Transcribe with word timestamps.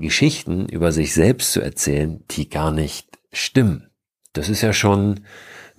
Geschichten 0.00 0.68
über 0.68 0.92
sich 0.92 1.14
selbst 1.14 1.52
zu 1.52 1.60
erzählen, 1.60 2.24
die 2.30 2.48
gar 2.48 2.72
nicht 2.72 3.18
stimmen. 3.32 3.90
Das 4.32 4.48
ist 4.48 4.62
ja 4.62 4.72
schon 4.72 5.20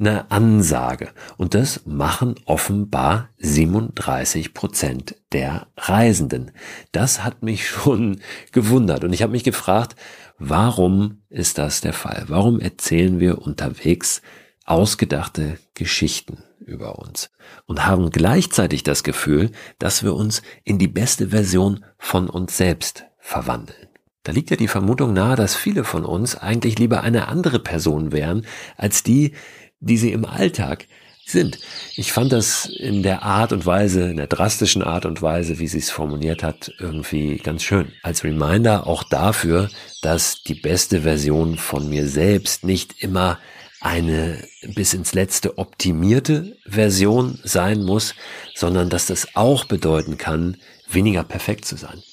eine 0.01 0.31
Ansage. 0.31 1.09
Und 1.37 1.53
das 1.53 1.85
machen 1.85 2.35
offenbar 2.45 3.29
37 3.37 4.53
Prozent 4.53 5.15
der 5.31 5.67
Reisenden. 5.77 6.51
Das 6.91 7.23
hat 7.23 7.43
mich 7.43 7.67
schon 7.69 8.19
gewundert. 8.51 9.03
Und 9.03 9.13
ich 9.13 9.21
habe 9.21 9.31
mich 9.31 9.43
gefragt, 9.43 9.95
warum 10.37 11.21
ist 11.29 11.57
das 11.57 11.81
der 11.81 11.93
Fall? 11.93 12.25
Warum 12.27 12.59
erzählen 12.59 13.19
wir 13.19 13.41
unterwegs 13.41 14.21
ausgedachte 14.65 15.57
Geschichten 15.73 16.43
über 16.59 16.99
uns 16.99 17.31
und 17.65 17.85
haben 17.85 18.09
gleichzeitig 18.11 18.83
das 18.83 19.03
Gefühl, 19.03 19.51
dass 19.79 20.03
wir 20.03 20.13
uns 20.13 20.41
in 20.63 20.77
die 20.77 20.87
beste 20.87 21.29
Version 21.29 21.83
von 21.97 22.29
uns 22.29 22.57
selbst 22.57 23.05
verwandeln. 23.17 23.90
Da 24.23 24.31
liegt 24.31 24.51
ja 24.51 24.57
die 24.57 24.67
Vermutung 24.67 25.13
nahe, 25.13 25.35
dass 25.35 25.55
viele 25.55 25.83
von 25.83 26.05
uns 26.05 26.35
eigentlich 26.35 26.77
lieber 26.77 27.01
eine 27.01 27.27
andere 27.27 27.59
Person 27.59 28.11
wären, 28.11 28.45
als 28.77 29.01
die, 29.01 29.33
die 29.79 29.97
sie 29.97 30.11
im 30.11 30.25
Alltag 30.25 30.87
sind. 31.25 31.59
Ich 31.95 32.11
fand 32.11 32.31
das 32.31 32.65
in 32.65 33.01
der 33.03 33.23
Art 33.23 33.51
und 33.51 33.65
Weise, 33.65 34.09
in 34.09 34.17
der 34.17 34.27
drastischen 34.27 34.83
Art 34.83 35.05
und 35.05 35.21
Weise, 35.21 35.57
wie 35.59 35.67
sie 35.67 35.79
es 35.79 35.89
formuliert 35.89 36.43
hat, 36.43 36.71
irgendwie 36.79 37.37
ganz 37.37 37.63
schön. 37.63 37.91
Als 38.03 38.23
Reminder 38.23 38.85
auch 38.85 39.03
dafür, 39.03 39.69
dass 40.01 40.43
die 40.43 40.55
beste 40.55 41.01
Version 41.01 41.57
von 41.57 41.89
mir 41.89 42.07
selbst 42.07 42.63
nicht 42.63 43.01
immer 43.01 43.39
eine 43.79 44.37
bis 44.75 44.93
ins 44.93 45.13
letzte 45.13 45.57
optimierte 45.57 46.57
Version 46.65 47.39
sein 47.43 47.83
muss, 47.83 48.13
sondern 48.53 48.89
dass 48.89 49.07
das 49.07 49.35
auch 49.35 49.65
bedeuten 49.65 50.17
kann, 50.17 50.57
weniger 50.87 51.23
perfekt 51.23 51.65
zu 51.65 51.77
sein 51.77 52.03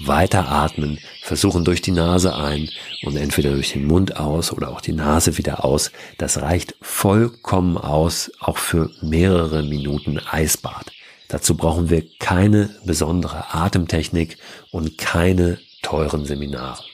weiter 0.00 0.48
atmen, 0.48 0.98
versuchen 1.22 1.64
durch 1.64 1.82
die 1.82 1.90
Nase 1.90 2.34
ein 2.34 2.68
und 3.02 3.16
entweder 3.16 3.50
durch 3.50 3.72
den 3.72 3.86
Mund 3.86 4.16
aus 4.16 4.52
oder 4.52 4.70
auch 4.70 4.80
die 4.80 4.92
Nase 4.92 5.38
wieder 5.38 5.64
aus. 5.64 5.90
Das 6.18 6.40
reicht 6.40 6.74
vollkommen 6.80 7.76
aus, 7.76 8.30
auch 8.40 8.58
für 8.58 8.90
mehrere 9.00 9.62
Minuten 9.62 10.18
Eisbad. 10.30 10.92
Dazu 11.28 11.56
brauchen 11.56 11.90
wir 11.90 12.04
keine 12.18 12.70
besondere 12.84 13.54
Atemtechnik 13.54 14.38
und 14.70 14.96
keine 14.96 15.58
teuren 15.82 16.24
Seminare. 16.24 16.87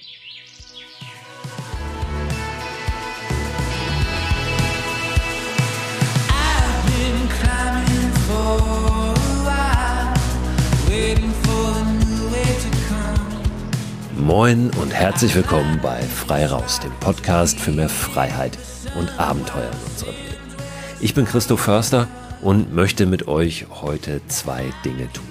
Moin 14.25 14.71
und 14.81 14.91
herzlich 14.95 15.35
willkommen 15.35 15.81
bei 15.83 16.01
Frei 16.01 16.47
Raus, 16.47 16.81
dem 16.81 16.93
Podcast 16.99 17.61
für 17.61 17.73
mehr 17.73 17.91
Freiheit 17.91 18.57
und 18.99 19.21
Abenteuer 19.21 19.71
in 19.71 19.93
unserem 19.93 20.15
Leben. 20.15 20.65
Ich 21.03 21.13
bin 21.13 21.27
Christoph 21.27 21.61
Förster 21.61 22.09
und 22.41 22.75
möchte 22.75 23.05
mit 23.05 23.29
euch 23.29 23.67
heute 23.83 24.23
zwei 24.29 24.73
Dinge 24.83 25.13
tun. 25.13 25.27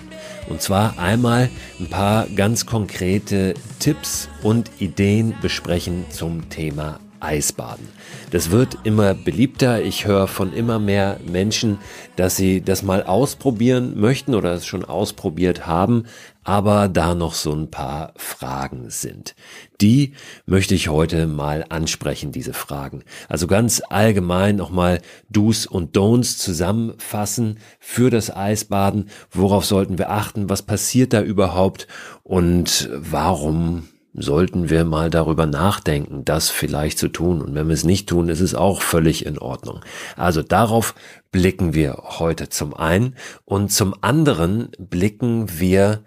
Und 0.48 0.62
zwar 0.62 1.00
einmal 1.00 1.50
ein 1.80 1.90
paar 1.90 2.28
ganz 2.28 2.68
konkrete 2.68 3.56
Tipps 3.80 4.30
und 4.44 4.70
Ideen 4.78 5.34
besprechen 5.42 6.06
zum 6.12 6.52
Thema 6.52 7.00
Eisbaden. 7.24 7.88
Das 8.32 8.52
wird 8.52 8.78
immer 8.84 9.14
beliebter. 9.14 9.82
Ich 9.82 10.06
höre 10.06 10.28
von 10.28 10.54
immer 10.54 10.80
mehr 10.80 11.20
Menschen, 11.26 11.78
dass 12.16 12.36
sie 12.36 12.62
das 12.62 12.84
mal 12.84 13.04
ausprobieren 13.04 14.00
möchten 14.00 14.36
oder 14.36 14.54
es 14.54 14.66
schon 14.66 14.84
ausprobiert 14.84 15.66
haben, 15.66 16.06
aber 16.44 16.90
da 16.90 17.16
noch 17.16 17.34
so 17.34 17.54
ein 17.54 17.72
paar 17.72 18.14
Fragen 18.18 18.90
sind. 18.90 19.36
Die 19.82 20.14
möchte 20.46 20.76
ich 20.76 20.90
heute 20.90 21.28
mal 21.28 21.66
ansprechen, 21.70 22.32
diese 22.32 22.54
Fragen. 22.54 23.04
Also 23.30 23.48
ganz 23.48 23.82
allgemein 23.90 24.56
nochmal 24.56 25.02
Do's 25.30 25.66
und 25.66 25.96
Don'ts 25.96 26.38
zusammenfassen 26.38 27.60
für 27.80 28.10
das 28.10 28.36
Eisbaden. 28.36 29.10
Worauf 29.32 29.66
sollten 29.66 29.98
wir 29.98 30.10
achten? 30.10 30.50
Was 30.50 30.62
passiert 30.62 31.14
da 31.14 31.22
überhaupt? 31.22 31.88
Und 32.24 32.90
warum 32.94 33.88
sollten 34.14 34.70
wir 34.70 34.86
mal 34.86 35.10
darüber 35.10 35.46
nachdenken, 35.46 36.24
das 36.24 36.50
vielleicht 36.50 37.00
zu 37.00 37.08
tun. 37.08 37.42
Und 37.42 37.56
wenn 37.56 37.68
wir 37.68 37.74
es 37.74 37.84
nicht 37.84 38.08
tun, 38.08 38.30
ist 38.30 38.42
es 38.42 38.56
auch 38.56 38.82
völlig 38.82 39.26
in 39.26 39.40
Ordnung. 39.40 39.82
Also 40.16 40.44
darauf 40.44 40.96
blicken 41.32 41.74
wir 41.74 41.96
heute 42.20 42.50
zum 42.50 42.74
einen 42.74 43.16
und 43.46 43.72
zum 43.72 43.96
anderen 44.02 44.70
blicken 44.78 45.60
wir 45.60 46.04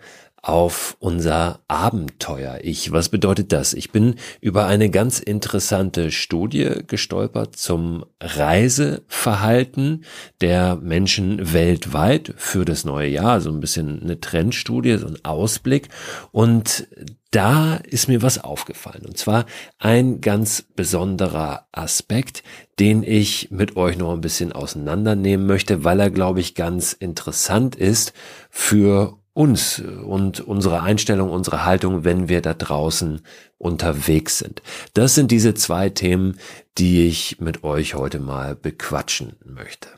auf 0.47 0.97
unser 1.01 1.59
Abenteuer. 1.67 2.61
Ich, 2.63 2.93
was 2.93 3.09
bedeutet 3.09 3.53
das? 3.53 3.75
Ich 3.75 3.91
bin 3.91 4.15
über 4.41 4.67
eine 4.67 4.91
ganz 4.91 5.19
interessante 5.19 6.13
Studie 6.13 6.83
gestolpert 6.87 7.57
zum 7.57 8.05
Reiseverhalten 8.21 10.05
der 10.41 10.77
Menschen 10.77 11.53
weltweit 11.53 12.33
für 12.37 12.65
das 12.65 12.85
neue 12.85 13.09
Jahr. 13.09 13.41
So 13.41 13.51
ein 13.51 13.59
bisschen 13.59 14.01
eine 14.01 14.21
Trendstudie, 14.21 14.99
so 14.99 15.09
ein 15.09 15.19
Ausblick. 15.25 15.89
Und 16.31 16.87
da 17.33 17.75
ist 17.75 18.07
mir 18.07 18.23
was 18.23 18.39
aufgefallen. 18.39 19.05
Und 19.05 19.19
zwar 19.19 19.47
ein 19.81 20.21
ganz 20.21 20.63
besonderer 20.63 21.67
Aspekt, 21.73 22.45
den 22.79 23.03
ich 23.03 23.51
mit 23.51 23.77
euch 23.77 23.99
noch 23.99 24.13
ein 24.13 24.21
bisschen 24.21 24.53
auseinandernehmen 24.53 25.45
möchte, 25.45 25.83
weil 25.83 25.99
er, 25.99 26.11
glaube 26.11 26.39
ich, 26.39 26.55
ganz 26.55 26.93
interessant 26.93 27.75
ist 27.75 28.13
für 28.49 29.19
uns 29.37 29.81
und 29.81 30.41
unsere 30.41 30.83
Einstellung, 30.83 31.31
unsere 31.31 31.67
Haltung, 31.67 32.05
wenn 32.05 32.31
wir 32.31 32.41
da 32.41 32.55
draußen 32.55 33.21
unterwegs 33.59 34.39
sind. 34.39 34.63
Das 34.95 35.15
sind 35.15 35.31
diese 35.31 35.53
zwei 35.53 35.91
Themen, 35.91 36.39
die 36.79 37.07
ich 37.07 37.39
mit 37.39 37.63
euch 37.63 37.95
heute 37.95 38.19
mal 38.19 38.57
bequatschen 38.57 39.37
möchte. 39.45 39.89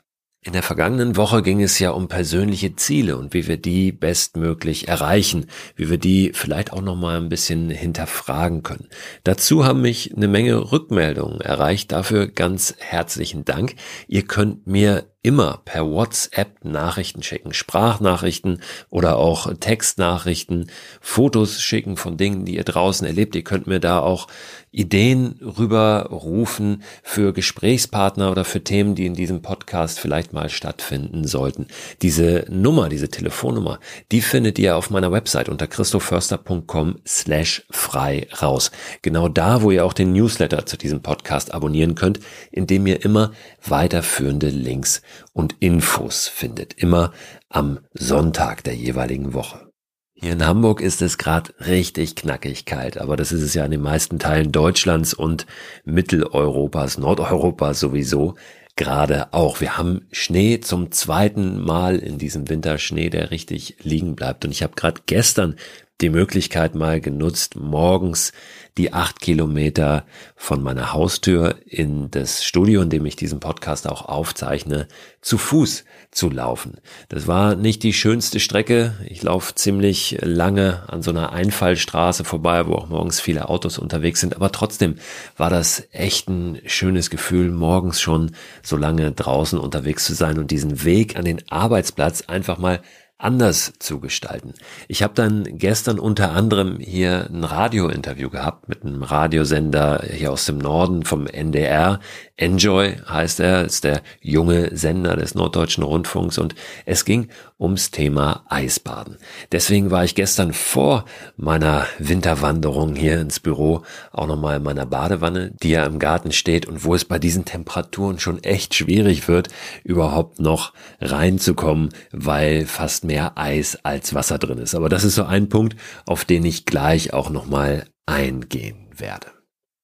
In 0.40 0.52
der 0.54 0.62
vergangenen 0.62 1.16
Woche 1.16 1.42
ging 1.42 1.62
es 1.62 1.78
ja 1.78 1.90
um 1.90 2.08
persönliche 2.08 2.74
Ziele 2.74 3.16
und 3.16 3.34
wie 3.34 3.46
wir 3.46 3.58
die 3.58 3.92
bestmöglich 3.92 4.88
erreichen, 4.88 5.46
wie 5.76 5.90
wir 5.90 5.98
die 5.98 6.32
vielleicht 6.32 6.72
auch 6.72 6.80
noch 6.80 6.96
mal 6.96 7.18
ein 7.18 7.28
bisschen 7.28 7.70
hinterfragen 7.70 8.62
können. 8.62 8.88
Dazu 9.24 9.64
haben 9.64 9.82
mich 9.82 10.16
eine 10.16 10.26
Menge 10.26 10.72
Rückmeldungen 10.72 11.40
erreicht. 11.40 11.92
Dafür 11.92 12.28
ganz 12.28 12.74
herzlichen 12.78 13.44
Dank. 13.44 13.74
Ihr 14.06 14.22
könnt 14.22 14.66
mir 14.66 15.04
immer 15.22 15.60
per 15.64 15.84
WhatsApp 15.84 16.64
Nachrichten 16.64 17.22
schicken, 17.22 17.52
Sprachnachrichten 17.52 18.62
oder 18.88 19.16
auch 19.16 19.52
Textnachrichten, 19.58 20.70
Fotos 21.00 21.60
schicken 21.60 21.96
von 21.96 22.16
Dingen, 22.16 22.44
die 22.44 22.56
ihr 22.56 22.64
draußen 22.64 23.06
erlebt. 23.06 23.34
Ihr 23.34 23.42
könnt 23.42 23.66
mir 23.66 23.80
da 23.80 24.00
auch 24.00 24.28
Ideen 24.70 25.40
rüberrufen 25.42 26.82
für 27.02 27.32
Gesprächspartner 27.32 28.30
oder 28.30 28.44
für 28.44 28.62
Themen, 28.62 28.94
die 28.94 29.06
in 29.06 29.14
diesem 29.14 29.42
Podcast 29.42 29.98
vielleicht 29.98 30.32
mal 30.32 30.50
stattfinden 30.50 31.26
sollten. 31.26 31.66
Diese 32.02 32.44
Nummer, 32.48 32.88
diese 32.88 33.08
Telefonnummer, 33.08 33.80
die 34.12 34.20
findet 34.20 34.58
ihr 34.58 34.76
auf 34.76 34.90
meiner 34.90 35.10
Website 35.10 35.48
unter 35.48 35.66
christoförster.com 35.66 36.96
slash 37.06 37.64
frei 37.70 38.28
raus. 38.40 38.70
Genau 39.02 39.28
da, 39.28 39.62
wo 39.62 39.70
ihr 39.70 39.84
auch 39.84 39.94
den 39.94 40.12
Newsletter 40.12 40.66
zu 40.66 40.76
diesem 40.76 41.02
Podcast 41.02 41.54
abonnieren 41.54 41.94
könnt, 41.94 42.20
indem 42.52 42.86
ihr 42.86 43.04
immer 43.04 43.32
weiterführende 43.64 44.50
Links 44.50 45.02
und 45.32 45.56
Infos 45.60 46.28
findet. 46.28 46.74
Immer 46.74 47.12
am 47.48 47.80
Sonntag 47.94 48.64
der 48.64 48.74
jeweiligen 48.74 49.34
Woche. 49.34 49.68
Hier 50.14 50.32
in 50.32 50.44
Hamburg 50.44 50.80
ist 50.80 51.00
es 51.00 51.16
gerade 51.16 51.52
richtig 51.60 52.16
knackig 52.16 52.64
kalt, 52.64 52.98
aber 52.98 53.16
das 53.16 53.30
ist 53.30 53.42
es 53.42 53.54
ja 53.54 53.64
in 53.64 53.70
den 53.70 53.82
meisten 53.82 54.18
Teilen 54.18 54.50
Deutschlands 54.50 55.14
und 55.14 55.46
Mitteleuropas, 55.84 56.98
Nordeuropas 56.98 57.78
sowieso 57.78 58.34
gerade 58.78 59.32
auch. 59.32 59.60
Wir 59.60 59.76
haben 59.76 60.06
Schnee 60.10 60.60
zum 60.60 60.90
zweiten 60.90 61.60
Mal 61.60 61.98
in 61.98 62.16
diesem 62.16 62.48
Winter 62.48 62.78
Schnee, 62.78 63.10
der 63.10 63.30
richtig 63.30 63.76
liegen 63.82 64.16
bleibt. 64.16 64.44
Und 64.44 64.52
ich 64.52 64.62
habe 64.62 64.74
gerade 64.76 65.02
gestern 65.06 65.56
die 66.00 66.10
Möglichkeit 66.10 66.74
mal 66.74 67.00
genutzt, 67.00 67.56
morgens 67.56 68.32
die 68.76 68.92
acht 68.92 69.20
Kilometer 69.20 70.06
von 70.36 70.62
meiner 70.62 70.92
Haustür 70.92 71.56
in 71.66 72.10
das 72.12 72.44
Studio, 72.44 72.82
in 72.82 72.90
dem 72.90 73.04
ich 73.04 73.16
diesen 73.16 73.40
Podcast 73.40 73.88
auch 73.88 74.08
aufzeichne, 74.08 74.86
zu 75.20 75.36
Fuß 75.36 75.84
zu 76.12 76.30
laufen. 76.30 76.78
Das 77.08 77.26
war 77.26 77.56
nicht 77.56 77.82
die 77.82 77.92
schönste 77.92 78.38
Strecke. 78.38 78.94
Ich 79.08 79.22
laufe 79.24 79.56
ziemlich 79.56 80.18
lange 80.22 80.84
an 80.88 81.02
so 81.02 81.10
einer 81.10 81.32
Einfallstraße 81.32 82.22
vorbei, 82.22 82.66
wo 82.68 82.74
auch 82.74 82.88
morgens 82.88 83.20
viele 83.20 83.48
Autos 83.48 83.78
unterwegs 83.78 84.20
sind. 84.20 84.36
Aber 84.36 84.52
trotzdem 84.52 84.96
war 85.36 85.50
das 85.50 85.88
echt 85.90 86.28
ein 86.28 86.60
schönes 86.64 87.10
Gefühl, 87.10 87.50
morgens 87.50 88.00
schon 88.00 88.30
so 88.62 88.76
lange 88.76 89.10
draußen 89.10 89.58
unterwegs 89.58 90.04
zu 90.04 90.14
sein 90.14 90.38
und 90.38 90.52
diesen 90.52 90.84
Weg 90.84 91.16
an 91.16 91.24
den 91.24 91.42
Arbeitsplatz 91.50 92.22
einfach 92.28 92.58
mal 92.58 92.80
anders 93.18 93.72
zu 93.80 93.98
gestalten. 93.98 94.54
Ich 94.86 95.02
habe 95.02 95.12
dann 95.14 95.58
gestern 95.58 95.98
unter 95.98 96.30
anderem 96.30 96.78
hier 96.78 97.28
ein 97.28 97.42
Radiointerview 97.42 98.30
gehabt 98.30 98.68
mit 98.68 98.84
einem 98.84 99.02
Radiosender 99.02 100.04
hier 100.08 100.30
aus 100.30 100.46
dem 100.46 100.58
Norden 100.58 101.04
vom 101.04 101.26
NDR. 101.26 101.98
Enjoy 102.36 102.94
heißt 103.08 103.40
er, 103.40 103.64
ist 103.64 103.82
der 103.82 104.02
junge 104.20 104.76
Sender 104.76 105.16
des 105.16 105.34
Norddeutschen 105.34 105.82
Rundfunks 105.82 106.38
und 106.38 106.54
es 106.86 107.04
ging 107.04 107.28
ums 107.58 107.90
Thema 107.90 108.44
Eisbaden. 108.48 109.16
Deswegen 109.50 109.90
war 109.90 110.04
ich 110.04 110.14
gestern 110.14 110.52
vor 110.52 111.04
meiner 111.36 111.86
Winterwanderung 111.98 112.94
hier 112.94 113.20
ins 113.20 113.40
Büro 113.40 113.82
auch 114.12 114.28
nochmal 114.28 114.58
in 114.58 114.62
meiner 114.62 114.86
Badewanne, 114.86 115.50
die 115.60 115.70
ja 115.70 115.84
im 115.84 115.98
Garten 115.98 116.30
steht 116.30 116.66
und 116.66 116.84
wo 116.84 116.94
es 116.94 117.04
bei 117.04 117.18
diesen 117.18 117.44
Temperaturen 117.44 118.20
schon 118.20 118.44
echt 118.44 118.76
schwierig 118.76 119.26
wird, 119.26 119.48
überhaupt 119.82 120.38
noch 120.38 120.72
reinzukommen, 121.00 121.88
weil 122.12 122.64
fast 122.66 123.07
mehr 123.08 123.36
Eis 123.36 123.76
als 123.82 124.14
Wasser 124.14 124.38
drin 124.38 124.58
ist. 124.58 124.76
Aber 124.76 124.88
das 124.88 125.02
ist 125.02 125.16
so 125.16 125.24
ein 125.24 125.48
Punkt, 125.48 125.76
auf 126.06 126.24
den 126.24 126.44
ich 126.44 126.66
gleich 126.66 127.12
auch 127.12 127.30
nochmal 127.30 127.86
eingehen 128.06 128.86
werde. 128.96 129.26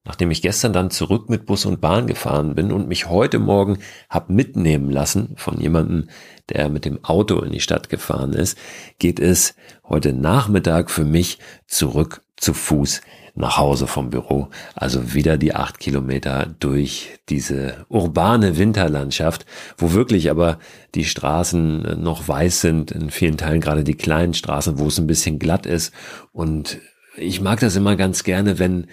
Nachdem 0.07 0.31
ich 0.31 0.43
gestern 0.43 0.75
dann 0.75 0.91
zurück 0.91 1.31
mit 1.31 1.47
Bus 1.47 1.65
und 1.65 1.81
Bahn 1.81 2.07
gefahren 2.07 2.55
bin 2.55 2.73
und 2.73 2.89
mich 2.89 3.09
heute 3.09 3.39
Morgen 3.39 3.79
hab 4.11 4.29
mitnehmen 4.29 4.91
lassen 4.91 5.33
von 5.37 5.59
jemandem, 5.59 6.09
der 6.51 6.69
mit 6.69 6.85
dem 6.85 7.03
Auto 7.03 7.41
in 7.41 7.53
die 7.53 7.61
Stadt 7.61 7.89
gefahren 7.89 8.35
ist, 8.35 8.59
geht 8.99 9.19
es 9.19 9.57
heute 9.89 10.13
Nachmittag 10.13 10.91
für 10.91 11.07
mich 11.07 11.39
zurück 11.67 12.21
zu 12.37 12.53
Fuß 12.53 13.01
nach 13.35 13.57
Hause 13.59 13.87
vom 13.87 14.11
Büro. 14.11 14.49
Also 14.75 15.13
wieder 15.15 15.37
die 15.37 15.55
acht 15.55 15.81
Kilometer 15.81 16.55
durch 16.61 17.19
diese 17.29 17.85
urbane 17.89 18.57
Winterlandschaft, 18.57 19.45
wo 19.77 19.93
wirklich 19.93 20.31
aber 20.31 20.59
die 20.95 21.05
Straßen 21.05 22.01
noch 22.01 22.29
weiß 22.29 22.61
sind, 22.61 22.93
in 22.93 23.11
vielen 23.11 23.37
Teilen 23.37 23.61
gerade 23.61 23.85
die 23.85 23.97
kleinen 23.97 24.35
Straßen, 24.35 24.79
wo 24.79 24.87
es 24.87 24.99
ein 24.99 25.07
bisschen 25.07 25.39
glatt 25.39 25.67
ist. 25.67 25.93
Und 26.33 26.79
ich 27.17 27.41
mag 27.41 27.61
das 27.61 27.77
immer 27.77 27.97
ganz 27.97 28.23
gerne, 28.25 28.59
wenn 28.59 28.87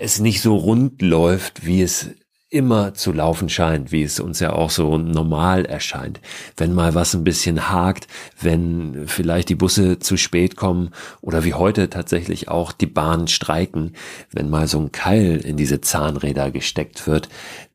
es 0.00 0.20
nicht 0.20 0.40
so 0.40 0.56
rund 0.56 1.02
läuft, 1.02 1.66
wie 1.66 1.82
es 1.82 2.10
immer 2.50 2.94
zu 2.94 3.12
laufen 3.12 3.50
scheint, 3.50 3.92
wie 3.92 4.02
es 4.02 4.20
uns 4.20 4.40
ja 4.40 4.54
auch 4.54 4.70
so 4.70 4.96
normal 4.96 5.66
erscheint. 5.66 6.20
Wenn 6.56 6.72
mal 6.72 6.94
was 6.94 7.12
ein 7.12 7.22
bisschen 7.22 7.68
hakt, 7.68 8.06
wenn 8.40 9.06
vielleicht 9.06 9.50
die 9.50 9.54
Busse 9.54 9.98
zu 9.98 10.16
spät 10.16 10.56
kommen 10.56 10.90
oder 11.20 11.44
wie 11.44 11.52
heute 11.52 11.90
tatsächlich 11.90 12.48
auch 12.48 12.72
die 12.72 12.86
Bahnen 12.86 13.28
streiken, 13.28 13.92
wenn 14.32 14.48
mal 14.48 14.66
so 14.66 14.80
ein 14.80 14.92
Keil 14.92 15.36
in 15.44 15.58
diese 15.58 15.82
Zahnräder 15.82 16.50
gesteckt 16.50 17.06
wird, 17.06 17.28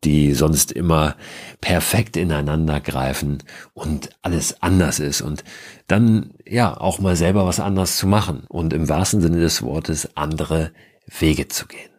die 0.04 0.34
sonst 0.34 0.72
immer 0.72 1.16
perfekt 1.62 2.18
ineinander 2.18 2.80
greifen 2.80 3.44
und 3.74 4.10
alles 4.24 4.64
anders 4.64 5.00
ist 5.00 5.22
und 5.22 5.44
dann 5.86 6.32
ja 6.48 6.76
auch 6.76 6.98
mal 6.98 7.16
selber 7.16 7.46
was 7.46 7.60
anders 7.60 7.98
zu 7.98 8.08
machen 8.08 8.46
und 8.48 8.74
im 8.74 8.90
wahrsten 8.90 9.22
Sinne 9.22 9.38
des 9.38 9.62
Wortes 9.62 10.18
andere 10.18 10.72
Wege 11.06 11.48
zu 11.48 11.68
gehen. 11.68 11.92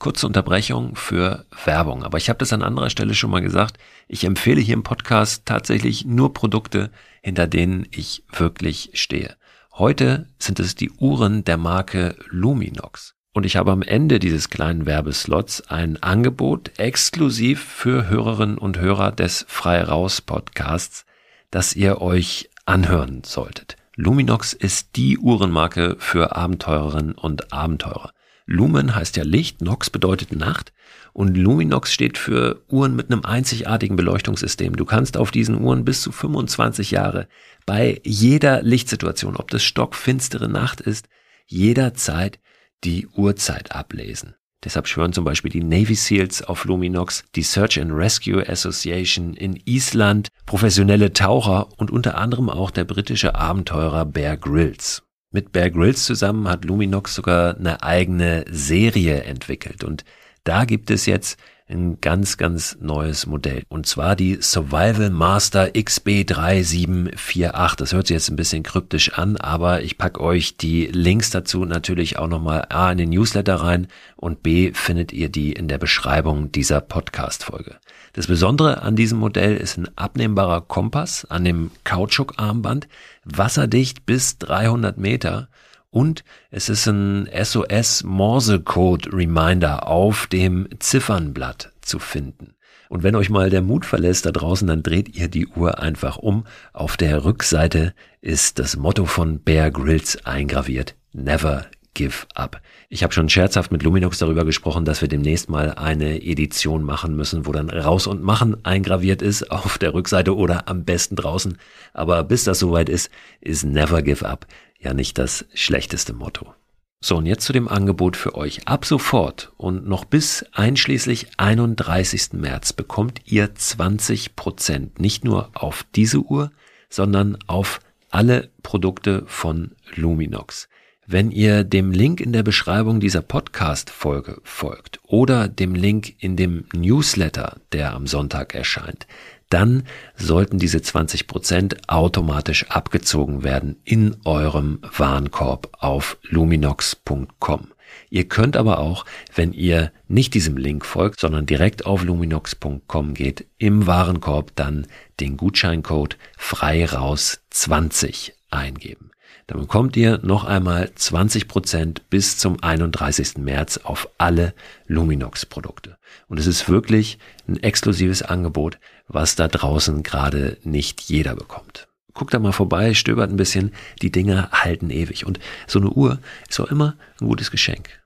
Kurze 0.00 0.26
Unterbrechung 0.26 0.96
für 0.96 1.44
Werbung. 1.66 2.04
Aber 2.04 2.16
ich 2.16 2.30
habe 2.30 2.38
das 2.38 2.54
an 2.54 2.62
anderer 2.62 2.88
Stelle 2.88 3.14
schon 3.14 3.30
mal 3.30 3.42
gesagt. 3.42 3.78
Ich 4.08 4.24
empfehle 4.24 4.60
hier 4.60 4.72
im 4.72 4.82
Podcast 4.82 5.44
tatsächlich 5.44 6.06
nur 6.06 6.32
Produkte, 6.32 6.90
hinter 7.20 7.46
denen 7.46 7.86
ich 7.90 8.24
wirklich 8.32 8.92
stehe. 8.94 9.36
Heute 9.74 10.26
sind 10.38 10.58
es 10.58 10.74
die 10.74 10.90
Uhren 10.90 11.44
der 11.44 11.58
Marke 11.58 12.16
Luminox. 12.30 13.14
Und 13.34 13.44
ich 13.44 13.56
habe 13.56 13.72
am 13.72 13.82
Ende 13.82 14.18
dieses 14.18 14.48
kleinen 14.48 14.86
Werbeslots 14.86 15.68
ein 15.68 16.02
Angebot 16.02 16.78
exklusiv 16.78 17.62
für 17.62 18.08
Hörerinnen 18.08 18.56
und 18.56 18.78
Hörer 18.78 19.12
des 19.12 19.44
Frei 19.48 19.82
Raus 19.82 20.22
Podcasts, 20.22 21.04
das 21.50 21.76
ihr 21.76 22.00
euch 22.00 22.48
anhören 22.64 23.22
solltet. 23.22 23.76
Luminox 23.96 24.54
ist 24.54 24.96
die 24.96 25.18
Uhrenmarke 25.18 25.96
für 25.98 26.34
Abenteurerinnen 26.34 27.12
und 27.12 27.52
Abenteurer. 27.52 28.12
Lumen 28.50 28.96
heißt 28.96 29.16
ja 29.16 29.22
Licht, 29.22 29.62
Nox 29.62 29.90
bedeutet 29.90 30.34
Nacht 30.34 30.72
und 31.12 31.36
Luminox 31.36 31.92
steht 31.92 32.18
für 32.18 32.64
Uhren 32.68 32.96
mit 32.96 33.08
einem 33.08 33.24
einzigartigen 33.24 33.94
Beleuchtungssystem. 33.94 34.74
Du 34.74 34.84
kannst 34.84 35.16
auf 35.16 35.30
diesen 35.30 35.60
Uhren 35.60 35.84
bis 35.84 36.02
zu 36.02 36.10
25 36.10 36.90
Jahre 36.90 37.28
bei 37.64 38.00
jeder 38.04 38.60
Lichtsituation, 38.62 39.36
ob 39.36 39.52
das 39.52 39.62
stockfinstere 39.62 40.48
Nacht 40.48 40.80
ist, 40.80 41.08
jederzeit 41.46 42.40
die 42.82 43.06
Uhrzeit 43.06 43.70
ablesen. 43.70 44.34
Deshalb 44.64 44.88
schwören 44.88 45.12
zum 45.12 45.24
Beispiel 45.24 45.52
die 45.52 45.62
Navy 45.62 45.94
SEALs 45.94 46.42
auf 46.42 46.64
Luminox, 46.64 47.22
die 47.36 47.42
Search 47.42 47.80
and 47.80 47.92
Rescue 47.92 48.46
Association 48.46 49.34
in 49.34 49.60
Island, 49.64 50.26
professionelle 50.44 51.12
Taucher 51.12 51.68
und 51.78 51.92
unter 51.92 52.18
anderem 52.18 52.50
auch 52.50 52.72
der 52.72 52.84
britische 52.84 53.36
Abenteurer 53.36 54.04
Bear 54.06 54.36
Grylls. 54.36 55.04
Mit 55.32 55.52
Bear 55.52 55.70
Grylls 55.70 56.06
zusammen 56.06 56.48
hat 56.48 56.64
Luminox 56.64 57.14
sogar 57.14 57.56
eine 57.56 57.84
eigene 57.84 58.44
Serie 58.50 59.22
entwickelt 59.22 59.84
und 59.84 60.04
da 60.42 60.64
gibt 60.64 60.90
es 60.90 61.06
jetzt 61.06 61.38
ein 61.68 62.00
ganz, 62.00 62.36
ganz 62.36 62.78
neues 62.80 63.26
Modell. 63.26 63.62
Und 63.68 63.86
zwar 63.86 64.16
die 64.16 64.38
Survival 64.40 65.10
Master 65.10 65.66
XB3748. 65.66 67.76
Das 67.76 67.92
hört 67.92 68.08
sich 68.08 68.14
jetzt 68.14 68.28
ein 68.28 68.34
bisschen 68.34 68.64
kryptisch 68.64 69.12
an, 69.12 69.36
aber 69.36 69.82
ich 69.82 69.96
packe 69.96 70.20
euch 70.20 70.56
die 70.56 70.86
Links 70.86 71.30
dazu 71.30 71.64
natürlich 71.64 72.18
auch 72.18 72.26
nochmal 72.26 72.66
A 72.70 72.90
in 72.90 72.98
den 72.98 73.10
Newsletter 73.10 73.54
rein 73.54 73.86
und 74.16 74.42
B 74.42 74.72
findet 74.74 75.12
ihr 75.12 75.28
die 75.28 75.52
in 75.52 75.68
der 75.68 75.78
Beschreibung 75.78 76.50
dieser 76.50 76.80
Podcast-Folge. 76.80 77.76
Das 78.12 78.26
Besondere 78.26 78.82
an 78.82 78.96
diesem 78.96 79.18
Modell 79.18 79.56
ist 79.56 79.76
ein 79.76 79.88
abnehmbarer 79.96 80.62
Kompass 80.62 81.24
an 81.26 81.44
dem 81.44 81.70
Kautschukarmband, 81.84 82.88
wasserdicht 83.24 84.04
bis 84.04 84.38
300 84.38 84.98
Meter 84.98 85.48
und 85.90 86.24
es 86.50 86.68
ist 86.68 86.86
ein 86.86 87.28
SOS 87.32 88.04
Morse 88.04 88.60
Code 88.60 89.12
Reminder 89.12 89.86
auf 89.86 90.26
dem 90.26 90.68
Ziffernblatt 90.78 91.72
zu 91.82 91.98
finden. 91.98 92.54
Und 92.88 93.04
wenn 93.04 93.14
euch 93.14 93.30
mal 93.30 93.50
der 93.50 93.62
Mut 93.62 93.86
verlässt 93.86 94.26
da 94.26 94.32
draußen, 94.32 94.66
dann 94.66 94.82
dreht 94.82 95.16
ihr 95.16 95.28
die 95.28 95.46
Uhr 95.46 95.78
einfach 95.78 96.16
um. 96.16 96.44
Auf 96.72 96.96
der 96.96 97.24
Rückseite 97.24 97.94
ist 98.20 98.58
das 98.58 98.76
Motto 98.76 99.04
von 99.04 99.40
Bear 99.40 99.70
Grylls 99.70 100.24
eingraviert. 100.26 100.96
Never 101.12 101.66
give 101.94 102.26
up. 102.34 102.60
Ich 102.88 103.02
habe 103.02 103.12
schon 103.12 103.28
scherzhaft 103.28 103.72
mit 103.72 103.82
Luminox 103.82 104.18
darüber 104.18 104.44
gesprochen, 104.44 104.84
dass 104.84 105.00
wir 105.00 105.08
demnächst 105.08 105.48
mal 105.48 105.72
eine 105.74 106.22
Edition 106.22 106.82
machen 106.82 107.16
müssen, 107.16 107.46
wo 107.46 107.52
dann 107.52 107.70
raus 107.70 108.06
und 108.06 108.22
machen 108.22 108.64
eingraviert 108.64 109.22
ist 109.22 109.50
auf 109.50 109.78
der 109.78 109.94
Rückseite 109.94 110.36
oder 110.36 110.68
am 110.68 110.84
besten 110.84 111.16
draußen. 111.16 111.58
Aber 111.92 112.24
bis 112.24 112.44
das 112.44 112.58
soweit 112.58 112.88
ist, 112.88 113.10
ist 113.40 113.64
never 113.64 114.02
give 114.02 114.26
up 114.26 114.46
ja 114.80 114.94
nicht 114.94 115.18
das 115.18 115.44
schlechteste 115.54 116.12
Motto. 116.12 116.54
So, 117.02 117.16
und 117.16 117.26
jetzt 117.26 117.44
zu 117.44 117.52
dem 117.52 117.68
Angebot 117.68 118.16
für 118.16 118.34
euch. 118.34 118.66
Ab 118.68 118.84
sofort 118.84 119.52
und 119.56 119.86
noch 119.86 120.04
bis 120.04 120.44
einschließlich 120.52 121.28
31. 121.38 122.34
März 122.34 122.74
bekommt 122.74 123.22
ihr 123.24 123.54
20 123.54 124.36
Prozent 124.36 124.98
nicht 124.98 125.24
nur 125.24 125.50
auf 125.54 125.86
diese 125.94 126.18
Uhr, 126.18 126.50
sondern 126.90 127.38
auf 127.46 127.80
alle 128.10 128.50
Produkte 128.62 129.22
von 129.26 129.72
Luminox. 129.94 130.68
Wenn 131.12 131.32
ihr 131.32 131.64
dem 131.64 131.90
Link 131.90 132.20
in 132.20 132.32
der 132.32 132.44
Beschreibung 132.44 133.00
dieser 133.00 133.20
Podcast-Folge 133.20 134.40
folgt 134.44 135.00
oder 135.02 135.48
dem 135.48 135.74
Link 135.74 136.14
in 136.22 136.36
dem 136.36 136.66
Newsletter, 136.72 137.56
der 137.72 137.94
am 137.94 138.06
Sonntag 138.06 138.54
erscheint, 138.54 139.08
dann 139.48 139.82
sollten 140.14 140.60
diese 140.60 140.82
20 140.82 141.26
Prozent 141.26 141.88
automatisch 141.88 142.70
abgezogen 142.70 143.42
werden 143.42 143.74
in 143.82 144.18
eurem 144.24 144.78
Warenkorb 144.82 145.70
auf 145.80 146.16
luminox.com. 146.28 147.72
Ihr 148.08 148.28
könnt 148.28 148.56
aber 148.56 148.78
auch, 148.78 149.04
wenn 149.34 149.52
ihr 149.52 149.90
nicht 150.06 150.32
diesem 150.34 150.56
Link 150.56 150.86
folgt, 150.86 151.18
sondern 151.18 151.44
direkt 151.44 151.86
auf 151.86 152.04
luminox.com 152.04 153.14
geht, 153.14 153.46
im 153.58 153.88
Warenkorb 153.88 154.52
dann 154.54 154.86
den 155.18 155.36
Gutscheincode 155.36 156.16
frei 156.38 156.84
raus 156.84 157.40
20 157.50 158.32
eingeben. 158.52 159.09
Dann 159.50 159.62
bekommt 159.62 159.96
ihr 159.96 160.20
noch 160.22 160.44
einmal 160.44 160.92
20% 160.96 162.02
bis 162.08 162.38
zum 162.38 162.62
31. 162.62 163.38
März 163.38 163.78
auf 163.78 164.08
alle 164.16 164.54
Luminox 164.86 165.44
Produkte. 165.44 165.98
Und 166.28 166.38
es 166.38 166.46
ist 166.46 166.68
wirklich 166.68 167.18
ein 167.48 167.60
exklusives 167.60 168.22
Angebot, 168.22 168.78
was 169.08 169.34
da 169.34 169.48
draußen 169.48 170.04
gerade 170.04 170.56
nicht 170.62 171.00
jeder 171.00 171.34
bekommt. 171.34 171.88
Guckt 172.14 172.32
da 172.32 172.38
mal 172.38 172.52
vorbei, 172.52 172.94
stöbert 172.94 173.28
ein 173.28 173.36
bisschen, 173.36 173.72
die 174.02 174.12
Dinger 174.12 174.50
halten 174.52 174.88
ewig. 174.88 175.26
Und 175.26 175.40
so 175.66 175.80
eine 175.80 175.90
Uhr 175.90 176.20
ist 176.48 176.60
auch 176.60 176.70
immer 176.70 176.94
ein 177.20 177.26
gutes 177.26 177.50
Geschenk. 177.50 177.99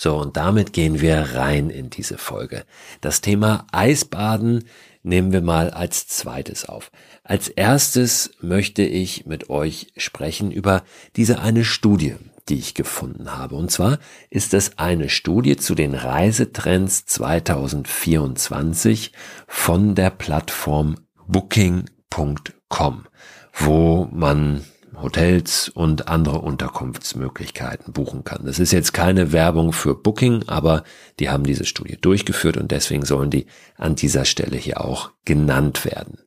So, 0.00 0.16
und 0.16 0.36
damit 0.36 0.72
gehen 0.72 1.00
wir 1.00 1.34
rein 1.34 1.70
in 1.70 1.90
diese 1.90 2.18
Folge. 2.18 2.64
Das 3.00 3.20
Thema 3.20 3.66
Eisbaden 3.72 4.62
nehmen 5.02 5.32
wir 5.32 5.40
mal 5.40 5.70
als 5.70 6.06
zweites 6.06 6.66
auf. 6.66 6.92
Als 7.24 7.48
erstes 7.48 8.30
möchte 8.40 8.84
ich 8.84 9.26
mit 9.26 9.50
euch 9.50 9.88
sprechen 9.96 10.52
über 10.52 10.84
diese 11.16 11.40
eine 11.40 11.64
Studie, 11.64 12.14
die 12.48 12.60
ich 12.60 12.74
gefunden 12.74 13.36
habe. 13.36 13.56
Und 13.56 13.72
zwar 13.72 13.98
ist 14.30 14.54
es 14.54 14.78
eine 14.78 15.08
Studie 15.08 15.56
zu 15.56 15.74
den 15.74 15.94
Reisetrends 15.94 17.04
2024 17.06 19.10
von 19.48 19.96
der 19.96 20.10
Plattform 20.10 20.94
Booking.com, 21.26 23.06
wo 23.52 24.08
man 24.12 24.64
Hotels 25.02 25.68
und 25.68 26.08
andere 26.08 26.38
Unterkunftsmöglichkeiten 26.40 27.92
buchen 27.92 28.24
kann. 28.24 28.44
Das 28.44 28.58
ist 28.58 28.72
jetzt 28.72 28.92
keine 28.92 29.32
Werbung 29.32 29.72
für 29.72 29.94
Booking, 29.94 30.44
aber 30.46 30.84
die 31.18 31.30
haben 31.30 31.44
diese 31.44 31.64
Studie 31.64 31.96
durchgeführt 32.00 32.56
und 32.56 32.70
deswegen 32.70 33.04
sollen 33.04 33.30
die 33.30 33.46
an 33.76 33.94
dieser 33.94 34.24
Stelle 34.24 34.56
hier 34.56 34.80
auch 34.80 35.10
genannt 35.24 35.84
werden. 35.84 36.18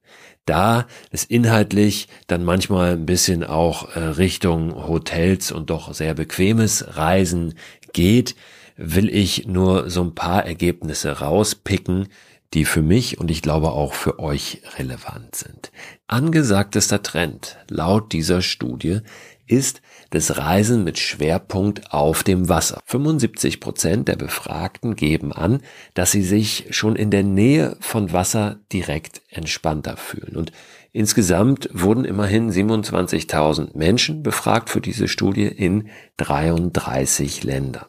Da 0.45 0.87
es 1.11 1.23
inhaltlich 1.23 2.07
dann 2.27 2.43
manchmal 2.43 2.93
ein 2.93 3.05
bisschen 3.05 3.43
auch 3.43 3.95
äh, 3.95 3.99
Richtung 3.99 4.87
Hotels 4.87 5.51
und 5.51 5.69
doch 5.69 5.93
sehr 5.93 6.13
bequemes 6.13 6.97
Reisen 6.97 7.53
geht, 7.93 8.35
will 8.75 9.09
ich 9.09 9.47
nur 9.47 9.89
so 9.89 10.01
ein 10.03 10.15
paar 10.15 10.45
Ergebnisse 10.45 11.19
rauspicken, 11.19 12.07
die 12.53 12.65
für 12.65 12.81
mich 12.81 13.19
und 13.19 13.31
ich 13.31 13.41
glaube 13.41 13.71
auch 13.71 13.93
für 13.93 14.19
euch 14.19 14.61
relevant 14.77 15.35
sind. 15.35 15.71
Angesagtester 16.07 17.01
Trend 17.01 17.57
laut 17.69 18.11
dieser 18.11 18.41
Studie 18.41 18.99
ist 19.47 19.81
das 20.11 20.37
Reisen 20.37 20.83
mit 20.83 20.97
Schwerpunkt 20.97 21.91
auf 21.93 22.23
dem 22.23 22.49
Wasser. 22.49 22.81
75 22.85 23.59
Prozent 23.59 24.07
der 24.07 24.15
Befragten 24.15 24.95
geben 24.95 25.33
an, 25.33 25.61
dass 25.93 26.11
sie 26.11 26.23
sich 26.23 26.67
schon 26.71 26.95
in 26.95 27.11
der 27.11 27.23
Nähe 27.23 27.75
von 27.79 28.13
Wasser 28.13 28.59
direkt 28.71 29.21
entspannter 29.29 29.97
fühlen. 29.97 30.35
Und 30.35 30.51
insgesamt 30.93 31.69
wurden 31.73 32.05
immerhin 32.05 32.49
27.000 32.49 33.77
Menschen 33.77 34.23
befragt 34.23 34.69
für 34.69 34.81
diese 34.81 35.07
Studie 35.07 35.47
in 35.47 35.89
33 36.17 37.43
Ländern. 37.43 37.85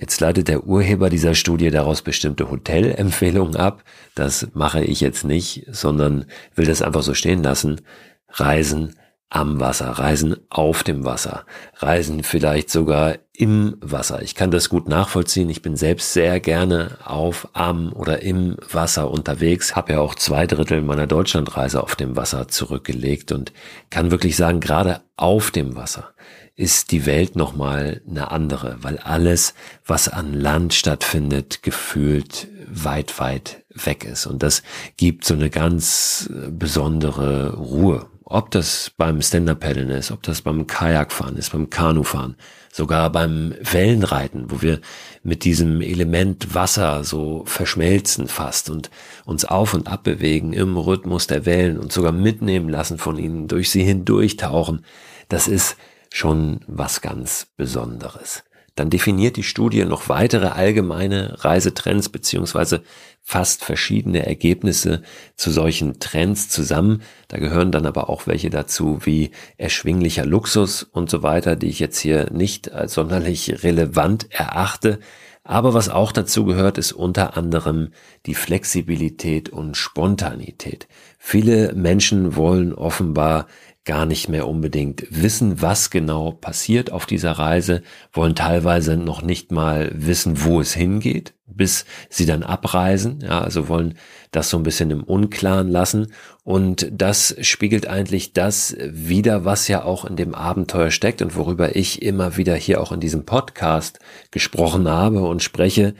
Jetzt 0.00 0.20
leitet 0.20 0.46
der 0.46 0.64
Urheber 0.64 1.10
dieser 1.10 1.34
Studie 1.34 1.72
daraus 1.72 2.02
bestimmte 2.02 2.48
Hotelempfehlungen 2.48 3.56
ab. 3.56 3.82
Das 4.14 4.46
mache 4.54 4.80
ich 4.80 5.00
jetzt 5.00 5.24
nicht, 5.24 5.66
sondern 5.72 6.26
will 6.54 6.66
das 6.66 6.82
einfach 6.82 7.02
so 7.02 7.14
stehen 7.14 7.42
lassen. 7.42 7.80
Reisen 8.28 8.94
am 9.28 9.58
Wasser, 9.58 9.90
Reisen 9.90 10.36
auf 10.50 10.84
dem 10.84 11.04
Wasser, 11.04 11.44
Reisen 11.78 12.22
vielleicht 12.22 12.70
sogar 12.70 13.16
im 13.32 13.76
Wasser. 13.80 14.22
Ich 14.22 14.36
kann 14.36 14.52
das 14.52 14.68
gut 14.68 14.88
nachvollziehen. 14.88 15.50
Ich 15.50 15.62
bin 15.62 15.74
selbst 15.74 16.12
sehr 16.12 16.38
gerne 16.38 16.96
auf, 17.04 17.48
am 17.52 17.92
oder 17.92 18.22
im 18.22 18.56
Wasser 18.70 19.10
unterwegs, 19.10 19.74
habe 19.74 19.94
ja 19.94 20.00
auch 20.00 20.14
zwei 20.14 20.46
Drittel 20.46 20.80
meiner 20.80 21.08
Deutschlandreise 21.08 21.82
auf 21.82 21.96
dem 21.96 22.14
Wasser 22.14 22.46
zurückgelegt 22.46 23.32
und 23.32 23.52
kann 23.90 24.12
wirklich 24.12 24.36
sagen, 24.36 24.60
gerade 24.60 25.00
auf 25.16 25.50
dem 25.50 25.74
Wasser 25.74 26.12
ist 26.58 26.90
die 26.90 27.06
Welt 27.06 27.36
nochmal 27.36 28.02
eine 28.10 28.32
andere, 28.32 28.78
weil 28.80 28.98
alles, 28.98 29.54
was 29.86 30.08
an 30.08 30.34
Land 30.34 30.74
stattfindet, 30.74 31.62
gefühlt 31.62 32.48
weit, 32.66 33.20
weit 33.20 33.62
weg 33.72 34.04
ist. 34.04 34.26
Und 34.26 34.42
das 34.42 34.64
gibt 34.96 35.24
so 35.24 35.34
eine 35.34 35.50
ganz 35.50 36.28
besondere 36.50 37.54
Ruhe. 37.54 38.06
Ob 38.24 38.50
das 38.50 38.90
beim 38.96 39.22
Stand-Up-Paddeln 39.22 39.88
ist, 39.90 40.10
ob 40.10 40.24
das 40.24 40.42
beim 40.42 40.66
Kajakfahren 40.66 41.36
ist, 41.36 41.52
beim 41.52 41.70
Kanufahren, 41.70 42.34
sogar 42.72 43.10
beim 43.12 43.54
Wellenreiten, 43.62 44.50
wo 44.50 44.60
wir 44.60 44.80
mit 45.22 45.44
diesem 45.44 45.80
Element 45.80 46.56
Wasser 46.56 47.04
so 47.04 47.44
verschmelzen 47.46 48.26
fast 48.26 48.68
und 48.68 48.90
uns 49.24 49.44
auf 49.44 49.74
und 49.74 49.86
ab 49.86 50.02
bewegen 50.02 50.52
im 50.52 50.76
Rhythmus 50.76 51.28
der 51.28 51.46
Wellen 51.46 51.78
und 51.78 51.92
sogar 51.92 52.12
mitnehmen 52.12 52.68
lassen 52.68 52.98
von 52.98 53.16
ihnen, 53.16 53.46
durch 53.46 53.70
sie 53.70 53.84
hindurchtauchen. 53.84 54.84
Das 55.28 55.46
ist 55.46 55.76
schon 56.10 56.60
was 56.66 57.00
ganz 57.00 57.46
Besonderes. 57.56 58.44
Dann 58.78 58.90
definiert 58.90 59.36
die 59.36 59.42
Studie 59.42 59.84
noch 59.84 60.08
weitere 60.08 60.46
allgemeine 60.46 61.44
Reisetrends 61.44 62.10
beziehungsweise 62.10 62.84
fast 63.24 63.64
verschiedene 63.64 64.24
Ergebnisse 64.24 65.02
zu 65.34 65.50
solchen 65.50 65.98
Trends 65.98 66.48
zusammen. 66.48 67.02
Da 67.26 67.38
gehören 67.38 67.72
dann 67.72 67.86
aber 67.86 68.08
auch 68.08 68.28
welche 68.28 68.50
dazu 68.50 69.00
wie 69.02 69.32
erschwinglicher 69.56 70.24
Luxus 70.24 70.84
und 70.84 71.10
so 71.10 71.24
weiter, 71.24 71.56
die 71.56 71.66
ich 71.66 71.80
jetzt 71.80 71.98
hier 71.98 72.30
nicht 72.30 72.70
als 72.70 72.94
sonderlich 72.94 73.64
relevant 73.64 74.28
erachte. 74.30 75.00
Aber 75.42 75.74
was 75.74 75.88
auch 75.88 76.12
dazu 76.12 76.44
gehört, 76.44 76.78
ist 76.78 76.92
unter 76.92 77.36
anderem 77.36 77.88
die 78.26 78.34
Flexibilität 78.34 79.48
und 79.48 79.76
Spontanität. 79.76 80.86
Viele 81.18 81.72
Menschen 81.74 82.36
wollen 82.36 82.74
offenbar 82.74 83.46
gar 83.88 84.04
nicht 84.04 84.28
mehr 84.28 84.46
unbedingt 84.46 85.06
wissen, 85.08 85.62
was 85.62 85.88
genau 85.88 86.30
passiert 86.30 86.92
auf 86.92 87.06
dieser 87.06 87.32
Reise, 87.32 87.82
wollen 88.12 88.34
teilweise 88.34 88.98
noch 88.98 89.22
nicht 89.22 89.50
mal 89.50 89.90
wissen, 89.94 90.44
wo 90.44 90.60
es 90.60 90.74
hingeht, 90.74 91.32
bis 91.46 91.86
sie 92.10 92.26
dann 92.26 92.42
abreisen, 92.42 93.20
ja, 93.22 93.40
also 93.40 93.68
wollen 93.68 93.94
das 94.30 94.50
so 94.50 94.58
ein 94.58 94.62
bisschen 94.62 94.90
im 94.90 95.02
Unklaren 95.02 95.68
lassen. 95.68 96.12
Und 96.44 96.86
das 96.92 97.34
spiegelt 97.40 97.86
eigentlich 97.86 98.34
das 98.34 98.76
wieder, 98.78 99.46
was 99.46 99.68
ja 99.68 99.82
auch 99.84 100.04
in 100.04 100.16
dem 100.16 100.34
Abenteuer 100.34 100.90
steckt 100.90 101.22
und 101.22 101.34
worüber 101.34 101.74
ich 101.74 102.02
immer 102.02 102.36
wieder 102.36 102.56
hier 102.56 102.82
auch 102.82 102.92
in 102.92 103.00
diesem 103.00 103.24
Podcast 103.24 104.00
gesprochen 104.30 104.86
habe 104.86 105.20
und 105.22 105.42
spreche, 105.42 105.94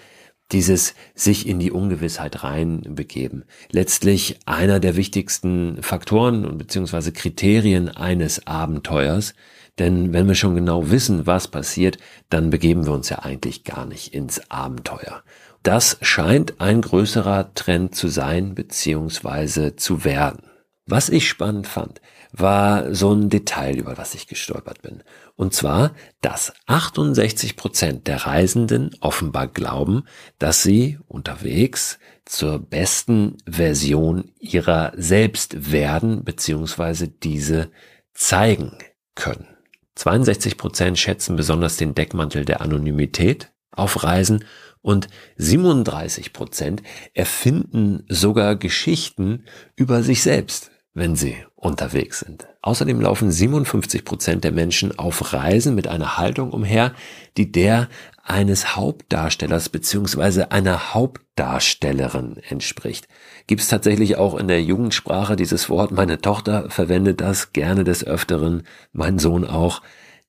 dieses 0.52 0.94
sich 1.14 1.46
in 1.46 1.58
die 1.58 1.70
Ungewissheit 1.70 2.42
reinbegeben. 2.42 3.44
Letztlich 3.70 4.38
einer 4.46 4.80
der 4.80 4.96
wichtigsten 4.96 5.82
Faktoren 5.82 6.44
und 6.44 6.58
beziehungsweise 6.58 7.12
Kriterien 7.12 7.88
eines 7.88 8.46
Abenteuers. 8.46 9.34
Denn 9.78 10.12
wenn 10.12 10.26
wir 10.26 10.34
schon 10.34 10.54
genau 10.54 10.90
wissen, 10.90 11.26
was 11.26 11.48
passiert, 11.48 11.98
dann 12.30 12.50
begeben 12.50 12.86
wir 12.86 12.92
uns 12.92 13.10
ja 13.10 13.20
eigentlich 13.20 13.64
gar 13.64 13.84
nicht 13.86 14.14
ins 14.14 14.50
Abenteuer. 14.50 15.22
Das 15.62 15.98
scheint 16.00 16.60
ein 16.60 16.80
größerer 16.80 17.52
Trend 17.54 17.94
zu 17.94 18.08
sein 18.08 18.54
beziehungsweise 18.54 19.76
zu 19.76 20.04
werden. 20.04 20.42
Was 20.86 21.10
ich 21.10 21.28
spannend 21.28 21.66
fand, 21.66 22.00
war 22.32 22.94
so 22.94 23.12
ein 23.12 23.28
Detail, 23.28 23.76
über 23.76 23.94
das 23.94 24.14
ich 24.14 24.26
gestolpert 24.26 24.82
bin. 24.82 25.02
Und 25.38 25.54
zwar, 25.54 25.94
dass 26.20 26.52
68 26.66 27.54
Prozent 27.54 28.08
der 28.08 28.26
Reisenden 28.26 28.90
offenbar 28.98 29.46
glauben, 29.46 30.02
dass 30.40 30.64
sie 30.64 30.98
unterwegs 31.06 32.00
zur 32.24 32.58
besten 32.58 33.36
Version 33.48 34.32
ihrer 34.40 34.92
selbst 34.96 35.70
werden 35.70 36.24
bzw. 36.24 37.06
diese 37.22 37.70
zeigen 38.14 38.78
können. 39.14 39.46
62 39.94 40.58
Prozent 40.58 40.98
schätzen 40.98 41.36
besonders 41.36 41.76
den 41.76 41.94
Deckmantel 41.94 42.44
der 42.44 42.60
Anonymität 42.60 43.52
auf 43.70 44.02
Reisen 44.02 44.44
und 44.82 45.06
37 45.36 46.32
Prozent 46.32 46.82
erfinden 47.14 48.02
sogar 48.08 48.56
Geschichten 48.56 49.44
über 49.76 50.02
sich 50.02 50.20
selbst 50.20 50.72
wenn 50.98 51.16
sie 51.16 51.36
unterwegs 51.56 52.20
sind. 52.20 52.46
Außerdem 52.62 53.00
laufen 53.00 53.30
57 53.30 54.04
Prozent 54.04 54.44
der 54.44 54.52
Menschen 54.52 54.98
auf 54.98 55.32
Reisen 55.32 55.74
mit 55.74 55.88
einer 55.88 56.18
Haltung 56.18 56.52
umher, 56.52 56.92
die 57.36 57.50
der 57.50 57.88
eines 58.24 58.76
Hauptdarstellers 58.76 59.70
beziehungsweise 59.70 60.52
einer 60.52 60.94
Hauptdarstellerin 60.94 62.36
entspricht. 62.48 63.08
Gibt 63.46 63.62
es 63.62 63.68
tatsächlich 63.68 64.16
auch 64.16 64.36
in 64.36 64.48
der 64.48 64.62
Jugendsprache 64.62 65.34
dieses 65.34 65.70
Wort. 65.70 65.92
Meine 65.92 66.20
Tochter 66.20 66.68
verwendet 66.68 67.20
das 67.20 67.52
gerne 67.52 67.84
des 67.84 68.04
Öfteren, 68.04 68.64
mein 68.92 69.18
Sohn 69.18 69.46
auch 69.46 69.80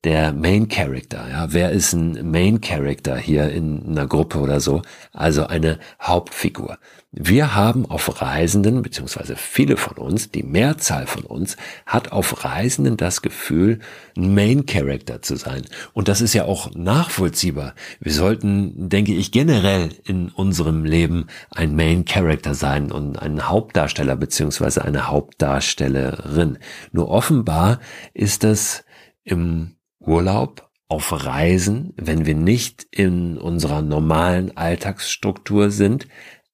der 0.04 0.32
Main 0.32 0.68
Character. 0.68 1.28
Ja, 1.30 1.52
wer 1.52 1.72
ist 1.72 1.92
ein 1.92 2.30
Main 2.30 2.60
Character 2.60 3.18
hier 3.18 3.50
in 3.50 3.86
einer 3.86 4.06
Gruppe 4.06 4.38
oder 4.38 4.58
so? 4.58 4.80
Also 5.12 5.46
eine 5.46 5.78
Hauptfigur. 6.00 6.78
Wir 7.12 7.54
haben 7.54 7.86
auf 7.86 8.22
Reisenden, 8.22 8.82
beziehungsweise 8.82 9.36
viele 9.36 9.76
von 9.76 9.96
uns, 9.98 10.30
die 10.30 10.44
Mehrzahl 10.44 11.06
von 11.06 11.24
uns, 11.24 11.56
hat 11.84 12.12
auf 12.12 12.44
Reisenden 12.44 12.96
das 12.96 13.20
Gefühl, 13.20 13.80
ein 14.16 14.32
Main 14.32 14.64
Character 14.64 15.20
zu 15.20 15.36
sein. 15.36 15.62
Und 15.92 16.08
das 16.08 16.20
ist 16.20 16.34
ja 16.34 16.44
auch 16.44 16.72
nachvollziehbar. 16.74 17.74
Wir 17.98 18.12
sollten, 18.12 18.88
denke 18.88 19.12
ich, 19.12 19.32
generell 19.32 19.90
in 20.04 20.30
unserem 20.30 20.84
Leben 20.84 21.26
ein 21.50 21.74
Main 21.74 22.06
Character 22.06 22.54
sein 22.54 22.90
und 22.90 23.18
ein 23.18 23.48
Hauptdarsteller 23.48 24.16
beziehungsweise 24.16 24.82
eine 24.84 25.08
Hauptdarstellerin. 25.08 26.58
Nur 26.92 27.10
offenbar 27.10 27.80
ist 28.14 28.44
das 28.44 28.84
im 29.24 29.74
Urlaub, 30.00 30.68
auf 30.88 31.12
Reisen, 31.24 31.92
wenn 31.96 32.26
wir 32.26 32.34
nicht 32.34 32.86
in 32.90 33.38
unserer 33.38 33.80
normalen 33.80 34.56
Alltagsstruktur 34.56 35.70
sind, 35.70 36.08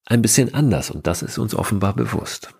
ein 0.05 0.21
bisschen 0.21 0.53
anders 0.53 0.91
und 0.91 1.07
das 1.07 1.21
ist 1.21 1.37
uns 1.37 1.55
offenbar 1.55 1.93
bewusst. 1.95 2.53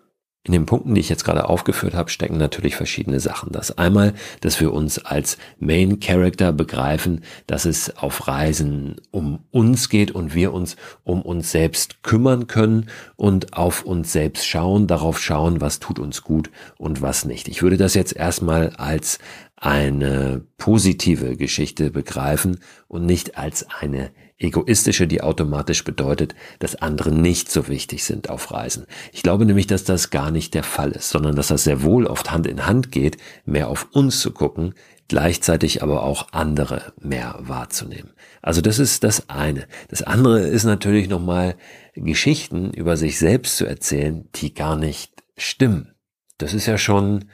In 0.44 0.52
den 0.52 0.66
Punkten, 0.66 0.94
die 0.94 1.00
ich 1.00 1.10
jetzt 1.10 1.24
gerade 1.24 1.46
aufgeführt 1.48 1.94
habe, 1.94 2.08
stecken 2.08 2.38
natürlich 2.38 2.74
verschiedene 2.74 3.20
Sachen. 3.20 3.52
Das 3.52 3.76
einmal, 3.76 4.14
dass 4.40 4.60
wir 4.60 4.72
uns 4.72 4.98
als 4.98 5.36
Main 5.58 6.00
Character 6.00 6.52
begreifen, 6.52 7.22
dass 7.46 7.66
es 7.66 7.98
auf 7.98 8.28
Reisen 8.28 8.96
um 9.10 9.40
uns 9.50 9.90
geht 9.90 10.10
und 10.10 10.34
wir 10.34 10.54
uns 10.54 10.76
um 11.04 11.20
uns 11.20 11.50
selbst 11.50 12.02
kümmern 12.02 12.46
können 12.46 12.88
und 13.16 13.52
auf 13.52 13.82
uns 13.84 14.12
selbst 14.12 14.46
schauen, 14.46 14.86
darauf 14.86 15.20
schauen, 15.20 15.60
was 15.60 15.80
tut 15.80 15.98
uns 15.98 16.22
gut 16.22 16.50
und 16.78 17.02
was 17.02 17.26
nicht. 17.26 17.48
Ich 17.48 17.62
würde 17.62 17.76
das 17.76 17.92
jetzt 17.92 18.16
erstmal 18.16 18.70
als 18.70 19.18
eine 19.60 20.44
positive 20.56 21.36
Geschichte 21.36 21.90
begreifen 21.90 22.60
und 22.86 23.06
nicht 23.06 23.36
als 23.36 23.66
eine 23.80 24.10
egoistische, 24.38 25.08
die 25.08 25.20
automatisch 25.20 25.82
bedeutet, 25.82 26.34
dass 26.60 26.76
andere 26.76 27.10
nicht 27.10 27.50
so 27.50 27.66
wichtig 27.66 28.04
sind 28.04 28.30
auf 28.30 28.52
Reisen. 28.52 28.86
Ich 29.12 29.22
glaube 29.22 29.44
nämlich, 29.44 29.66
dass 29.66 29.82
das 29.82 30.10
gar 30.10 30.30
nicht 30.30 30.54
der 30.54 30.62
Fall 30.62 30.92
ist, 30.92 31.10
sondern 31.10 31.34
dass 31.34 31.48
das 31.48 31.64
sehr 31.64 31.82
wohl 31.82 32.06
oft 32.06 32.30
Hand 32.30 32.46
in 32.46 32.66
Hand 32.66 32.92
geht, 32.92 33.16
mehr 33.44 33.68
auf 33.68 33.88
uns 33.92 34.20
zu 34.20 34.30
gucken, 34.30 34.74
gleichzeitig 35.08 35.82
aber 35.82 36.04
auch 36.04 36.28
andere 36.32 36.92
mehr 37.00 37.36
wahrzunehmen. 37.40 38.12
Also 38.42 38.60
das 38.60 38.78
ist 38.78 39.02
das 39.02 39.28
eine. 39.28 39.66
Das 39.88 40.02
andere 40.02 40.40
ist 40.40 40.64
natürlich 40.64 41.08
nochmal 41.08 41.56
Geschichten 41.94 42.70
über 42.72 42.96
sich 42.96 43.18
selbst 43.18 43.56
zu 43.56 43.66
erzählen, 43.66 44.28
die 44.36 44.54
gar 44.54 44.76
nicht 44.76 45.12
stimmen. 45.36 45.94
Das 46.36 46.54
ist 46.54 46.66
ja 46.66 46.78
schon 46.78 47.24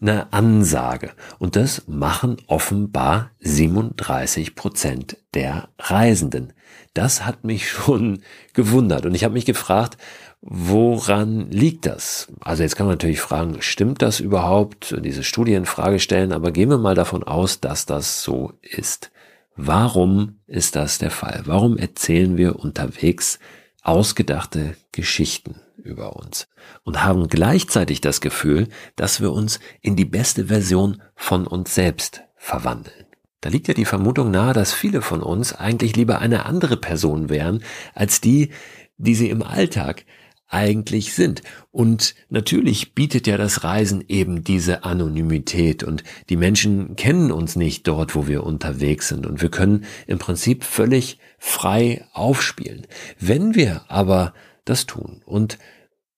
eine 0.00 0.32
Ansage. 0.32 1.12
Und 1.38 1.56
das 1.56 1.84
machen 1.86 2.36
offenbar 2.46 3.30
37 3.40 4.54
Prozent 4.54 5.16
der 5.34 5.68
Reisenden. 5.78 6.52
Das 6.94 7.24
hat 7.24 7.44
mich 7.44 7.70
schon 7.70 8.20
gewundert. 8.52 9.06
Und 9.06 9.14
ich 9.14 9.24
habe 9.24 9.34
mich 9.34 9.46
gefragt, 9.46 9.96
woran 10.40 11.50
liegt 11.50 11.86
das? 11.86 12.28
Also 12.40 12.62
jetzt 12.62 12.76
kann 12.76 12.86
man 12.86 12.94
natürlich 12.94 13.20
fragen, 13.20 13.56
stimmt 13.60 14.02
das 14.02 14.20
überhaupt? 14.20 14.94
Diese 15.00 15.24
Studien 15.24 15.66
Frage 15.66 15.98
stellen, 15.98 16.32
aber 16.32 16.52
gehen 16.52 16.70
wir 16.70 16.78
mal 16.78 16.94
davon 16.94 17.22
aus, 17.22 17.60
dass 17.60 17.86
das 17.86 18.22
so 18.22 18.52
ist. 18.62 19.10
Warum 19.56 20.40
ist 20.46 20.76
das 20.76 20.98
der 20.98 21.10
Fall? 21.10 21.42
Warum 21.46 21.78
erzählen 21.78 22.36
wir 22.36 22.56
unterwegs 22.56 23.38
ausgedachte 23.82 24.76
Geschichten? 24.92 25.60
Über 25.76 26.16
uns 26.16 26.48
und 26.84 27.04
haben 27.04 27.28
gleichzeitig 27.28 28.00
das 28.00 28.20
Gefühl, 28.20 28.68
dass 28.96 29.20
wir 29.20 29.32
uns 29.32 29.60
in 29.80 29.96
die 29.96 30.04
beste 30.04 30.46
Version 30.46 31.02
von 31.14 31.46
uns 31.46 31.74
selbst 31.74 32.22
verwandeln. 32.36 33.06
Da 33.40 33.50
liegt 33.50 33.68
ja 33.68 33.74
die 33.74 33.84
Vermutung 33.84 34.30
nahe, 34.30 34.52
dass 34.52 34.72
viele 34.72 35.02
von 35.02 35.22
uns 35.22 35.52
eigentlich 35.52 35.94
lieber 35.94 36.18
eine 36.18 36.46
andere 36.46 36.76
Person 36.76 37.28
wären, 37.28 37.62
als 37.94 38.20
die, 38.20 38.50
die 38.96 39.14
sie 39.14 39.30
im 39.30 39.42
Alltag 39.42 40.04
eigentlich 40.48 41.12
sind. 41.12 41.42
Und 41.72 42.14
natürlich 42.28 42.94
bietet 42.94 43.26
ja 43.26 43.36
das 43.36 43.64
Reisen 43.64 44.04
eben 44.08 44.44
diese 44.44 44.84
Anonymität 44.84 45.82
und 45.82 46.04
die 46.28 46.36
Menschen 46.36 46.96
kennen 46.96 47.32
uns 47.32 47.56
nicht 47.56 47.86
dort, 47.88 48.14
wo 48.14 48.26
wir 48.26 48.44
unterwegs 48.44 49.08
sind 49.08 49.26
und 49.26 49.42
wir 49.42 49.50
können 49.50 49.84
im 50.06 50.18
Prinzip 50.18 50.64
völlig 50.64 51.18
frei 51.38 52.06
aufspielen. 52.12 52.86
Wenn 53.18 53.54
wir 53.54 53.84
aber 53.88 54.34
das 54.66 54.86
tun 54.86 55.22
und 55.24 55.58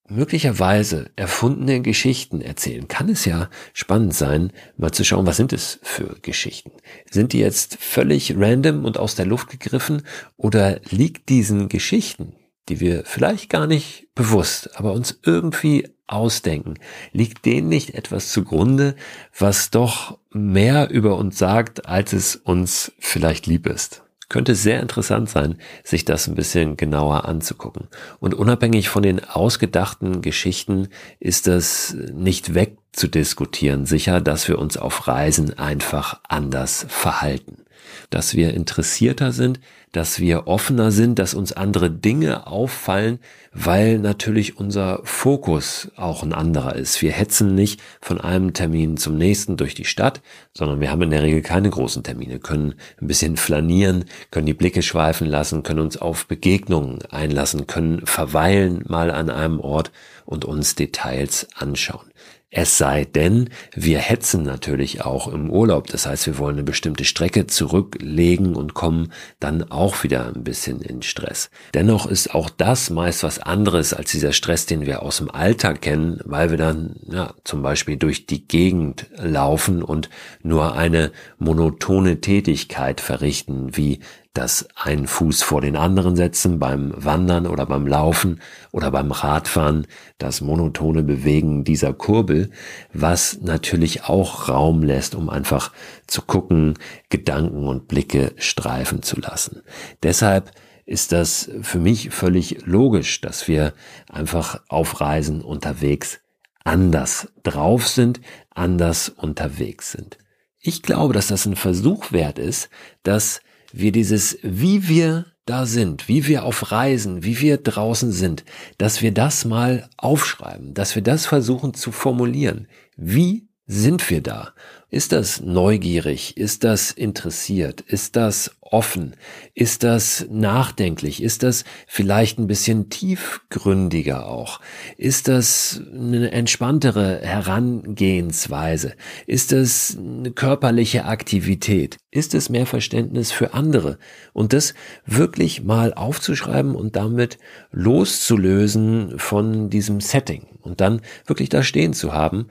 möglicherweise 0.08 1.10
erfundene 1.16 1.80
Geschichten 1.80 2.40
erzählen, 2.40 2.88
kann 2.88 3.08
es 3.08 3.24
ja 3.24 3.50
spannend 3.72 4.14
sein, 4.14 4.52
mal 4.76 4.90
zu 4.90 5.04
schauen, 5.04 5.26
was 5.26 5.36
sind 5.36 5.52
es 5.52 5.78
für 5.82 6.16
Geschichten? 6.22 6.72
Sind 7.10 7.32
die 7.32 7.38
jetzt 7.38 7.76
völlig 7.76 8.34
random 8.36 8.84
und 8.84 8.98
aus 8.98 9.14
der 9.14 9.26
Luft 9.26 9.50
gegriffen 9.50 10.02
oder 10.36 10.80
liegt 10.90 11.28
diesen 11.28 11.68
Geschichten, 11.68 12.34
die 12.68 12.80
wir 12.80 13.04
vielleicht 13.04 13.50
gar 13.50 13.66
nicht 13.66 14.08
bewusst, 14.14 14.76
aber 14.78 14.92
uns 14.92 15.18
irgendwie 15.22 15.88
ausdenken, 16.06 16.74
liegt 17.12 17.44
denen 17.44 17.68
nicht 17.68 17.94
etwas 17.94 18.32
zugrunde, 18.32 18.96
was 19.38 19.70
doch 19.70 20.18
mehr 20.30 20.90
über 20.90 21.16
uns 21.16 21.38
sagt, 21.38 21.86
als 21.86 22.14
es 22.14 22.36
uns 22.36 22.92
vielleicht 22.98 23.46
lieb 23.46 23.66
ist? 23.66 24.02
Könnte 24.28 24.54
sehr 24.54 24.80
interessant 24.80 25.30
sein, 25.30 25.58
sich 25.84 26.04
das 26.04 26.28
ein 26.28 26.34
bisschen 26.34 26.76
genauer 26.76 27.24
anzugucken. 27.24 27.88
Und 28.20 28.34
unabhängig 28.34 28.88
von 28.88 29.02
den 29.02 29.24
ausgedachten 29.24 30.20
Geschichten 30.20 30.88
ist 31.18 31.46
das 31.46 31.96
nicht 32.12 32.54
wegzudiskutieren. 32.54 33.86
Sicher, 33.86 34.20
dass 34.20 34.48
wir 34.48 34.58
uns 34.58 34.76
auf 34.76 35.08
Reisen 35.08 35.58
einfach 35.58 36.20
anders 36.28 36.86
verhalten. 36.88 37.64
Dass 38.10 38.34
wir 38.34 38.52
interessierter 38.52 39.32
sind, 39.32 39.60
dass 39.92 40.20
wir 40.20 40.46
offener 40.46 40.90
sind, 40.90 41.18
dass 41.18 41.34
uns 41.34 41.52
andere 41.52 41.90
Dinge 41.90 42.46
auffallen, 42.46 43.18
weil 43.52 43.98
natürlich 43.98 44.56
unser 44.56 45.00
Fokus 45.04 45.90
auch 45.96 46.22
ein 46.22 46.32
anderer 46.32 46.76
ist. 46.76 47.00
Wir 47.02 47.12
hetzen 47.12 47.54
nicht 47.54 47.80
von 48.00 48.20
einem 48.20 48.52
Termin 48.52 48.96
zum 48.96 49.16
nächsten 49.16 49.56
durch 49.56 49.74
die 49.74 49.84
Stadt, 49.84 50.20
sondern 50.52 50.80
wir 50.80 50.90
haben 50.90 51.02
in 51.02 51.10
der 51.10 51.22
Regel 51.22 51.42
keine 51.42 51.70
großen 51.70 52.02
Termine, 52.02 52.38
können 52.38 52.74
ein 53.00 53.06
bisschen 53.06 53.36
flanieren, 53.36 54.04
können 54.30 54.46
die 54.46 54.54
Blicke 54.54 54.82
schweifen 54.82 55.26
lassen, 55.26 55.62
können 55.62 55.80
uns 55.80 55.96
auf 55.96 56.26
Begegnungen 56.26 57.00
einlassen, 57.10 57.66
können 57.66 58.04
verweilen 58.06 58.84
mal 58.86 59.10
an 59.10 59.30
einem 59.30 59.60
Ort 59.60 59.90
und 60.24 60.44
uns 60.44 60.74
Details 60.74 61.48
anschauen. 61.54 62.08
Es 62.50 62.78
sei 62.78 63.04
denn, 63.04 63.50
wir 63.74 63.98
hetzen 63.98 64.42
natürlich 64.42 65.04
auch 65.04 65.28
im 65.28 65.50
Urlaub. 65.50 65.86
Das 65.88 66.06
heißt, 66.06 66.26
wir 66.26 66.38
wollen 66.38 66.54
eine 66.54 66.62
bestimmte 66.62 67.04
Strecke 67.04 67.46
zurücklegen 67.46 68.56
und 68.56 68.72
kommen 68.72 69.12
dann 69.38 69.70
auch 69.70 70.02
wieder 70.02 70.32
ein 70.34 70.44
bisschen 70.44 70.80
in 70.80 71.02
Stress. 71.02 71.50
Dennoch 71.74 72.06
ist 72.06 72.34
auch 72.34 72.48
das 72.48 72.88
meist 72.88 73.22
was 73.22 73.38
anderes 73.38 73.92
als 73.92 74.12
dieser 74.12 74.32
Stress, 74.32 74.64
den 74.64 74.86
wir 74.86 75.02
aus 75.02 75.18
dem 75.18 75.30
Alltag 75.30 75.82
kennen, 75.82 76.20
weil 76.24 76.48
wir 76.50 76.56
dann 76.56 76.96
ja, 77.10 77.34
zum 77.44 77.60
Beispiel 77.60 77.98
durch 77.98 78.24
die 78.24 78.48
Gegend 78.48 79.08
laufen 79.16 79.82
und 79.82 80.08
nur 80.42 80.74
eine 80.74 81.12
monotone 81.36 82.22
Tätigkeit 82.22 83.02
verrichten, 83.02 83.76
wie 83.76 84.00
das 84.38 84.68
einen 84.76 85.08
Fuß 85.08 85.42
vor 85.42 85.60
den 85.60 85.74
anderen 85.74 86.14
setzen 86.14 86.60
beim 86.60 86.92
Wandern 86.96 87.44
oder 87.48 87.66
beim 87.66 87.88
Laufen 87.88 88.40
oder 88.70 88.92
beim 88.92 89.10
Radfahren, 89.10 89.88
das 90.18 90.40
monotone 90.40 91.02
Bewegen 91.02 91.64
dieser 91.64 91.92
Kurbel, 91.92 92.50
was 92.92 93.40
natürlich 93.40 94.04
auch 94.04 94.48
Raum 94.48 94.84
lässt, 94.84 95.16
um 95.16 95.28
einfach 95.28 95.72
zu 96.06 96.22
gucken, 96.22 96.74
Gedanken 97.08 97.66
und 97.66 97.88
Blicke 97.88 98.32
streifen 98.36 99.02
zu 99.02 99.18
lassen. 99.18 99.62
Deshalb 100.04 100.52
ist 100.86 101.10
das 101.10 101.50
für 101.62 101.80
mich 101.80 102.10
völlig 102.10 102.64
logisch, 102.64 103.20
dass 103.20 103.48
wir 103.48 103.74
einfach 104.08 104.60
auf 104.68 105.00
Reisen 105.00 105.40
unterwegs 105.40 106.20
anders 106.62 107.28
drauf 107.42 107.88
sind, 107.88 108.20
anders 108.50 109.08
unterwegs 109.08 109.90
sind. 109.90 110.16
Ich 110.60 110.82
glaube, 110.82 111.12
dass 111.12 111.26
das 111.26 111.44
ein 111.44 111.56
Versuch 111.56 112.12
wert 112.12 112.38
ist, 112.38 112.68
dass 113.02 113.40
wir 113.72 113.92
dieses, 113.92 114.38
wie 114.42 114.88
wir 114.88 115.26
da 115.46 115.66
sind, 115.66 116.08
wie 116.08 116.26
wir 116.26 116.44
auf 116.44 116.72
Reisen, 116.72 117.24
wie 117.24 117.40
wir 117.40 117.56
draußen 117.56 118.12
sind, 118.12 118.44
dass 118.76 119.00
wir 119.02 119.12
das 119.12 119.44
mal 119.44 119.88
aufschreiben, 119.96 120.74
dass 120.74 120.94
wir 120.94 121.02
das 121.02 121.26
versuchen 121.26 121.74
zu 121.74 121.90
formulieren. 121.90 122.68
Wie 122.96 123.47
sind 123.70 124.08
wir 124.08 124.22
da? 124.22 124.54
Ist 124.90 125.12
das 125.12 125.42
neugierig? 125.42 126.38
Ist 126.38 126.64
das 126.64 126.90
interessiert? 126.90 127.82
Ist 127.82 128.16
das 128.16 128.50
offen? 128.62 129.14
Ist 129.54 129.82
das 129.82 130.26
nachdenklich? 130.30 131.22
Ist 131.22 131.42
das 131.42 131.64
vielleicht 131.86 132.38
ein 132.38 132.46
bisschen 132.46 132.88
tiefgründiger 132.88 134.26
auch? 134.26 134.60
Ist 134.96 135.28
das 135.28 135.82
eine 135.92 136.32
entspanntere 136.32 137.20
Herangehensweise? 137.20 138.94
Ist 139.26 139.52
das 139.52 139.98
eine 139.98 140.30
körperliche 140.30 141.04
Aktivität? 141.04 141.98
Ist 142.10 142.32
es 142.32 142.48
mehr 142.48 142.64
Verständnis 142.64 143.30
für 143.30 143.52
andere? 143.52 143.98
Und 144.32 144.54
das 144.54 144.72
wirklich 145.04 145.62
mal 145.62 145.92
aufzuschreiben 145.92 146.74
und 146.74 146.96
damit 146.96 147.36
loszulösen 147.70 149.18
von 149.18 149.68
diesem 149.68 150.00
Setting 150.00 150.46
und 150.62 150.80
dann 150.80 151.02
wirklich 151.26 151.50
da 151.50 151.62
stehen 151.62 151.92
zu 151.92 152.14
haben 152.14 152.46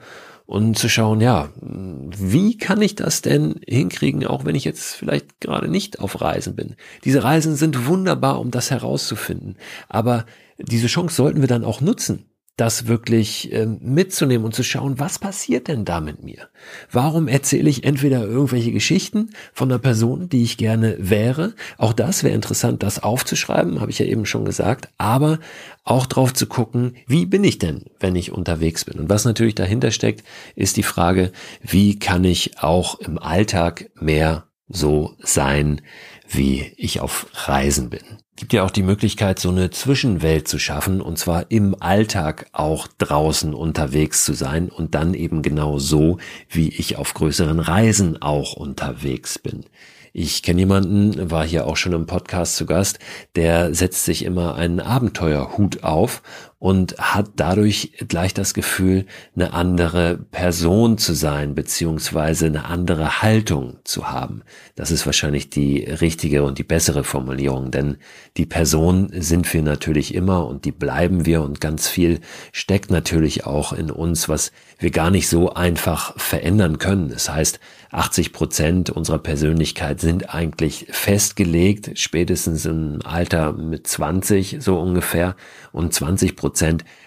und 0.48 0.78
zu 0.78 0.88
schauen, 0.88 1.20
ja, 1.20 1.50
wie 1.60 2.56
kann 2.56 2.80
ich 2.80 2.94
das 2.94 3.20
denn 3.20 3.60
hinkriegen, 3.68 4.26
auch 4.26 4.46
wenn 4.46 4.54
ich 4.54 4.64
jetzt 4.64 4.94
vielleicht 4.94 5.42
gerade 5.42 5.68
nicht 5.68 6.00
auf 6.00 6.22
Reisen 6.22 6.56
bin. 6.56 6.74
Diese 7.04 7.22
Reisen 7.22 7.54
sind 7.54 7.86
wunderbar, 7.86 8.40
um 8.40 8.50
das 8.50 8.70
herauszufinden, 8.70 9.58
aber 9.90 10.24
diese 10.56 10.86
Chance 10.86 11.14
sollten 11.14 11.42
wir 11.42 11.48
dann 11.48 11.64
auch 11.64 11.82
nutzen 11.82 12.30
das 12.58 12.88
wirklich 12.88 13.52
äh, 13.52 13.66
mitzunehmen 13.66 14.44
und 14.44 14.54
zu 14.54 14.64
schauen, 14.64 14.98
was 14.98 15.18
passiert 15.18 15.68
denn 15.68 15.84
da 15.84 16.00
mit 16.00 16.24
mir? 16.24 16.48
Warum 16.90 17.28
erzähle 17.28 17.70
ich 17.70 17.84
entweder 17.84 18.24
irgendwelche 18.24 18.72
Geschichten 18.72 19.30
von 19.54 19.70
einer 19.70 19.78
Person, 19.78 20.28
die 20.28 20.42
ich 20.42 20.56
gerne 20.56 20.96
wäre? 20.98 21.54
Auch 21.78 21.92
das 21.92 22.24
wäre 22.24 22.34
interessant, 22.34 22.82
das 22.82 23.02
aufzuschreiben, 23.02 23.80
habe 23.80 23.92
ich 23.92 24.00
ja 24.00 24.06
eben 24.06 24.26
schon 24.26 24.44
gesagt, 24.44 24.88
aber 24.98 25.38
auch 25.84 26.06
drauf 26.06 26.34
zu 26.34 26.46
gucken, 26.46 26.96
wie 27.06 27.26
bin 27.26 27.44
ich 27.44 27.58
denn, 27.58 27.84
wenn 28.00 28.16
ich 28.16 28.32
unterwegs 28.32 28.84
bin? 28.84 28.98
Und 28.98 29.08
was 29.08 29.24
natürlich 29.24 29.54
dahinter 29.54 29.92
steckt, 29.92 30.24
ist 30.56 30.76
die 30.76 30.82
Frage, 30.82 31.30
wie 31.62 31.98
kann 32.00 32.24
ich 32.24 32.58
auch 32.58 32.98
im 32.98 33.18
Alltag 33.18 33.90
mehr 33.94 34.48
so 34.68 35.14
sein, 35.20 35.80
wie 36.28 36.72
ich 36.76 37.00
auf 37.00 37.26
Reisen 37.46 37.90
bin. 37.90 38.02
Gibt 38.36 38.52
ja 38.52 38.62
auch 38.62 38.70
die 38.70 38.82
Möglichkeit, 38.82 39.40
so 39.40 39.48
eine 39.48 39.70
Zwischenwelt 39.70 40.46
zu 40.46 40.58
schaffen 40.58 41.00
und 41.00 41.18
zwar 41.18 41.50
im 41.50 41.74
Alltag 41.80 42.46
auch 42.52 42.86
draußen 42.86 43.52
unterwegs 43.52 44.24
zu 44.24 44.32
sein 44.34 44.68
und 44.68 44.94
dann 44.94 45.14
eben 45.14 45.42
genau 45.42 45.78
so, 45.78 46.18
wie 46.48 46.68
ich 46.68 46.96
auf 46.96 47.14
größeren 47.14 47.58
Reisen 47.58 48.22
auch 48.22 48.52
unterwegs 48.52 49.38
bin. 49.38 49.64
Ich 50.12 50.42
kenne 50.42 50.60
jemanden, 50.60 51.30
war 51.30 51.44
hier 51.44 51.66
auch 51.66 51.76
schon 51.76 51.92
im 51.92 52.06
Podcast 52.06 52.56
zu 52.56 52.66
Gast, 52.66 52.98
der 53.36 53.74
setzt 53.74 54.04
sich 54.04 54.24
immer 54.24 54.54
einen 54.54 54.80
Abenteuerhut 54.80 55.82
auf 55.82 56.22
und 56.58 56.98
hat 56.98 57.30
dadurch 57.36 57.92
gleich 58.08 58.34
das 58.34 58.52
Gefühl, 58.52 59.06
eine 59.36 59.52
andere 59.52 60.18
Person 60.18 60.98
zu 60.98 61.14
sein, 61.14 61.54
beziehungsweise 61.54 62.46
eine 62.46 62.64
andere 62.64 63.22
Haltung 63.22 63.76
zu 63.84 64.10
haben. 64.10 64.42
Das 64.74 64.90
ist 64.90 65.06
wahrscheinlich 65.06 65.50
die 65.50 65.84
richtige 65.84 66.42
und 66.42 66.58
die 66.58 66.64
bessere 66.64 67.04
Formulierung, 67.04 67.70
denn 67.70 67.98
die 68.36 68.46
Person 68.46 69.08
sind 69.12 69.52
wir 69.52 69.62
natürlich 69.62 70.14
immer 70.14 70.46
und 70.46 70.64
die 70.64 70.72
bleiben 70.72 71.26
wir 71.26 71.42
und 71.42 71.60
ganz 71.60 71.86
viel 71.86 72.20
steckt 72.50 72.90
natürlich 72.90 73.46
auch 73.46 73.72
in 73.72 73.90
uns, 73.90 74.28
was 74.28 74.50
wir 74.80 74.90
gar 74.90 75.10
nicht 75.10 75.28
so 75.28 75.54
einfach 75.54 76.18
verändern 76.18 76.78
können. 76.78 77.08
Das 77.08 77.30
heißt, 77.30 77.60
80 77.90 78.32
Prozent 78.32 78.90
unserer 78.90 79.18
Persönlichkeit 79.18 80.00
sind 80.00 80.34
eigentlich 80.34 80.86
festgelegt, 80.90 81.98
spätestens 81.98 82.66
im 82.66 83.00
Alter 83.02 83.52
mit 83.52 83.86
20 83.86 84.58
so 84.60 84.78
ungefähr 84.78 85.36
und 85.72 85.94
20 85.94 86.36
Prozent 86.36 86.47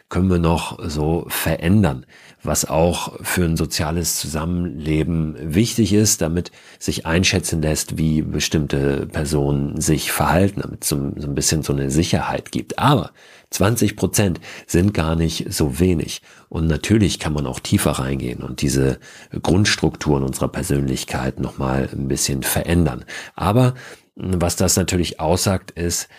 können 0.10 0.30
wir 0.30 0.39
noch 0.39 0.77
so 0.88 1.25
verändern, 1.30 2.06
was 2.43 2.65
auch 2.65 3.17
für 3.21 3.45
ein 3.45 3.56
soziales 3.56 4.17
Zusammenleben 4.17 5.36
wichtig 5.39 5.93
ist, 5.93 6.21
damit 6.21 6.51
sich 6.80 7.06
einschätzen 7.06 7.62
lässt, 7.62 7.97
wie 7.97 8.21
bestimmte 8.21 9.08
Personen 9.08 9.80
sich 9.80 10.12
verhalten, 10.12 10.62
damit 10.62 10.84
es 10.84 10.89
so, 10.89 11.13
so 11.15 11.27
ein 11.27 11.36
bisschen 11.36 11.63
so 11.63 11.71
eine 11.71 11.89
Sicherheit 11.89 12.51
gibt. 12.51 12.77
Aber 12.77 13.12
20 13.51 13.95
Prozent 13.95 14.41
sind 14.67 14.93
gar 14.93 15.15
nicht 15.15 15.51
so 15.54 15.80
wenig. 15.80 16.21
Und 16.49 16.67
natürlich 16.67 17.19
kann 17.19 17.34
man 17.34 17.47
auch 17.47 17.60
tiefer 17.60 17.91
reingehen 17.91 18.41
und 18.43 18.62
diese 18.62 18.99
Grundstrukturen 19.41 20.23
unserer 20.23 20.49
Persönlichkeit 20.49 21.39
nochmal 21.39 21.89
ein 21.91 22.08
bisschen 22.08 22.43
verändern. 22.43 23.06
Aber 23.36 23.75
was 24.15 24.56
das 24.56 24.75
natürlich 24.75 25.19
aussagt, 25.19 25.71
ist, 25.71 26.10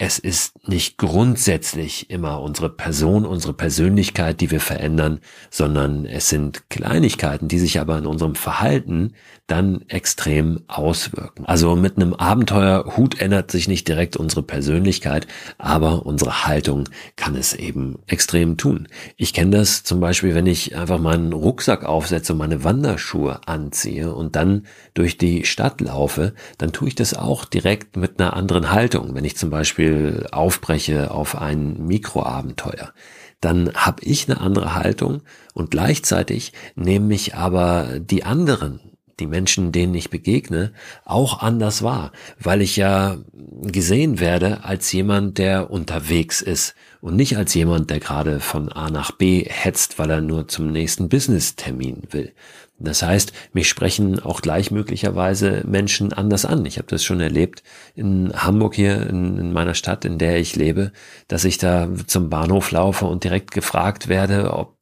es 0.00 0.20
ist 0.20 0.68
nicht 0.68 0.96
grundsätzlich 0.96 2.08
immer 2.08 2.40
unsere 2.40 2.70
Person, 2.70 3.26
unsere 3.26 3.52
Persönlichkeit, 3.52 4.40
die 4.40 4.52
wir 4.52 4.60
verändern, 4.60 5.18
sondern 5.50 6.06
es 6.06 6.28
sind 6.28 6.70
Kleinigkeiten, 6.70 7.48
die 7.48 7.58
sich 7.58 7.80
aber 7.80 7.98
in 7.98 8.06
unserem 8.06 8.36
Verhalten 8.36 9.14
dann 9.48 9.82
extrem 9.88 10.60
auswirken. 10.68 11.46
Also 11.46 11.74
mit 11.74 11.96
einem 11.96 12.14
Abenteuerhut 12.14 13.20
ändert 13.20 13.50
sich 13.50 13.66
nicht 13.66 13.88
direkt 13.88 14.16
unsere 14.16 14.44
Persönlichkeit, 14.44 15.26
aber 15.56 16.06
unsere 16.06 16.46
Haltung 16.46 16.84
kann 17.16 17.34
es 17.34 17.54
eben 17.54 17.98
extrem 18.06 18.56
tun. 18.56 18.86
Ich 19.16 19.32
kenne 19.32 19.56
das 19.56 19.82
zum 19.82 19.98
Beispiel, 19.98 20.34
wenn 20.34 20.46
ich 20.46 20.76
einfach 20.76 21.00
meinen 21.00 21.32
Rucksack 21.32 21.84
aufsetze 21.84 22.34
meine 22.34 22.62
Wanderschuhe 22.62 23.40
anziehe 23.46 24.14
und 24.14 24.36
dann 24.36 24.66
durch 24.94 25.18
die 25.18 25.44
Stadt 25.44 25.80
laufe, 25.80 26.34
dann 26.58 26.72
tue 26.72 26.88
ich 26.88 26.94
das 26.94 27.14
auch 27.14 27.44
direkt 27.44 27.96
mit 27.96 28.20
einer 28.20 28.34
anderen 28.34 28.70
Haltung. 28.70 29.14
Wenn 29.16 29.24
ich 29.24 29.36
zum 29.36 29.50
Beispiel 29.50 29.87
Beispiel 29.88 30.26
aufbreche 30.32 31.10
auf 31.10 31.36
ein 31.36 31.86
Mikroabenteuer, 31.86 32.92
dann 33.40 33.72
habe 33.74 34.02
ich 34.02 34.28
eine 34.28 34.40
andere 34.40 34.74
Haltung 34.74 35.22
und 35.54 35.70
gleichzeitig 35.70 36.52
nehme 36.74 37.14
ich 37.14 37.34
aber 37.34 37.98
die 38.00 38.24
anderen, 38.24 38.80
die 39.18 39.26
Menschen, 39.26 39.72
denen 39.72 39.94
ich 39.94 40.10
begegne, 40.10 40.72
auch 41.04 41.40
anders 41.40 41.82
wahr, 41.82 42.12
weil 42.38 42.60
ich 42.60 42.76
ja 42.76 43.16
gesehen 43.62 44.20
werde 44.20 44.64
als 44.64 44.92
jemand, 44.92 45.38
der 45.38 45.70
unterwegs 45.70 46.42
ist 46.42 46.74
und 47.00 47.16
nicht 47.16 47.36
als 47.36 47.54
jemand, 47.54 47.90
der 47.90 48.00
gerade 48.00 48.40
von 48.40 48.70
A 48.70 48.90
nach 48.90 49.12
B 49.12 49.44
hetzt, 49.48 49.98
weil 49.98 50.10
er 50.10 50.20
nur 50.20 50.48
zum 50.48 50.70
nächsten 50.70 51.08
Business-Termin 51.08 52.02
will. 52.10 52.32
Das 52.80 53.02
heißt, 53.02 53.32
mich 53.52 53.68
sprechen 53.68 54.20
auch 54.20 54.40
gleich 54.40 54.70
möglicherweise 54.70 55.64
Menschen 55.66 56.12
anders 56.12 56.44
an. 56.44 56.64
Ich 56.64 56.78
habe 56.78 56.86
das 56.86 57.02
schon 57.02 57.20
erlebt 57.20 57.64
in 57.96 58.32
Hamburg 58.34 58.76
hier, 58.76 59.04
in, 59.08 59.36
in, 59.36 59.52
meiner 59.52 59.74
Stadt, 59.74 60.04
in 60.04 60.18
der 60.18 60.38
ich 60.38 60.54
lebe, 60.54 60.92
dass 61.26 61.44
ich 61.44 61.58
da 61.58 61.88
zum 62.06 62.30
Bahnhof 62.30 62.70
laufe 62.70 63.06
und 63.06 63.24
direkt 63.24 63.50
gefragt 63.50 64.06
werde, 64.06 64.52
ob 64.52 64.76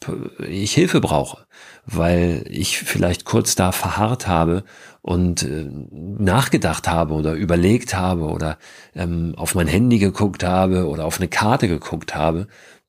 ich 0.47 0.75
Hilfe 0.75 1.01
brauche, 1.01 1.47
weil 1.87 2.45
ich 2.51 2.79
vielleicht 2.79 3.25
kurz 3.25 3.55
da 3.55 3.73
verharrt 3.73 4.29
habe 4.29 4.65
und 5.01 5.43
äh, 5.45 5.67
nachgedacht 5.91 6.89
habe 6.89 7.15
oder 7.15 7.33
überlegt 7.33 7.95
habe 7.95 8.25
oder 8.25 8.59
ähm, 8.95 9.35
auf 9.39 9.55
mein 9.55 9.69
Handy 9.69 9.99
geguckt 9.99 10.45
habe 10.45 10.87
oder 10.87 11.07
auf 11.07 11.19
eine 11.19 11.29
Karte 11.29 11.67
geguckt 11.67 12.15
habe 12.15 12.47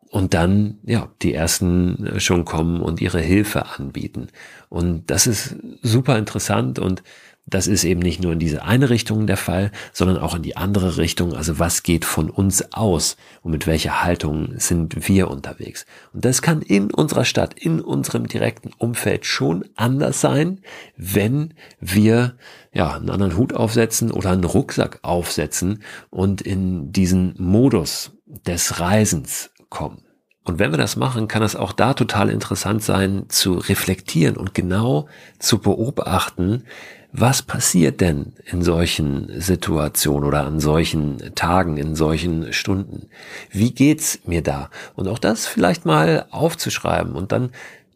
und 0.10 0.34
dann, 0.34 0.80
ja, 0.84 1.10
die 1.22 1.34
ersten 1.34 2.06
äh, 2.08 2.20
schon 2.20 2.46
kommen 2.46 2.82
und 2.82 3.02
ihre 3.02 3.20
Hilfe 3.20 3.66
anbieten. 3.78 4.28
Und 4.70 5.10
das 5.10 5.28
ist 5.28 5.56
super 5.82 6.18
interessant 6.18 6.80
und 6.80 7.04
das 7.50 7.68
ist 7.68 7.86
eben 7.86 8.02
nicht 8.02 8.22
nur 8.22 8.34
in 8.34 8.40
diese 8.40 8.64
eine 8.64 8.90
Richtung 8.90 9.26
der 9.26 9.38
Fall, 9.38 9.72
sondern 9.94 10.18
auch 10.18 10.36
in 10.36 10.42
die 10.42 10.58
andere 10.58 10.98
Richtung. 10.98 11.34
Also 11.34 11.60
was 11.60 11.82
geht 11.82 12.04
von 12.04 12.30
uns 12.30 12.74
aus 12.74 13.16
und 13.42 13.52
mit 13.52 13.68
welcher 13.68 14.04
Haltung 14.04 14.60
sind 14.60 15.08
wir 15.08 15.30
unterwegs? 15.32 15.86
Und 16.14 16.26
das 16.26 16.42
kann 16.42 16.62
in 16.62 16.92
unserer 16.92 17.24
Stadt, 17.24 17.54
in 17.58 17.80
unserem 17.80 18.28
direkten 18.28 18.72
Umfeld 18.78 19.26
schon 19.26 19.64
anders 19.78 20.20
sein, 20.20 20.60
wenn 20.98 21.54
wir 21.80 22.36
ja 22.74 22.96
einen 22.96 23.10
anderen 23.10 23.38
Hut 23.38 23.54
aufsetzen 23.54 24.12
oder 24.12 24.32
einen 24.32 24.44
Rucksack 24.44 25.00
aufsetzen 25.04 25.84
und 26.10 26.42
in 26.42 26.92
diesen 26.92 27.34
Modus 27.38 28.12
des 28.26 28.82
Reisens 28.82 29.52
kommen. 29.70 30.07
Und 30.48 30.60
wenn 30.60 30.72
wir 30.72 30.78
das 30.78 30.96
machen, 30.96 31.28
kann 31.28 31.44
es 31.44 31.58
auch 31.58 31.74
da 31.74 31.94
total 31.94 32.30
interessant 32.30 32.82
sein, 32.82 33.26
zu 33.28 33.56
reflektieren 33.56 34.38
und 34.38 34.54
genau 34.54 35.10
zu 35.40 35.60
beobachten, 35.60 36.64
was 37.12 37.42
passiert 37.42 38.00
denn 38.00 38.32
in 38.46 38.62
solchen 38.62 39.42
Situationen 39.42 40.26
oder 40.26 40.46
an 40.46 40.62
solchen 40.62 41.36
Tagen, 41.36 41.76
in 41.76 41.96
solchen 41.96 42.54
Stunden? 42.54 43.10
Wie 43.52 43.74
geht's 43.74 44.20
mir 44.26 44.42
da? 44.42 44.70
Und 44.96 45.10
auch 45.10 45.20
das 45.20 45.48
vielleicht 45.48 45.86
mal 45.86 46.28
aufzuschreiben 46.32 47.14
und 47.14 47.34
dann 47.34 47.50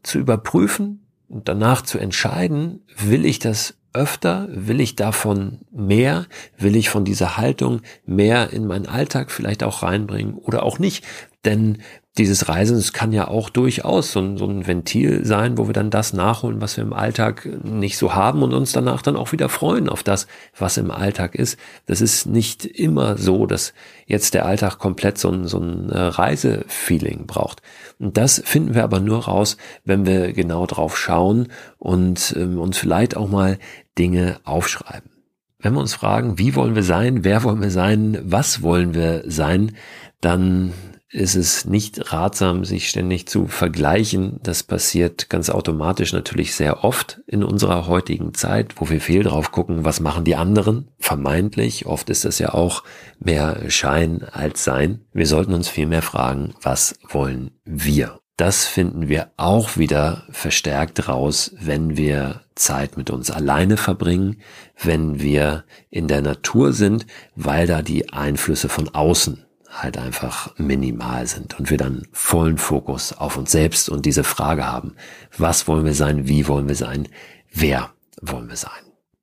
zu 0.04 0.20
überprüfen 0.20 1.06
und 1.30 1.48
danach 1.48 1.84
zu 1.84 2.00
entscheiden, 2.00 2.82
will 2.98 3.26
ich 3.26 3.40
das 3.40 3.76
öfter? 3.94 4.48
Will 4.52 4.82
ich 4.82 4.96
davon 4.96 5.60
mehr? 5.72 6.26
Will 6.58 6.76
ich 6.76 6.90
von 6.90 7.06
dieser 7.06 7.38
Haltung 7.38 7.82
mehr 8.06 8.52
in 8.52 8.66
meinen 8.68 8.88
Alltag 8.88 9.32
vielleicht 9.32 9.64
auch 9.64 9.84
reinbringen 9.84 10.36
oder 10.36 10.64
auch 10.64 10.80
nicht? 10.80 11.06
Denn 11.46 11.80
dieses 12.18 12.50
Reisen, 12.50 12.76
es 12.76 12.92
kann 12.92 13.14
ja 13.14 13.30
auch 13.30 13.50
durchaus 13.50 14.12
so 14.12 14.20
ein, 14.20 14.38
so 14.38 14.46
ein 14.46 14.68
Ventil 14.68 15.26
sein, 15.26 15.58
wo 15.58 15.68
wir 15.68 15.74
dann 15.74 15.90
das 15.90 16.12
nachholen, 16.12 16.60
was 16.60 16.76
wir 16.76 16.84
im 16.84 16.92
Alltag 16.92 17.48
nicht 17.64 17.98
so 17.98 18.14
haben 18.14 18.44
und 18.44 18.54
uns 18.54 18.74
danach 18.74 19.02
dann 19.02 19.16
auch 19.16 19.32
wieder 19.32 19.48
freuen 19.48 19.88
auf 19.88 20.04
das, 20.04 20.28
was 20.58 20.76
im 20.76 20.92
Alltag 20.92 21.36
ist. 21.36 21.58
Das 21.86 22.02
ist 22.02 22.26
nicht 22.26 22.66
immer 22.66 23.18
so, 23.18 23.46
dass 23.46 23.74
jetzt 24.08 24.34
der 24.34 24.46
Alltag 24.46 24.78
komplett 24.78 25.20
so 25.20 25.30
ein, 25.30 25.48
so 25.48 25.60
ein 25.60 25.90
äh, 25.90 25.98
Reisefeeling 25.98 27.28
braucht. 27.28 27.62
Und 27.98 28.18
das 28.18 28.42
finden 28.44 28.76
wir 28.76 28.84
aber 28.84 29.00
nur 29.00 29.26
raus, 29.26 29.56
wenn 29.86 30.06
wir 30.06 30.34
genau 30.34 30.66
drauf 30.66 30.98
schauen 30.98 31.48
und 31.78 32.36
ähm, 32.38 32.60
uns 32.60 32.78
vielleicht 32.78 33.16
auch 33.16 33.30
mal 33.30 33.58
Dinge 33.98 34.42
aufschreiben. 34.44 35.12
Wenn 35.60 35.74
wir 35.74 35.80
uns 35.80 35.94
fragen, 35.94 36.38
wie 36.38 36.56
wollen 36.56 36.76
wir 36.76 36.84
sein, 36.84 37.24
wer 37.24 37.44
wollen 37.44 37.62
wir 37.62 37.72
sein, 37.72 38.20
was 38.24 38.64
wollen 38.64 38.94
wir 38.96 39.24
sein, 39.28 39.78
dann 40.20 40.74
ist 41.12 41.36
es 41.36 41.66
nicht 41.66 42.14
ratsam, 42.14 42.64
sich 42.64 42.90
ständig 42.90 43.28
zu 43.28 43.48
vergleichen. 43.48 44.40
Das 44.44 44.64
passiert 44.64 45.30
ganz 45.30 45.50
automatisch 45.50 46.14
natürlich 46.14 46.56
sehr 46.56 46.84
oft 46.84 47.22
in 47.28 47.44
unserer 47.44 47.88
heutigen 47.88 48.34
Zeit, 48.34 48.76
wo 48.78 48.90
wir 48.90 49.02
viel 49.02 49.24
drauf 49.24 49.52
gucken, 49.52 49.84
was 49.84 50.00
machen 50.00 50.24
die 50.24 50.36
anderen, 50.36 50.88
vermeintlich. 51.00 51.86
Oft 51.86 52.10
ist 52.10 52.24
das 52.24 52.40
ja 52.40 52.54
auch 52.54 52.84
mehr 53.20 53.70
Schein 53.70 54.24
als 54.32 54.64
Sein. 54.64 55.02
Wir 55.12 55.28
sollten 55.28 55.54
uns 55.54 55.68
vielmehr 55.68 56.02
fragen, 56.02 56.54
was 56.62 56.96
wollen 57.10 57.52
wir? 57.66 58.20
Das 58.38 58.66
finden 58.66 59.08
wir 59.08 59.32
auch 59.38 59.78
wieder 59.78 60.24
verstärkt 60.32 61.08
raus, 61.08 61.54
wenn 61.60 61.98
wir 61.98 62.42
Zeit 62.56 62.98
mit 62.98 63.10
uns 63.10 63.30
alleine 63.30 63.78
verbringen, 63.78 64.38
wenn 64.82 65.22
wir 65.22 65.66
in 65.90 66.08
der 66.08 66.22
Natur 66.22 66.74
sind, 66.74 67.06
weil 67.36 67.68
da 67.68 67.82
die 67.82 68.14
Einflüsse 68.14 68.70
von 68.70 68.90
außen 68.90 69.46
halt 69.72 69.98
einfach 69.98 70.58
minimal 70.58 71.26
sind 71.28 71.58
und 71.60 71.70
wir 71.70 71.78
dann 71.78 72.08
vollen 72.12 72.58
Fokus 72.58 73.14
auf 73.14 73.38
uns 73.38 73.52
selbst 73.52 73.90
und 73.90 74.06
diese 74.06 74.24
Frage 74.24 74.68
haben, 74.68 74.96
was 75.38 75.68
wollen 75.68 75.86
wir 75.86 75.94
sein, 75.94 76.28
wie 76.28 76.48
wollen 76.48 76.68
wir 76.68 76.76
sein, 76.76 77.08
wer 77.52 77.92
wollen 78.22 78.50
wir 78.50 78.58
sein. 78.58 78.72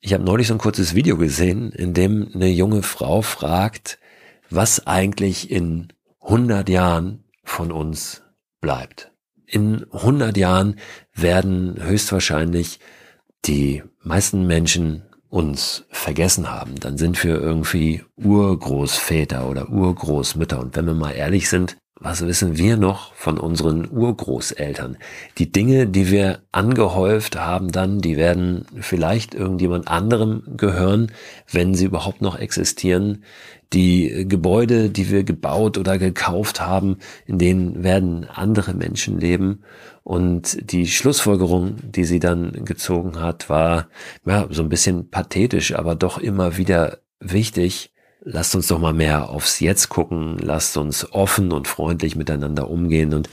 Ich 0.01 0.15
habe 0.15 0.25
neulich 0.25 0.47
so 0.47 0.55
ein 0.55 0.59
kurzes 0.59 0.95
Video 0.95 1.17
gesehen, 1.17 1.73
in 1.73 1.93
dem 1.93 2.31
eine 2.35 2.49
junge 2.49 2.83
Frau 2.83 3.21
fragt, 3.23 3.99
was 4.49 4.87
eigentlich 4.87 5.51
in 5.51 5.89
100 6.23 6.69
Jahren 6.69 7.25
von 7.45 7.73
uns 7.73 8.23
bleibt. 8.61 9.13
In 9.45 9.87
100 9.93 10.37
Jahren 10.37 10.77
werden 11.15 11.83
höchstwahrscheinlich 11.83 12.81
die 13.45 13.83
meisten 14.03 14.47
Menschen 14.47 15.05
uns 15.31 15.85
vergessen 15.91 16.51
haben, 16.51 16.77
dann 16.81 16.97
sind 16.97 17.23
wir 17.23 17.41
irgendwie 17.41 18.05
Urgroßväter 18.17 19.49
oder 19.49 19.69
Urgroßmütter. 19.69 20.59
Und 20.59 20.77
wenn 20.77 20.87
wir 20.87 20.95
mal 20.95 21.13
ehrlich 21.13 21.49
sind, 21.49 21.77
was 22.01 22.25
wissen 22.25 22.57
wir 22.57 22.77
noch 22.77 23.13
von 23.15 23.39
unseren 23.39 23.91
Urgroßeltern? 23.91 24.99
Die 25.39 25.51
Dinge, 25.51 25.87
die 25.87 26.11
wir 26.11 26.43
angehäuft 26.53 27.37
haben 27.37 27.73
dann, 27.73 27.99
die 27.99 28.17
werden 28.17 28.67
vielleicht 28.81 29.35
irgendjemand 29.35 29.89
anderem 29.89 30.43
gehören, 30.57 31.11
wenn 31.51 31.75
sie 31.75 31.87
überhaupt 31.87 32.23
noch 32.23 32.39
existieren. 32.39 33.25
Die 33.73 34.27
Gebäude, 34.29 34.91
die 34.91 35.11
wir 35.11 35.25
gebaut 35.25 35.77
oder 35.77 35.99
gekauft 35.99 36.61
haben, 36.61 36.99
in 37.27 37.39
denen 37.39 37.83
werden 37.83 38.27
andere 38.33 38.75
Menschen 38.75 39.19
leben. 39.19 39.63
Und 40.05 40.71
die 40.73 40.87
Schlussfolgerung, 40.87 41.77
die 41.83 42.05
sie 42.05 42.21
dann 42.21 42.65
gezogen 42.65 43.21
hat, 43.21 43.51
war 43.51 43.89
ja, 44.25 44.47
so 44.51 44.63
ein 44.63 44.69
bisschen 44.69 45.11
pathetisch, 45.11 45.75
aber 45.75 45.97
doch 45.97 46.19
immer 46.19 46.57
wieder 46.57 46.99
wichtig 47.21 47.93
lasst 48.31 48.55
uns 48.55 48.69
doch 48.69 48.79
mal 48.79 48.93
mehr 48.93 49.31
aufs 49.31 49.61
Jetzt 49.61 49.89
gucken, 49.89 50.39
lasst 50.39 50.77
uns 50.77 51.13
offen 51.13 51.51
und 51.53 51.67
freundlich 51.67 52.15
miteinander 52.15 52.69
umgehen 52.69 53.15
und 53.15 53.29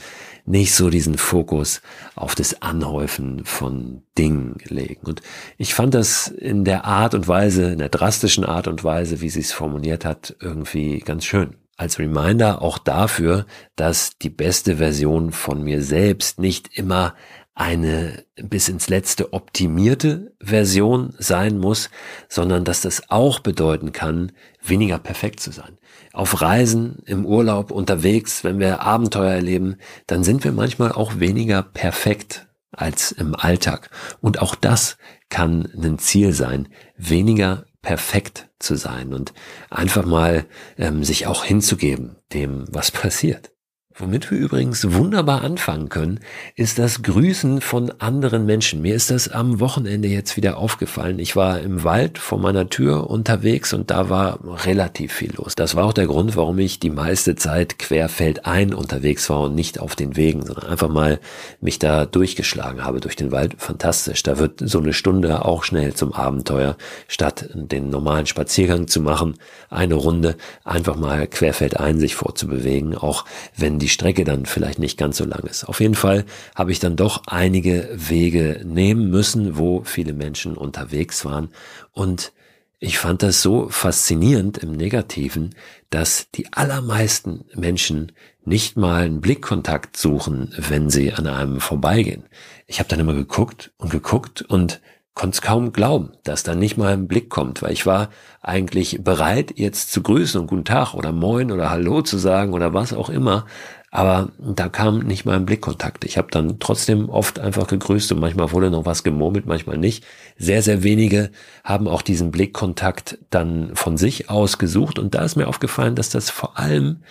nicht 0.46 0.74
so 0.74 0.90
diesen 0.90 1.18
Fokus 1.18 1.82
auf 2.14 2.34
das 2.34 2.62
Anhäufen 2.62 3.44
von 3.44 4.02
Dingen 4.16 4.56
legen. 4.64 5.06
Und 5.06 5.20
ich 5.58 5.74
fand 5.74 5.92
das 5.94 6.28
in 6.28 6.64
der 6.64 6.84
Art 6.84 7.14
und 7.14 7.28
Weise, 7.28 7.72
in 7.72 7.78
der 7.78 7.88
drastischen 7.88 8.44
Art 8.44 8.68
und 8.68 8.84
Weise, 8.84 9.20
wie 9.20 9.28
sie 9.28 9.40
es 9.40 9.52
formuliert 9.52 10.04
hat, 10.04 10.36
irgendwie 10.40 11.00
ganz 11.00 11.24
schön. 11.24 11.56
Als 11.76 11.98
Reminder 11.98 12.62
auch 12.62 12.78
dafür, 12.78 13.44
dass 13.74 14.16
die 14.18 14.30
beste 14.30 14.76
Version 14.76 15.32
von 15.32 15.62
mir 15.62 15.82
selbst 15.82 16.38
nicht 16.38 16.70
immer 16.78 17.14
eine 17.56 18.22
bis 18.36 18.68
ins 18.68 18.88
letzte 18.88 19.32
optimierte 19.32 20.34
Version 20.40 21.14
sein 21.18 21.58
muss, 21.58 21.88
sondern 22.28 22.64
dass 22.64 22.82
das 22.82 23.08
auch 23.08 23.40
bedeuten 23.40 23.92
kann, 23.92 24.32
weniger 24.62 24.98
perfekt 24.98 25.40
zu 25.40 25.50
sein. 25.50 25.78
Auf 26.12 26.42
Reisen, 26.42 27.02
im 27.06 27.24
Urlaub, 27.24 27.70
unterwegs, 27.70 28.44
wenn 28.44 28.58
wir 28.60 28.82
Abenteuer 28.82 29.32
erleben, 29.32 29.78
dann 30.06 30.22
sind 30.22 30.44
wir 30.44 30.52
manchmal 30.52 30.92
auch 30.92 31.18
weniger 31.18 31.62
perfekt 31.62 32.46
als 32.72 33.10
im 33.10 33.34
Alltag. 33.34 33.88
Und 34.20 34.42
auch 34.42 34.54
das 34.54 34.98
kann 35.30 35.66
ein 35.82 35.98
Ziel 35.98 36.34
sein, 36.34 36.68
weniger 36.98 37.64
perfekt 37.80 38.50
zu 38.58 38.76
sein 38.76 39.14
und 39.14 39.32
einfach 39.70 40.04
mal 40.04 40.44
ähm, 40.76 41.04
sich 41.04 41.26
auch 41.26 41.44
hinzugeben 41.44 42.16
dem, 42.34 42.66
was 42.70 42.90
passiert. 42.92 43.55
Womit 43.98 44.30
wir 44.30 44.36
übrigens 44.36 44.92
wunderbar 44.92 45.40
anfangen 45.40 45.88
können, 45.88 46.20
ist 46.54 46.78
das 46.78 47.00
Grüßen 47.02 47.62
von 47.62 47.90
anderen 47.98 48.44
Menschen. 48.44 48.82
Mir 48.82 48.94
ist 48.94 49.10
das 49.10 49.28
am 49.28 49.58
Wochenende 49.58 50.06
jetzt 50.06 50.36
wieder 50.36 50.58
aufgefallen. 50.58 51.18
Ich 51.18 51.34
war 51.34 51.60
im 51.60 51.82
Wald 51.82 52.18
vor 52.18 52.38
meiner 52.38 52.68
Tür 52.68 53.08
unterwegs 53.08 53.72
und 53.72 53.90
da 53.90 54.10
war 54.10 54.38
relativ 54.66 55.14
viel 55.14 55.32
los. 55.34 55.54
Das 55.54 55.76
war 55.76 55.86
auch 55.86 55.94
der 55.94 56.08
Grund, 56.08 56.36
warum 56.36 56.58
ich 56.58 56.78
die 56.78 56.90
meiste 56.90 57.36
Zeit 57.36 57.78
querfeldein 57.78 58.74
unterwegs 58.74 59.30
war 59.30 59.40
und 59.40 59.54
nicht 59.54 59.80
auf 59.80 59.96
den 59.96 60.14
Wegen, 60.14 60.44
sondern 60.44 60.66
einfach 60.66 60.90
mal 60.90 61.18
mich 61.62 61.78
da 61.78 62.04
durchgeschlagen 62.04 62.84
habe 62.84 63.00
durch 63.00 63.16
den 63.16 63.32
Wald. 63.32 63.54
Fantastisch. 63.56 64.22
Da 64.22 64.38
wird 64.38 64.60
so 64.62 64.78
eine 64.78 64.92
Stunde 64.92 65.42
auch 65.46 65.64
schnell 65.64 65.94
zum 65.94 66.12
Abenteuer, 66.12 66.76
statt 67.08 67.48
den 67.54 67.88
normalen 67.88 68.26
Spaziergang 68.26 68.88
zu 68.88 69.00
machen, 69.00 69.36
eine 69.70 69.94
Runde 69.94 70.36
einfach 70.64 70.96
mal 70.96 71.26
querfeldein 71.26 71.98
sich 71.98 72.14
vorzubewegen, 72.14 72.94
auch 72.94 73.24
wenn 73.56 73.78
die 73.78 73.85
die 73.86 73.92
Strecke 73.92 74.24
dann 74.24 74.46
vielleicht 74.46 74.80
nicht 74.80 74.98
ganz 74.98 75.16
so 75.16 75.24
lang 75.24 75.44
ist. 75.44 75.62
Auf 75.62 75.78
jeden 75.78 75.94
Fall 75.94 76.24
habe 76.56 76.72
ich 76.72 76.80
dann 76.80 76.96
doch 76.96 77.22
einige 77.28 77.88
Wege 77.94 78.62
nehmen 78.64 79.10
müssen, 79.10 79.58
wo 79.58 79.84
viele 79.84 80.12
Menschen 80.12 80.56
unterwegs 80.56 81.24
waren 81.24 81.50
und 81.92 82.32
ich 82.80 82.98
fand 82.98 83.22
das 83.22 83.42
so 83.42 83.68
faszinierend 83.68 84.58
im 84.58 84.72
Negativen, 84.72 85.54
dass 85.88 86.30
die 86.32 86.52
allermeisten 86.52 87.44
Menschen 87.54 88.10
nicht 88.44 88.76
mal 88.76 89.04
einen 89.04 89.20
Blickkontakt 89.20 89.96
suchen, 89.96 90.52
wenn 90.58 90.90
sie 90.90 91.12
an 91.12 91.28
einem 91.28 91.60
vorbeigehen. 91.60 92.24
Ich 92.66 92.80
habe 92.80 92.88
dann 92.88 93.00
immer 93.00 93.14
geguckt 93.14 93.72
und 93.78 93.90
geguckt 93.90 94.42
und 94.42 94.80
konnte 95.16 95.36
es 95.36 95.42
kaum 95.42 95.72
glauben, 95.72 96.12
dass 96.24 96.42
da 96.42 96.54
nicht 96.54 96.76
mal 96.76 96.92
ein 96.92 97.08
Blick 97.08 97.30
kommt, 97.30 97.62
weil 97.62 97.72
ich 97.72 97.86
war 97.86 98.10
eigentlich 98.42 99.02
bereit, 99.02 99.54
jetzt 99.56 99.90
zu 99.90 100.02
grüßen 100.02 100.38
und 100.38 100.46
guten 100.46 100.66
Tag 100.66 100.92
oder 100.92 101.10
moin 101.10 101.50
oder 101.50 101.70
Hallo 101.70 102.02
zu 102.02 102.18
sagen 102.18 102.52
oder 102.52 102.74
was 102.74 102.92
auch 102.92 103.08
immer, 103.08 103.46
aber 103.96 104.28
da 104.38 104.68
kam 104.68 104.98
nicht 104.98 105.24
mal 105.24 105.36
ein 105.36 105.46
Blickkontakt. 105.46 106.04
Ich 106.04 106.18
habe 106.18 106.28
dann 106.30 106.58
trotzdem 106.58 107.08
oft 107.08 107.38
einfach 107.38 107.66
gegrüßt 107.66 108.12
und 108.12 108.20
manchmal 108.20 108.52
wurde 108.52 108.70
noch 108.70 108.84
was 108.84 109.04
gemurmelt, 109.04 109.46
manchmal 109.46 109.78
nicht. 109.78 110.04
Sehr, 110.36 110.60
sehr 110.60 110.82
wenige 110.82 111.30
haben 111.64 111.88
auch 111.88 112.02
diesen 112.02 112.30
Blickkontakt 112.30 113.16
dann 113.30 113.74
von 113.74 113.96
sich 113.96 114.28
aus 114.28 114.58
gesucht 114.58 114.98
und 114.98 115.14
da 115.14 115.24
ist 115.24 115.36
mir 115.36 115.48
aufgefallen, 115.48 115.94
dass 115.94 116.10
das 116.10 116.28
vor 116.28 116.58
allem 116.58 117.04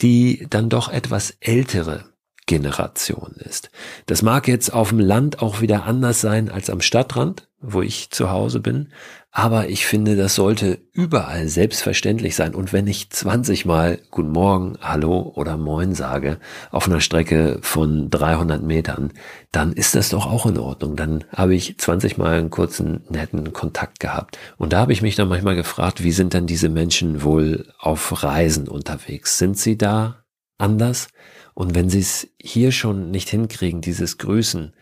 die 0.00 0.48
dann 0.50 0.68
doch 0.68 0.88
etwas 0.88 1.36
ältere 1.38 2.11
Generation 2.46 3.34
ist. 3.38 3.70
Das 4.06 4.22
mag 4.22 4.48
jetzt 4.48 4.72
auf 4.72 4.90
dem 4.90 5.00
Land 5.00 5.40
auch 5.40 5.60
wieder 5.60 5.84
anders 5.84 6.20
sein 6.20 6.48
als 6.48 6.70
am 6.70 6.80
Stadtrand, 6.80 7.48
wo 7.60 7.82
ich 7.82 8.10
zu 8.10 8.30
Hause 8.30 8.60
bin, 8.60 8.88
aber 9.34 9.70
ich 9.70 9.86
finde, 9.86 10.14
das 10.14 10.34
sollte 10.34 10.78
überall 10.92 11.48
selbstverständlich 11.48 12.36
sein. 12.36 12.54
Und 12.54 12.74
wenn 12.74 12.86
ich 12.86 13.08
20 13.08 13.64
Mal 13.64 13.98
Guten 14.10 14.28
Morgen, 14.28 14.76
Hallo 14.82 15.32
oder 15.34 15.56
Moin 15.56 15.94
sage 15.94 16.38
auf 16.70 16.86
einer 16.86 17.00
Strecke 17.00 17.58
von 17.62 18.10
300 18.10 18.62
Metern, 18.62 19.14
dann 19.50 19.72
ist 19.72 19.94
das 19.94 20.10
doch 20.10 20.26
auch 20.26 20.44
in 20.44 20.58
Ordnung. 20.58 20.96
Dann 20.96 21.24
habe 21.34 21.54
ich 21.54 21.78
20 21.78 22.18
Mal 22.18 22.40
einen 22.40 22.50
kurzen, 22.50 23.04
netten 23.08 23.54
Kontakt 23.54 24.00
gehabt. 24.00 24.38
Und 24.58 24.74
da 24.74 24.80
habe 24.80 24.92
ich 24.92 25.00
mich 25.00 25.16
dann 25.16 25.28
manchmal 25.28 25.56
gefragt, 25.56 26.04
wie 26.04 26.12
sind 26.12 26.34
denn 26.34 26.46
diese 26.46 26.68
Menschen 26.68 27.22
wohl 27.22 27.72
auf 27.78 28.22
Reisen 28.22 28.68
unterwegs? 28.68 29.38
Sind 29.38 29.56
sie 29.56 29.78
da 29.78 30.24
anders? 30.58 31.08
Und 31.54 31.74
wenn 31.74 31.90
sie 31.90 32.00
es 32.00 32.28
hier 32.40 32.72
schon 32.72 33.10
nicht 33.10 33.28
hinkriegen, 33.28 33.80
dieses 33.80 34.18
Grüßen, 34.18 34.72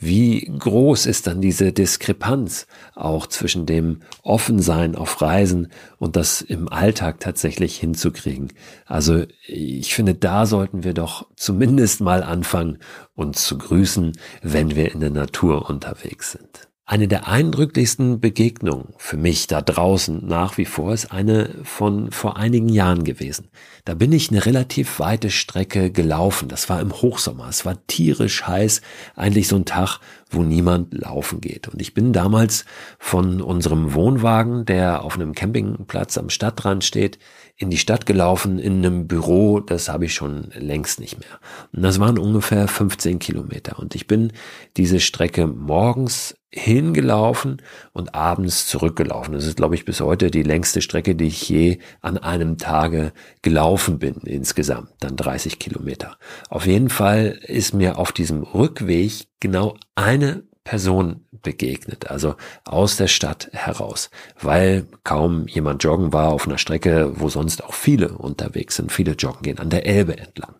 wie 0.00 0.44
groß 0.44 1.06
ist 1.06 1.26
dann 1.26 1.40
diese 1.40 1.72
Diskrepanz 1.72 2.68
auch 2.94 3.26
zwischen 3.26 3.66
dem 3.66 4.02
Offensein 4.22 4.94
auf 4.94 5.20
Reisen 5.20 5.72
und 5.98 6.14
das 6.14 6.40
im 6.40 6.68
Alltag 6.68 7.18
tatsächlich 7.18 7.76
hinzukriegen? 7.78 8.52
Also 8.86 9.24
ich 9.48 9.92
finde, 9.94 10.14
da 10.14 10.46
sollten 10.46 10.84
wir 10.84 10.94
doch 10.94 11.26
zumindest 11.34 12.00
mal 12.00 12.22
anfangen, 12.22 12.78
uns 13.16 13.44
zu 13.44 13.58
grüßen, 13.58 14.12
wenn 14.40 14.76
wir 14.76 14.92
in 14.92 15.00
der 15.00 15.10
Natur 15.10 15.68
unterwegs 15.68 16.30
sind. 16.30 16.67
Eine 16.90 17.06
der 17.06 17.28
eindrücklichsten 17.28 18.18
Begegnungen 18.18 18.94
für 18.96 19.18
mich 19.18 19.46
da 19.46 19.60
draußen 19.60 20.26
nach 20.26 20.56
wie 20.56 20.64
vor 20.64 20.94
ist 20.94 21.12
eine 21.12 21.50
von 21.62 22.10
vor 22.10 22.38
einigen 22.38 22.70
Jahren 22.70 23.04
gewesen. 23.04 23.48
Da 23.84 23.92
bin 23.92 24.10
ich 24.10 24.30
eine 24.30 24.46
relativ 24.46 24.98
weite 24.98 25.28
Strecke 25.28 25.90
gelaufen. 25.90 26.48
Das 26.48 26.70
war 26.70 26.80
im 26.80 26.94
Hochsommer. 26.94 27.46
Es 27.46 27.66
war 27.66 27.86
tierisch 27.88 28.46
heiß. 28.46 28.80
Eigentlich 29.16 29.48
so 29.48 29.56
ein 29.56 29.66
Tag, 29.66 29.98
wo 30.30 30.42
niemand 30.42 30.94
laufen 30.94 31.42
geht. 31.42 31.68
Und 31.68 31.82
ich 31.82 31.92
bin 31.92 32.14
damals 32.14 32.64
von 32.98 33.42
unserem 33.42 33.92
Wohnwagen, 33.92 34.64
der 34.64 35.04
auf 35.04 35.16
einem 35.16 35.34
Campingplatz 35.34 36.16
am 36.16 36.30
Stadtrand 36.30 36.84
steht, 36.84 37.18
in 37.58 37.68
die 37.68 37.76
Stadt 37.76 38.06
gelaufen, 38.06 38.58
in 38.58 38.78
einem 38.78 39.06
Büro, 39.06 39.60
das 39.60 39.90
habe 39.90 40.06
ich 40.06 40.14
schon 40.14 40.52
längst 40.54 41.00
nicht 41.00 41.18
mehr. 41.18 41.38
Und 41.74 41.82
das 41.82 42.00
waren 42.00 42.16
ungefähr 42.16 42.66
15 42.66 43.18
Kilometer. 43.18 43.78
Und 43.78 43.94
ich 43.94 44.06
bin 44.06 44.32
diese 44.78 45.00
Strecke 45.00 45.46
morgens 45.46 46.37
hingelaufen 46.50 47.60
und 47.92 48.14
abends 48.14 48.66
zurückgelaufen. 48.66 49.34
Das 49.34 49.44
ist, 49.44 49.56
glaube 49.56 49.74
ich, 49.74 49.84
bis 49.84 50.00
heute 50.00 50.30
die 50.30 50.42
längste 50.42 50.80
Strecke, 50.80 51.14
die 51.14 51.26
ich 51.26 51.48
je 51.48 51.78
an 52.00 52.16
einem 52.16 52.56
Tage 52.56 53.12
gelaufen 53.42 53.98
bin 53.98 54.14
insgesamt, 54.24 54.90
dann 55.00 55.16
30 55.16 55.58
Kilometer. 55.58 56.16
Auf 56.48 56.66
jeden 56.66 56.88
Fall 56.88 57.38
ist 57.42 57.74
mir 57.74 57.98
auf 57.98 58.12
diesem 58.12 58.42
Rückweg 58.42 59.28
genau 59.40 59.76
eine 59.94 60.44
Person 60.64 61.24
begegnet, 61.42 62.10
also 62.10 62.34
aus 62.64 62.96
der 62.96 63.08
Stadt 63.08 63.48
heraus, 63.52 64.10
weil 64.40 64.86
kaum 65.04 65.46
jemand 65.46 65.82
joggen 65.84 66.12
war 66.12 66.32
auf 66.32 66.46
einer 66.46 66.58
Strecke, 66.58 67.12
wo 67.14 67.28
sonst 67.28 67.64
auch 67.64 67.74
viele 67.74 68.10
unterwegs 68.10 68.76
sind, 68.76 68.92
viele 68.92 69.12
joggen 69.12 69.42
gehen, 69.42 69.58
an 69.58 69.70
der 69.70 69.86
Elbe 69.86 70.18
entlang. 70.18 70.54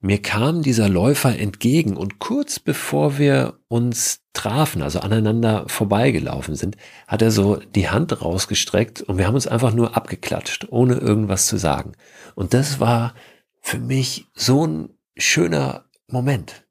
Mir 0.00 0.20
kam 0.20 0.62
dieser 0.62 0.88
Läufer 0.88 1.38
entgegen 1.38 1.96
und 1.96 2.18
kurz 2.18 2.58
bevor 2.58 3.18
wir 3.18 3.54
uns 3.68 4.20
trafen, 4.34 4.82
also 4.82 5.00
aneinander 5.00 5.64
vorbeigelaufen 5.68 6.54
sind, 6.54 6.76
hat 7.08 7.22
er 7.22 7.30
so 7.30 7.56
die 7.56 7.88
Hand 7.88 8.22
rausgestreckt 8.22 9.00
und 9.00 9.18
wir 9.18 9.26
haben 9.26 9.34
uns 9.34 9.46
einfach 9.46 9.72
nur 9.72 9.96
abgeklatscht, 9.96 10.66
ohne 10.70 10.94
irgendwas 10.96 11.46
zu 11.46 11.56
sagen. 11.56 11.92
Und 12.34 12.52
das 12.52 12.78
war 12.78 13.14
für 13.62 13.78
mich 13.78 14.26
so 14.34 14.66
ein 14.66 14.90
schöner 15.16 15.86
Moment 16.08 16.65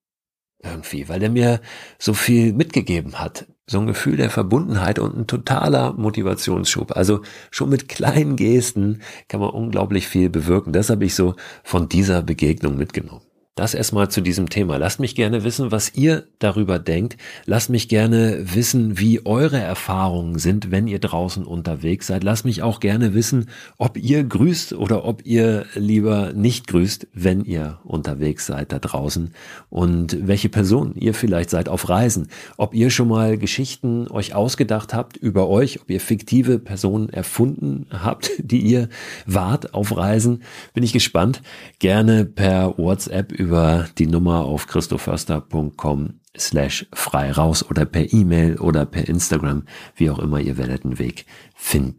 irgendwie, 0.66 1.10
weil 1.10 1.22
er 1.22 1.30
mir 1.30 1.62
so 2.00 2.14
viel 2.14 2.54
mitgegeben 2.54 3.20
hat. 3.20 3.46
So 3.68 3.80
ein 3.80 3.88
Gefühl 3.88 4.18
der 4.18 4.30
Verbundenheit 4.30 5.00
und 5.00 5.18
ein 5.18 5.28
totaler 5.28 5.94
Motivationsschub. 5.94 6.96
Also 6.96 7.22
schon 7.50 7.70
mit 7.70 7.90
kleinen 7.90 8.36
Gesten 8.36 9.02
kann 9.28 9.40
man 9.40 9.50
unglaublich 9.50 10.08
viel 10.08 10.30
bewirken. 10.30 10.72
Das 10.72 10.90
habe 10.90 11.06
ich 11.06 11.16
so 11.16 11.36
von 11.64 11.90
dieser 11.90 12.22
Begegnung 12.22 12.78
mitgenommen. 12.78 13.22
Das 13.58 13.74
erstmal 13.74 14.12
zu 14.12 14.20
diesem 14.20 14.50
Thema. 14.50 14.76
Lasst 14.76 15.00
mich 15.00 15.16
gerne 15.16 15.46
wissen, 15.46 15.72
was 15.72 15.96
ihr 15.96 16.26
darüber 16.40 16.78
denkt. 16.78 17.16
Lasst 17.46 17.70
mich 17.70 17.88
gerne 17.88 18.54
wissen, 18.54 19.00
wie 19.00 19.26
eure 19.26 19.60
Erfahrungen 19.60 20.40
sind, 20.40 20.72
wenn 20.72 20.88
ihr 20.88 21.00
draußen 21.00 21.46
unterwegs 21.46 22.08
seid. 22.08 22.26
Lasst 22.26 22.44
mich 22.44 22.64
auch 22.64 22.82
gerne 22.82 23.14
wissen, 23.14 23.50
ob 23.78 23.96
ihr 23.96 24.26
grüßt 24.26 24.74
oder 24.74 25.06
ob 25.06 25.26
ihr 25.26 25.68
lieber 25.74 26.34
nicht 26.34 26.68
grüßt, 26.68 27.08
wenn 27.14 27.46
ihr 27.46 27.80
unterwegs 27.86 28.46
seid 28.46 28.74
da 28.74 28.80
draußen 28.80 29.32
und 29.70 30.28
welche 30.28 30.50
Person 30.50 30.94
ihr 30.94 31.14
vielleicht 31.14 31.50
seid 31.50 31.70
auf 31.70 31.88
Reisen. 31.88 32.28
Ob 32.58 32.74
ihr 32.74 32.90
schon 32.90 33.08
mal 33.08 33.38
Geschichten 33.38 34.10
euch 34.10 34.36
ausgedacht 34.36 34.94
habt 34.94 35.16
über 35.16 35.48
euch, 35.48 35.80
ob 35.82 35.90
ihr 35.90 36.02
fiktive 36.02 36.60
Personen 36.60 37.08
erfunden 37.08 37.86
habt, 37.90 38.32
die 38.38 38.60
ihr 38.60 38.90
wart 39.26 39.74
auf 39.74 39.96
Reisen. 39.96 40.44
Bin 40.74 40.84
ich 40.84 40.92
gespannt. 40.92 41.42
Gerne 41.80 42.26
per 42.26 42.78
WhatsApp 42.78 43.45
über 43.46 43.88
die 44.00 44.08
Nummer 44.08 44.44
auf 44.44 44.66
christoförster.com 44.66 46.16
slash 46.36 46.88
frei 46.94 47.32
raus 47.32 47.64
oder 47.70 47.86
per 47.86 48.12
E-Mail 48.12 48.58
oder 48.58 48.88
per 48.88 49.08
Instagram, 49.08 49.66
wie 49.96 50.10
auch 50.10 50.18
immer 50.18 50.40
ihr 50.40 50.58
werdet 50.58 50.84
den 50.84 50.98
Weg 50.98 51.28
finden. 51.54 51.96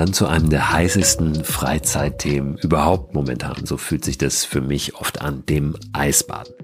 Dann 0.00 0.14
zu 0.14 0.26
einem 0.26 0.48
der 0.48 0.72
heißesten 0.72 1.44
Freizeitthemen 1.44 2.56
überhaupt 2.56 3.14
momentan. 3.14 3.66
So 3.66 3.76
fühlt 3.76 4.02
sich 4.02 4.16
das 4.16 4.46
für 4.46 4.62
mich 4.62 4.94
oft 4.94 5.20
an, 5.20 5.44
dem 5.44 5.76
Eisbaden. 5.92 6.54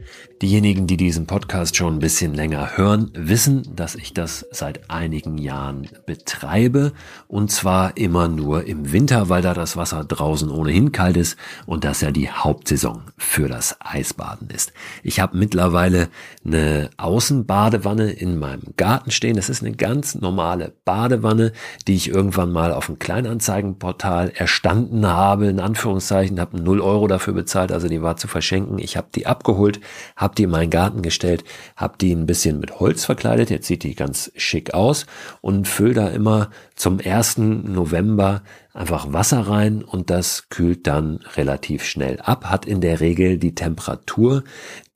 Diejenigen, 0.43 0.87
die 0.87 0.99
diesen 0.99 1.27
Podcast 1.27 1.77
schon 1.77 1.95
ein 1.95 1.99
bisschen 1.99 2.35
länger 2.35 2.77
hören, 2.77 3.11
wissen, 3.15 3.75
dass 3.75 3.95
ich 3.95 4.13
das 4.13 4.45
seit 4.51 4.91
einigen 4.91 5.39
Jahren 5.39 5.89
betreibe. 6.05 6.93
Und 7.27 7.51
zwar 7.51 7.97
immer 7.97 8.29
nur 8.29 8.65
im 8.65 8.93
Winter, 8.93 9.31
weil 9.31 9.41
da 9.41 9.55
das 9.55 9.79
Wasser 9.79 10.05
draußen 10.05 10.51
ohnehin 10.51 10.93
kalt 10.93 11.17
ist 11.17 11.39
und 11.65 11.85
das 11.85 12.03
ja 12.03 12.11
die 12.11 12.31
Hauptsaison 12.31 13.05
für 13.17 13.49
das 13.49 13.79
Eisbaden 13.81 14.51
ist. 14.51 14.75
Ich 15.03 15.21
habe 15.21 15.39
mittlerweile 15.39 16.11
eine 16.45 16.91
Außenbadewanne 16.99 18.11
in 18.11 18.39
meinem 18.39 18.75
Garten 18.77 19.13
stehen. 19.13 19.37
Das 19.37 19.49
ist 19.49 19.63
eine 19.63 19.75
ganz 19.75 20.17
normale 20.17 20.75
Badewanne, 20.85 21.53
die 21.89 21.95
ich 21.95 22.11
irgendwann 22.11 22.53
mal 22.53 22.75
auf 22.75 22.91
einem 22.91 22.99
Kleinanzeigenportal 22.99 24.33
erstanden 24.35 25.07
habe, 25.07 25.47
in 25.47 25.61
Anführungszeichen, 25.61 26.39
habe 26.41 26.61
0 26.61 26.83
Euro 26.83 27.07
dafür 27.07 27.33
bezahlt, 27.33 27.73
also 27.73 27.89
die 27.89 28.03
war 28.03 28.19
zu 28.19 28.29
verschenken. 28.29 28.79
Ich 28.79 28.99
habe 28.99 29.09
die 29.15 29.27
abgeholt, 29.27 29.81
habe 30.15 30.26
die 30.35 30.45
in 30.45 30.51
meinen 30.51 30.71
Garten 30.71 31.03
gestellt, 31.03 31.45
habe 31.77 31.99
die 31.99 32.13
ein 32.13 32.27
bisschen 32.27 32.59
mit 32.59 32.81
Holz 32.81 33.05
verkleidet, 33.05 33.51
jetzt 33.51 33.67
sieht 33.67 33.83
die 33.85 33.95
ganz 33.95 34.33
schick 34.37 34.75
aus 34.75 35.07
und 35.41 35.69
fülle 35.69 35.95
da 35.95 36.09
immer 36.09 36.51
zum 36.75 36.99
1. 36.99 37.39
November 37.39 38.43
einfach 38.75 39.13
Wasser 39.13 39.41
rein 39.41 39.83
und 39.83 40.11
das 40.11 40.49
kühlt 40.49 40.87
dann 40.87 41.21
relativ 41.37 41.85
schnell 41.85 42.21
ab, 42.21 42.47
hat 42.47 42.67
in 42.67 42.81
der 42.81 43.01
Regel 43.01 43.39
die 43.39 43.55
Temperatur, 43.55 44.45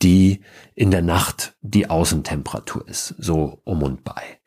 die 0.02 0.40
in 0.74 0.90
der 0.90 1.02
Nacht 1.02 1.54
die 1.62 1.88
Außentemperatur 1.88 2.86
ist, 2.88 3.14
so 3.18 3.60
um 3.64 3.82
und 3.82 4.04
bei. 4.04 4.39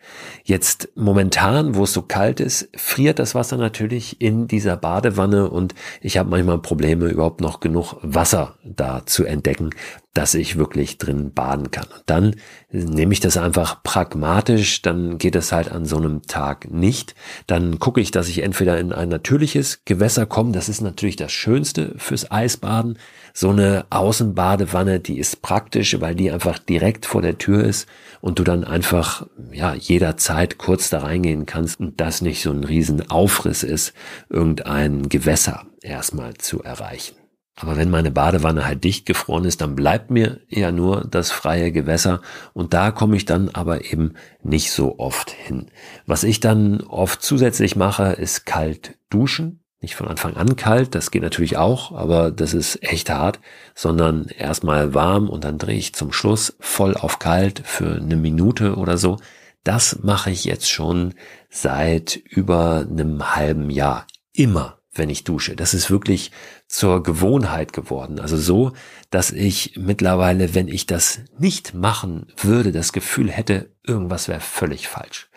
Jetzt 0.43 0.89
momentan, 0.95 1.75
wo 1.75 1.83
es 1.83 1.93
so 1.93 2.01
kalt 2.01 2.39
ist, 2.39 2.69
friert 2.75 3.19
das 3.19 3.35
Wasser 3.35 3.57
natürlich 3.57 4.21
in 4.21 4.47
dieser 4.47 4.77
Badewanne 4.77 5.49
und 5.49 5.73
ich 6.01 6.17
habe 6.17 6.29
manchmal 6.29 6.59
Probleme, 6.59 7.07
überhaupt 7.07 7.41
noch 7.41 7.59
genug 7.59 7.95
Wasser 8.01 8.57
da 8.63 9.05
zu 9.05 9.25
entdecken, 9.25 9.71
dass 10.13 10.35
ich 10.35 10.57
wirklich 10.57 10.97
drin 10.97 11.33
baden 11.33 11.71
kann. 11.71 11.85
Und 11.85 12.03
dann 12.05 12.35
nehme 12.71 13.13
ich 13.13 13.19
das 13.19 13.37
einfach 13.37 13.81
pragmatisch, 13.83 14.81
dann 14.81 15.17
geht 15.17 15.35
es 15.35 15.51
halt 15.51 15.71
an 15.71 15.85
so 15.85 15.97
einem 15.97 16.21
Tag 16.23 16.71
nicht. 16.71 17.15
Dann 17.47 17.79
gucke 17.79 17.99
ich, 17.99 18.11
dass 18.11 18.29
ich 18.29 18.43
entweder 18.43 18.79
in 18.79 18.93
ein 18.93 19.09
natürliches 19.09 19.81
Gewässer 19.85 20.25
komme, 20.25 20.51
das 20.51 20.69
ist 20.69 20.81
natürlich 20.81 21.15
das 21.15 21.31
Schönste 21.31 21.95
fürs 21.97 22.29
Eisbaden. 22.29 22.99
So 23.35 23.49
eine 23.49 23.85
Außenbadewanne, 23.89 24.99
die 24.99 25.17
ist 25.17 25.41
praktisch, 25.41 25.99
weil 25.99 26.13
die 26.13 26.31
einfach 26.31 26.59
direkt 26.59 27.07
vor 27.07 27.23
der 27.23 27.39
Tür 27.39 27.63
ist 27.63 27.89
und 28.21 28.37
du 28.37 28.43
dann 28.43 28.63
einfach, 28.63 29.25
ja, 29.51 29.73
jederzeit 29.73 30.59
kurz 30.59 30.91
da 30.91 30.99
reingehen 30.99 31.47
kannst 31.47 31.79
und 31.79 31.99
das 31.99 32.21
nicht 32.21 32.43
so 32.43 32.51
ein 32.51 32.63
riesen 32.63 33.09
Aufriss 33.09 33.63
ist, 33.63 33.93
irgendein 34.29 35.09
Gewässer 35.09 35.65
erstmal 35.81 36.35
zu 36.35 36.61
erreichen. 36.61 37.15
Aber 37.55 37.75
wenn 37.77 37.89
meine 37.89 38.11
Badewanne 38.11 38.65
halt 38.65 38.83
dicht 38.83 39.05
gefroren 39.05 39.45
ist, 39.45 39.61
dann 39.61 39.75
bleibt 39.75 40.09
mir 40.09 40.39
ja 40.47 40.71
nur 40.71 41.05
das 41.09 41.31
freie 41.31 41.71
Gewässer 41.71 42.21
und 42.53 42.73
da 42.73 42.91
komme 42.91 43.15
ich 43.15 43.25
dann 43.25 43.49
aber 43.49 43.85
eben 43.85 44.13
nicht 44.43 44.71
so 44.71 44.99
oft 44.99 45.31
hin. 45.31 45.71
Was 46.05 46.23
ich 46.23 46.39
dann 46.39 46.81
oft 46.81 47.21
zusätzlich 47.21 47.75
mache, 47.75 48.13
ist 48.13 48.45
kalt 48.45 48.97
duschen. 49.09 49.62
Nicht 49.83 49.95
von 49.95 50.07
Anfang 50.07 50.37
an 50.37 50.55
kalt, 50.55 50.95
das 50.95 51.11
geht 51.11 51.23
natürlich 51.23 51.57
auch, 51.57 51.91
aber 51.91 52.31
das 52.31 52.53
ist 52.53 52.81
echt 52.83 53.09
hart, 53.09 53.41
sondern 53.75 54.27
erstmal 54.29 54.93
warm 54.93 55.27
und 55.29 55.43
dann 55.43 55.57
drehe 55.57 55.77
ich 55.77 55.93
zum 55.93 56.13
Schluss 56.13 56.55
voll 56.61 56.95
auf 56.95 57.19
kalt 57.19 57.61
für 57.65 57.95
eine 57.97 58.15
Minute 58.15 58.77
oder 58.77 58.97
so. 58.97 59.17
Das 59.65 59.99
mache 60.01 60.31
ich 60.31 60.45
jetzt 60.45 60.71
schon 60.71 61.15
seit 61.49 62.15
über 62.15 62.87
einem 62.89 63.35
halben 63.35 63.69
Jahr. 63.69 64.07
Immer 64.31 64.79
wenn 64.93 65.09
ich 65.09 65.25
dusche. 65.25 65.57
Das 65.57 65.73
ist 65.73 65.91
wirklich 65.91 66.31
zur 66.67 67.03
Gewohnheit 67.03 67.73
geworden. 67.73 68.21
Also 68.21 68.37
so, 68.37 68.71
dass 69.09 69.31
ich 69.31 69.75
mittlerweile, 69.75 70.55
wenn 70.55 70.69
ich 70.69 70.85
das 70.85 71.19
nicht 71.37 71.73
machen 71.73 72.27
würde, 72.37 72.71
das 72.71 72.93
Gefühl 72.93 73.29
hätte, 73.29 73.75
irgendwas 73.83 74.29
wäre 74.29 74.39
völlig 74.39 74.87
falsch. 74.87 75.29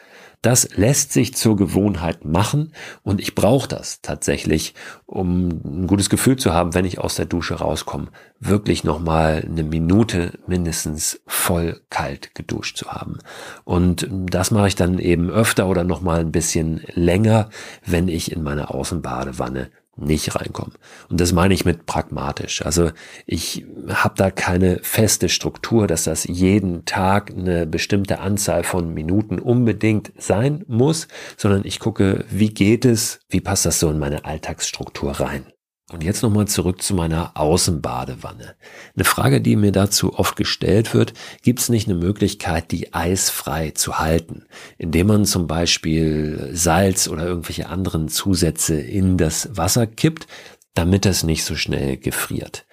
Das 0.46 0.76
lässt 0.76 1.12
sich 1.12 1.34
zur 1.34 1.56
Gewohnheit 1.56 2.24
machen 2.24 2.70
und 3.02 3.20
ich 3.20 3.34
brauche 3.34 3.66
das 3.66 4.00
tatsächlich, 4.00 4.74
um 5.04 5.48
ein 5.48 5.88
gutes 5.88 6.08
Gefühl 6.08 6.36
zu 6.36 6.54
haben, 6.54 6.72
wenn 6.72 6.84
ich 6.84 7.00
aus 7.00 7.16
der 7.16 7.26
Dusche 7.26 7.54
rauskomme, 7.56 8.10
wirklich 8.38 8.84
nochmal 8.84 9.44
eine 9.44 9.64
Minute 9.64 10.38
mindestens 10.46 11.20
voll 11.26 11.80
kalt 11.90 12.36
geduscht 12.36 12.76
zu 12.76 12.92
haben. 12.92 13.18
Und 13.64 14.06
das 14.08 14.52
mache 14.52 14.68
ich 14.68 14.76
dann 14.76 15.00
eben 15.00 15.30
öfter 15.30 15.66
oder 15.66 15.82
nochmal 15.82 16.20
ein 16.20 16.30
bisschen 16.30 16.80
länger, 16.94 17.50
wenn 17.84 18.06
ich 18.06 18.30
in 18.30 18.44
meine 18.44 18.70
Außenbadewanne 18.70 19.72
nicht 19.96 20.34
reinkommen. 20.34 20.74
Und 21.08 21.20
das 21.20 21.32
meine 21.32 21.54
ich 21.54 21.64
mit 21.64 21.86
pragmatisch. 21.86 22.62
Also 22.64 22.90
ich 23.26 23.64
habe 23.88 24.14
da 24.16 24.30
keine 24.30 24.78
feste 24.82 25.28
Struktur, 25.28 25.86
dass 25.86 26.04
das 26.04 26.24
jeden 26.24 26.84
Tag 26.84 27.30
eine 27.30 27.66
bestimmte 27.66 28.20
Anzahl 28.20 28.62
von 28.62 28.92
Minuten 28.92 29.38
unbedingt 29.38 30.12
sein 30.18 30.64
muss, 30.68 31.08
sondern 31.36 31.62
ich 31.64 31.80
gucke, 31.80 32.24
wie 32.30 32.50
geht 32.50 32.84
es, 32.84 33.20
wie 33.28 33.40
passt 33.40 33.66
das 33.66 33.80
so 33.80 33.90
in 33.90 33.98
meine 33.98 34.24
Alltagsstruktur 34.24 35.12
rein. 35.12 35.46
Und 35.92 36.02
jetzt 36.02 36.22
nochmal 36.22 36.48
zurück 36.48 36.82
zu 36.82 36.94
meiner 36.94 37.36
Außenbadewanne. 37.36 38.56
Eine 38.96 39.04
Frage, 39.04 39.40
die 39.40 39.54
mir 39.54 39.70
dazu 39.70 40.18
oft 40.18 40.34
gestellt 40.34 40.94
wird, 40.94 41.14
gibt 41.42 41.60
es 41.60 41.68
nicht 41.68 41.86
eine 41.88 41.96
Möglichkeit, 41.96 42.72
die 42.72 42.92
eisfrei 42.92 43.70
zu 43.70 44.00
halten, 44.00 44.46
indem 44.78 45.06
man 45.06 45.24
zum 45.26 45.46
Beispiel 45.46 46.50
Salz 46.52 47.06
oder 47.06 47.24
irgendwelche 47.24 47.68
anderen 47.68 48.08
Zusätze 48.08 48.80
in 48.80 49.16
das 49.16 49.56
Wasser 49.56 49.86
kippt, 49.86 50.26
damit 50.74 51.06
es 51.06 51.22
nicht 51.22 51.44
so 51.44 51.54
schnell 51.54 51.96
gefriert. 51.96 52.66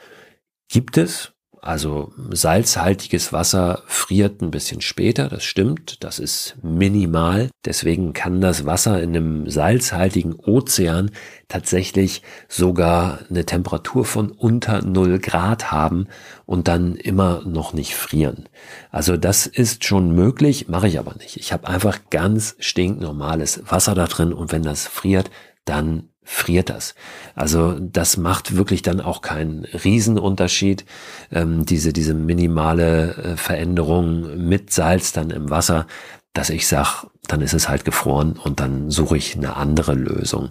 Gibt 0.68 0.98
es, 0.98 1.33
also 1.64 2.12
salzhaltiges 2.30 3.32
Wasser 3.32 3.84
friert 3.86 4.42
ein 4.42 4.52
bisschen 4.52 4.82
später, 4.82 5.30
das 5.30 5.46
stimmt, 5.46 6.04
das 6.04 6.20
ist 6.20 6.58
minimal. 6.62 7.50
Deswegen 7.64 8.12
kann 8.12 8.42
das 8.42 8.66
Wasser 8.66 9.02
in 9.02 9.16
einem 9.16 9.50
salzhaltigen 9.50 10.36
Ozean 10.36 11.12
tatsächlich 11.48 12.22
sogar 12.50 13.20
eine 13.30 13.46
Temperatur 13.46 14.04
von 14.04 14.30
unter 14.32 14.82
0 14.82 15.20
Grad 15.20 15.72
haben 15.72 16.08
und 16.46 16.68
dann 16.68 16.96
immer 16.96 17.44
noch 17.46 17.72
nicht 17.72 17.96
frieren. 17.96 18.50
Also 18.92 19.16
das 19.16 19.48
ist 19.48 19.86
schon 19.86 20.12
möglich, 20.12 20.68
mache 20.68 20.90
ich 20.90 21.00
aber 21.00 21.16
nicht. 21.16 21.38
Ich 21.38 21.54
habe 21.54 21.70
einfach 21.70 22.00
ganz 22.10 22.58
stinknormales 22.60 23.64
Wasser 23.72 23.96
da 23.96 24.08
drin 24.08 24.34
und 24.34 24.52
wenn 24.52 24.64
das 24.64 24.86
friert, 24.86 25.32
dann 25.64 26.10
friert 26.24 26.70
das. 26.70 26.96
Also 27.36 27.78
das 27.80 28.18
macht 28.18 28.56
wirklich 28.56 28.82
dann 28.82 29.02
auch 29.02 29.22
keinen 29.22 29.66
Riesenunterschied. 29.66 30.86
Ähm, 31.32 31.66
diese, 31.66 31.94
diese 31.94 32.14
minimale 32.14 33.16
äh, 33.16 33.38
Veränderung 33.38 34.48
mit 34.48 34.72
Salz 34.72 35.12
dann 35.12 35.30
im 35.30 35.50
Wasser, 35.50 35.88
dass 36.34 36.50
ich 36.50 36.68
sag, 36.68 37.06
dann 37.28 37.42
ist 37.42 37.54
es 37.54 37.70
halt 37.70 37.86
gefroren 37.86 38.40
und 38.42 38.60
dann 38.60 38.90
suche 38.90 39.18
ich 39.18 39.36
eine 39.36 39.56
andere 39.56 39.94
Lösung. 39.94 40.50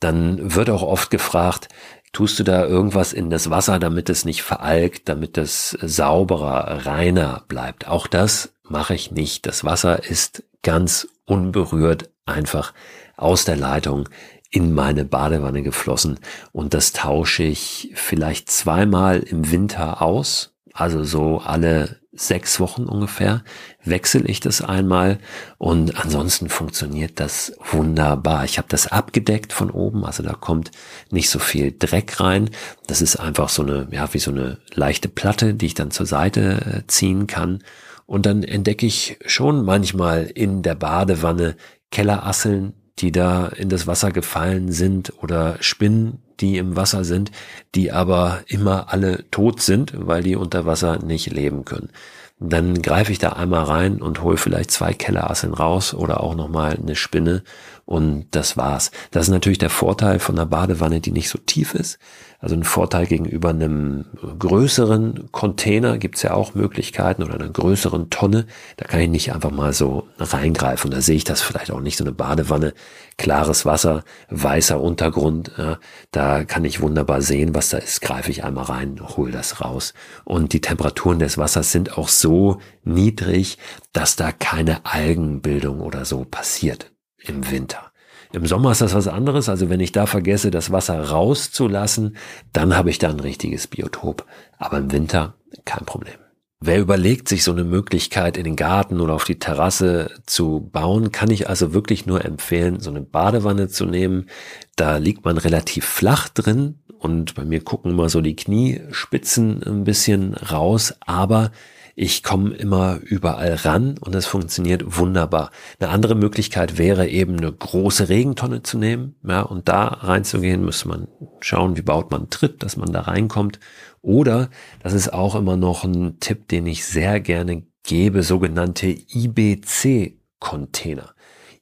Dann 0.00 0.54
wird 0.54 0.68
auch 0.70 0.82
oft 0.82 1.10
gefragt, 1.10 1.68
tust 2.12 2.38
du 2.38 2.44
da 2.44 2.66
irgendwas 2.66 3.12
in 3.12 3.30
das 3.30 3.50
Wasser, 3.50 3.78
damit 3.78 4.08
es 4.10 4.24
nicht 4.24 4.42
veralgt, 4.42 5.08
damit 5.08 5.38
es 5.38 5.70
sauberer, 5.82 6.86
reiner 6.86 7.44
bleibt. 7.48 7.88
Auch 7.88 8.06
das 8.06 8.52
mache 8.62 8.94
ich 8.94 9.10
nicht. 9.10 9.46
Das 9.46 9.64
Wasser 9.64 10.04
ist 10.04 10.42
ganz 10.62 11.08
unberührt 11.24 12.10
einfach 12.24 12.72
aus 13.16 13.44
der 13.44 13.56
Leitung 13.56 14.08
in 14.56 14.72
meine 14.72 15.04
Badewanne 15.04 15.62
geflossen 15.62 16.18
und 16.50 16.72
das 16.72 16.92
tausche 16.92 17.42
ich 17.42 17.92
vielleicht 17.94 18.50
zweimal 18.50 19.18
im 19.18 19.50
Winter 19.50 20.00
aus, 20.00 20.54
Also 20.72 21.04
so 21.04 21.42
alle 21.44 22.00
sechs 22.12 22.58
Wochen 22.58 22.84
ungefähr 22.84 23.44
wechsle 23.84 24.24
ich 24.24 24.40
das 24.40 24.62
einmal 24.62 25.18
und 25.58 26.02
ansonsten 26.02 26.48
funktioniert 26.48 27.20
das 27.20 27.52
wunderbar. 27.70 28.46
Ich 28.46 28.56
habe 28.56 28.68
das 28.70 28.86
abgedeckt 28.86 29.52
von 29.52 29.70
oben, 29.70 30.06
also 30.06 30.22
da 30.22 30.32
kommt 30.32 30.70
nicht 31.10 31.28
so 31.28 31.38
viel 31.38 31.74
Dreck 31.78 32.18
rein. 32.18 32.48
Das 32.86 33.02
ist 33.02 33.16
einfach 33.16 33.50
so 33.50 33.60
eine, 33.60 33.88
ja, 33.90 34.08
wie 34.14 34.18
so 34.18 34.30
eine 34.30 34.56
leichte 34.72 35.10
Platte, 35.10 35.52
die 35.52 35.66
ich 35.66 35.74
dann 35.74 35.90
zur 35.90 36.06
Seite 36.06 36.40
äh, 36.64 36.86
ziehen 36.86 37.26
kann. 37.26 37.62
Und 38.06 38.24
dann 38.24 38.42
entdecke 38.42 38.86
ich 38.86 39.18
schon 39.26 39.66
manchmal 39.66 40.24
in 40.24 40.62
der 40.62 40.76
Badewanne 40.76 41.56
Kellerasseln, 41.90 42.72
die 42.98 43.12
da 43.12 43.46
in 43.48 43.68
das 43.68 43.86
Wasser 43.86 44.10
gefallen 44.10 44.72
sind 44.72 45.12
oder 45.22 45.56
Spinnen, 45.60 46.22
die 46.40 46.58
im 46.58 46.76
Wasser 46.76 47.04
sind, 47.04 47.30
die 47.74 47.92
aber 47.92 48.40
immer 48.46 48.92
alle 48.92 49.30
tot 49.30 49.60
sind, 49.60 49.92
weil 49.94 50.22
die 50.22 50.36
unter 50.36 50.66
Wasser 50.66 50.98
nicht 50.98 51.30
leben 51.32 51.64
können. 51.64 51.90
Dann 52.38 52.82
greife 52.82 53.12
ich 53.12 53.18
da 53.18 53.30
einmal 53.30 53.64
rein 53.64 54.02
und 54.02 54.22
hole 54.22 54.36
vielleicht 54.36 54.70
zwei 54.70 54.92
Kellerasseln 54.92 55.54
raus 55.54 55.94
oder 55.94 56.20
auch 56.20 56.34
nochmal 56.34 56.76
eine 56.76 56.94
Spinne 56.94 57.42
und 57.86 58.26
das 58.32 58.56
war's. 58.56 58.90
Das 59.12 59.26
ist 59.26 59.30
natürlich 59.30 59.58
der 59.58 59.70
Vorteil 59.70 60.18
von 60.18 60.36
einer 60.36 60.44
Badewanne, 60.44 61.00
die 61.00 61.12
nicht 61.12 61.28
so 61.28 61.38
tief 61.38 61.72
ist. 61.72 62.00
Also 62.40 62.56
ein 62.56 62.64
Vorteil 62.64 63.06
gegenüber 63.06 63.50
einem 63.50 64.06
größeren 64.38 65.30
Container 65.30 65.96
gibt's 65.96 66.22
ja 66.22 66.34
auch 66.34 66.54
Möglichkeiten 66.54 67.22
oder 67.22 67.34
einer 67.34 67.48
größeren 67.48 68.10
Tonne. 68.10 68.46
Da 68.76 68.86
kann 68.86 69.00
ich 69.00 69.08
nicht 69.08 69.32
einfach 69.32 69.52
mal 69.52 69.72
so 69.72 70.08
reingreifen. 70.18 70.90
Da 70.90 71.00
sehe 71.00 71.14
ich 71.14 71.22
das 71.22 71.42
vielleicht 71.42 71.70
auch 71.70 71.80
nicht. 71.80 71.96
So 71.96 72.02
eine 72.02 72.12
Badewanne, 72.12 72.74
klares 73.18 73.64
Wasser, 73.64 74.02
weißer 74.30 74.80
Untergrund. 74.80 75.52
Ja, 75.56 75.78
da 76.10 76.42
kann 76.42 76.64
ich 76.64 76.80
wunderbar 76.80 77.22
sehen, 77.22 77.54
was 77.54 77.68
da 77.68 77.78
ist. 77.78 78.02
Greife 78.02 78.32
ich 78.32 78.42
einmal 78.42 78.64
rein, 78.64 79.00
hole 79.00 79.30
das 79.30 79.60
raus. 79.60 79.94
Und 80.24 80.52
die 80.52 80.60
Temperaturen 80.60 81.20
des 81.20 81.38
Wassers 81.38 81.70
sind 81.70 81.96
auch 81.96 82.08
so 82.08 82.58
niedrig, 82.82 83.58
dass 83.92 84.16
da 84.16 84.32
keine 84.32 84.84
Algenbildung 84.84 85.80
oder 85.80 86.04
so 86.04 86.24
passiert 86.24 86.95
im 87.28 87.50
Winter. 87.50 87.92
Im 88.32 88.46
Sommer 88.46 88.72
ist 88.72 88.80
das 88.80 88.94
was 88.94 89.08
anderes. 89.08 89.48
Also 89.48 89.70
wenn 89.70 89.80
ich 89.80 89.92
da 89.92 90.06
vergesse, 90.06 90.50
das 90.50 90.72
Wasser 90.72 91.00
rauszulassen, 91.00 92.16
dann 92.52 92.76
habe 92.76 92.90
ich 92.90 92.98
da 92.98 93.08
ein 93.08 93.20
richtiges 93.20 93.66
Biotop. 93.66 94.26
Aber 94.58 94.78
im 94.78 94.92
Winter 94.92 95.34
kein 95.64 95.84
Problem. 95.84 96.16
Wer 96.58 96.80
überlegt, 96.80 97.28
sich 97.28 97.44
so 97.44 97.52
eine 97.52 97.64
Möglichkeit 97.64 98.38
in 98.38 98.44
den 98.44 98.56
Garten 98.56 99.00
oder 99.00 99.14
auf 99.14 99.24
die 99.24 99.38
Terrasse 99.38 100.10
zu 100.24 100.68
bauen, 100.72 101.12
kann 101.12 101.30
ich 101.30 101.48
also 101.48 101.74
wirklich 101.74 102.06
nur 102.06 102.24
empfehlen, 102.24 102.80
so 102.80 102.90
eine 102.90 103.02
Badewanne 103.02 103.68
zu 103.68 103.84
nehmen. 103.84 104.26
Da 104.74 104.96
liegt 104.96 105.24
man 105.24 105.36
relativ 105.36 105.84
flach 105.84 106.28
drin 106.28 106.78
und 106.98 107.34
bei 107.34 107.44
mir 107.44 107.62
gucken 107.62 107.90
immer 107.90 108.08
so 108.08 108.22
die 108.22 108.36
Kniespitzen 108.36 109.62
ein 109.62 109.84
bisschen 109.84 110.32
raus, 110.34 110.94
aber 111.00 111.52
ich 111.98 112.22
komme 112.22 112.54
immer 112.54 113.00
überall 113.02 113.54
ran 113.54 113.96
und 113.98 114.14
es 114.14 114.26
funktioniert 114.26 114.98
wunderbar. 114.98 115.50
Eine 115.80 115.88
andere 115.88 116.14
Möglichkeit 116.14 116.76
wäre 116.76 117.08
eben 117.08 117.38
eine 117.38 117.50
große 117.50 118.10
Regentonne 118.10 118.62
zu 118.62 118.76
nehmen, 118.76 119.14
ja, 119.26 119.40
und 119.40 119.66
da 119.66 119.86
reinzugehen, 119.86 120.62
müsste 120.62 120.88
man 120.88 121.08
schauen, 121.40 121.78
wie 121.78 121.82
baut 121.82 122.10
man 122.10 122.28
Tritt, 122.28 122.62
dass 122.62 122.76
man 122.76 122.92
da 122.92 123.00
reinkommt. 123.00 123.60
Oder, 124.02 124.50
das 124.82 124.92
ist 124.92 125.14
auch 125.14 125.34
immer 125.34 125.56
noch 125.56 125.84
ein 125.84 126.20
Tipp, 126.20 126.48
den 126.48 126.66
ich 126.66 126.84
sehr 126.84 127.18
gerne 127.18 127.62
gebe, 127.82 128.22
sogenannte 128.22 128.88
IBC-Container. 128.88 131.14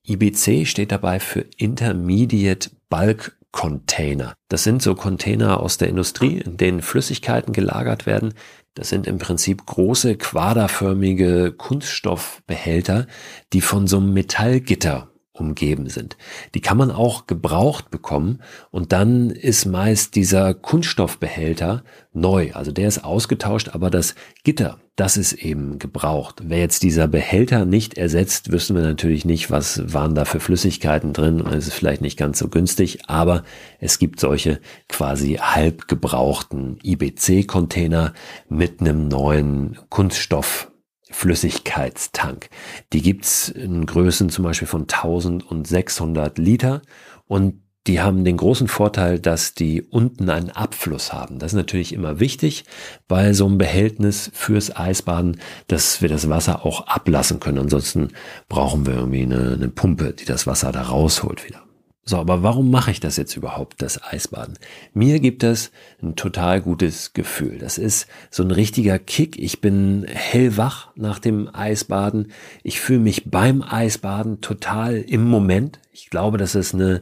IBC 0.04 0.66
steht 0.66 0.90
dabei 0.90 1.20
für 1.20 1.46
Intermediate 1.56 2.70
Bulk 2.88 3.38
Container. 3.52 4.34
Das 4.48 4.64
sind 4.64 4.82
so 4.82 4.96
Container 4.96 5.60
aus 5.60 5.78
der 5.78 5.88
Industrie, 5.88 6.38
in 6.38 6.56
denen 6.56 6.82
Flüssigkeiten 6.82 7.52
gelagert 7.52 8.04
werden, 8.04 8.34
das 8.74 8.88
sind 8.88 9.06
im 9.06 9.18
Prinzip 9.18 9.64
große 9.64 10.16
quaderförmige 10.16 11.52
Kunststoffbehälter, 11.52 13.06
die 13.52 13.60
von 13.60 13.86
so 13.86 13.98
einem 13.98 14.12
Metallgitter 14.12 15.13
umgeben 15.34 15.88
sind. 15.88 16.16
Die 16.54 16.60
kann 16.60 16.78
man 16.78 16.90
auch 16.90 17.26
gebraucht 17.26 17.90
bekommen 17.90 18.40
und 18.70 18.92
dann 18.92 19.30
ist 19.30 19.66
meist 19.66 20.14
dieser 20.14 20.54
Kunststoffbehälter 20.54 21.82
neu. 22.12 22.52
Also 22.54 22.70
der 22.70 22.88
ist 22.88 23.04
ausgetauscht, 23.04 23.70
aber 23.72 23.90
das 23.90 24.14
Gitter, 24.44 24.78
das 24.94 25.16
ist 25.16 25.32
eben 25.32 25.80
gebraucht. 25.80 26.42
Wer 26.44 26.60
jetzt 26.60 26.84
dieser 26.84 27.08
Behälter 27.08 27.64
nicht 27.64 27.98
ersetzt, 27.98 28.52
wissen 28.52 28.76
wir 28.76 28.84
natürlich 28.84 29.24
nicht, 29.24 29.50
was 29.50 29.92
waren 29.92 30.14
da 30.14 30.24
für 30.24 30.38
Flüssigkeiten 30.38 31.12
drin 31.12 31.40
und 31.40 31.52
es 31.52 31.66
ist 31.66 31.74
vielleicht 31.74 32.00
nicht 32.00 32.16
ganz 32.16 32.38
so 32.38 32.48
günstig, 32.48 33.00
aber 33.08 33.42
es 33.80 33.98
gibt 33.98 34.20
solche 34.20 34.60
quasi 34.88 35.34
halb 35.34 35.88
gebrauchten 35.88 36.78
IBC-Container 36.84 38.14
mit 38.48 38.80
einem 38.80 39.08
neuen 39.08 39.78
Kunststoff 39.88 40.70
Flüssigkeitstank. 41.14 42.50
Die 42.92 43.00
gibt's 43.00 43.48
in 43.48 43.86
Größen 43.86 44.30
zum 44.30 44.44
Beispiel 44.44 44.68
von 44.68 44.82
1600 44.82 46.38
Liter 46.38 46.82
und 47.26 47.62
die 47.86 48.00
haben 48.00 48.24
den 48.24 48.38
großen 48.38 48.66
Vorteil, 48.66 49.18
dass 49.18 49.54
die 49.54 49.82
unten 49.82 50.30
einen 50.30 50.50
Abfluss 50.50 51.12
haben. 51.12 51.38
Das 51.38 51.52
ist 51.52 51.56
natürlich 51.56 51.92
immer 51.92 52.18
wichtig 52.18 52.64
bei 53.08 53.32
so 53.32 53.46
einem 53.46 53.58
Behältnis 53.58 54.30
fürs 54.34 54.74
Eisbaden, 54.74 55.40
dass 55.68 56.00
wir 56.02 56.08
das 56.08 56.28
Wasser 56.28 56.64
auch 56.64 56.86
ablassen 56.86 57.40
können. 57.40 57.58
Ansonsten 57.58 58.08
brauchen 58.48 58.86
wir 58.86 58.94
irgendwie 58.94 59.22
eine, 59.22 59.52
eine 59.52 59.68
Pumpe, 59.68 60.14
die 60.14 60.24
das 60.24 60.46
Wasser 60.46 60.72
da 60.72 60.82
rausholt 60.82 61.46
wieder. 61.46 61.63
So, 62.06 62.18
aber 62.18 62.42
warum 62.42 62.70
mache 62.70 62.90
ich 62.90 63.00
das 63.00 63.16
jetzt 63.16 63.34
überhaupt, 63.34 63.80
das 63.80 64.02
Eisbaden? 64.02 64.58
Mir 64.92 65.20
gibt 65.20 65.42
das 65.42 65.70
ein 66.02 66.16
total 66.16 66.60
gutes 66.60 67.14
Gefühl. 67.14 67.58
Das 67.58 67.78
ist 67.78 68.08
so 68.30 68.42
ein 68.42 68.50
richtiger 68.50 68.98
Kick. 68.98 69.38
Ich 69.38 69.62
bin 69.62 70.04
hellwach 70.06 70.88
nach 70.96 71.18
dem 71.18 71.48
Eisbaden. 71.54 72.32
Ich 72.62 72.78
fühle 72.78 72.98
mich 72.98 73.30
beim 73.30 73.62
Eisbaden 73.62 74.42
total 74.42 74.96
im 74.96 75.24
Moment. 75.24 75.80
Ich 75.92 76.10
glaube, 76.10 76.36
dass 76.36 76.54
es 76.54 76.74
eine 76.74 77.00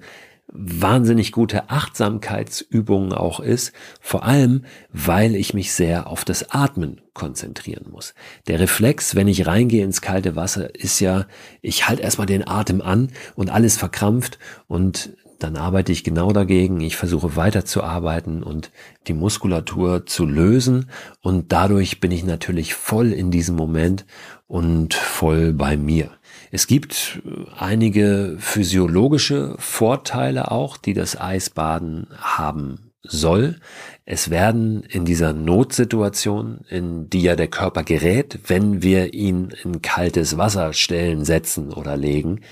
wahnsinnig 0.49 1.33
gute 1.33 1.71
Achtsamkeitsübung 1.71 3.13
auch 3.13 3.41
ist, 3.41 3.73
vor 4.01 4.25
allem 4.25 4.65
weil 4.93 5.35
ich 5.35 5.55
mich 5.55 5.73
sehr 5.73 6.07
auf 6.07 6.25
das 6.25 6.51
Atmen 6.51 7.01
konzentrieren 7.15 7.87
muss. 7.91 8.15
Der 8.47 8.61
Reflex, 8.61 9.15
wenn 9.15 9.29
ich 9.29 9.47
reingehe 9.47 9.85
ins 9.85 10.03
kalte 10.03 10.37
Wasser, 10.37 10.75
ist 10.75 11.01
ja, 11.01 11.27
ich 11.63 11.89
halte 11.89 12.03
erstmal 12.03 12.27
den 12.27 12.47
Atem 12.47 12.83
an 12.83 13.11
und 13.35 13.51
alles 13.51 13.77
verkrampft 13.77 14.39
und 14.67 15.17
dann 15.39 15.57
arbeite 15.57 15.91
ich 15.91 16.05
genau 16.05 16.33
dagegen. 16.33 16.81
Ich 16.81 16.97
versuche 16.97 17.35
weiterzuarbeiten 17.35 18.43
und 18.43 18.71
die 19.09 19.13
Muskulatur 19.13 20.07
zu 20.07 20.25
lösen 20.25 20.91
und 21.21 21.51
dadurch 21.51 21.99
bin 21.99 22.13
ich 22.13 22.25
natürlich 22.25 22.75
voll 22.75 23.13
in 23.13 23.31
diesem 23.31 23.57
Moment 23.57 24.07
und 24.47 24.95
voll 24.95 25.53
bei 25.53 25.77
mir. 25.77 26.11
Es 26.55 26.67
gibt 26.67 27.23
einige 27.57 28.37
physiologische 28.39 29.55
Vorteile 29.59 30.51
auch, 30.51 30.77
die 30.77 30.93
das 30.93 31.19
Eisbaden 31.19 32.09
haben 32.19 32.93
soll. 33.03 33.57
Es 34.05 34.29
werden 34.29 34.83
in 34.83 35.07
dieser 35.07 35.33
Notsituation, 35.33 36.61
in 36.69 37.09
die 37.09 37.23
ja 37.23 37.37
der 37.37 37.49
Körper 37.49 37.85
gerät, 37.85 38.39
wenn 38.49 38.83
wir 38.83 39.15
ihn 39.15 39.55
in 39.65 39.81
kaltes 39.81 40.37
Wasser 40.37 40.75
stellen, 40.75 41.25
setzen 41.25 41.73
oder 41.73 41.97
legen, 41.97 42.43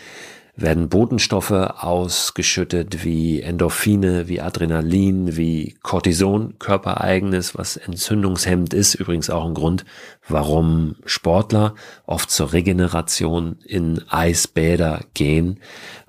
werden 0.60 0.88
Botenstoffe 0.88 1.50
ausgeschüttet 1.50 3.04
wie 3.04 3.40
Endorphine, 3.40 4.28
wie 4.28 4.40
Adrenalin, 4.40 5.36
wie 5.36 5.76
Cortison, 5.82 6.58
körpereigenes, 6.58 7.56
was 7.56 7.76
entzündungshemmend 7.76 8.74
ist. 8.74 8.94
Übrigens 8.94 9.30
auch 9.30 9.46
ein 9.46 9.54
Grund, 9.54 9.84
warum 10.28 10.96
Sportler 11.04 11.74
oft 12.06 12.30
zur 12.30 12.52
Regeneration 12.52 13.58
in 13.64 14.02
Eisbäder 14.08 15.04
gehen, 15.14 15.60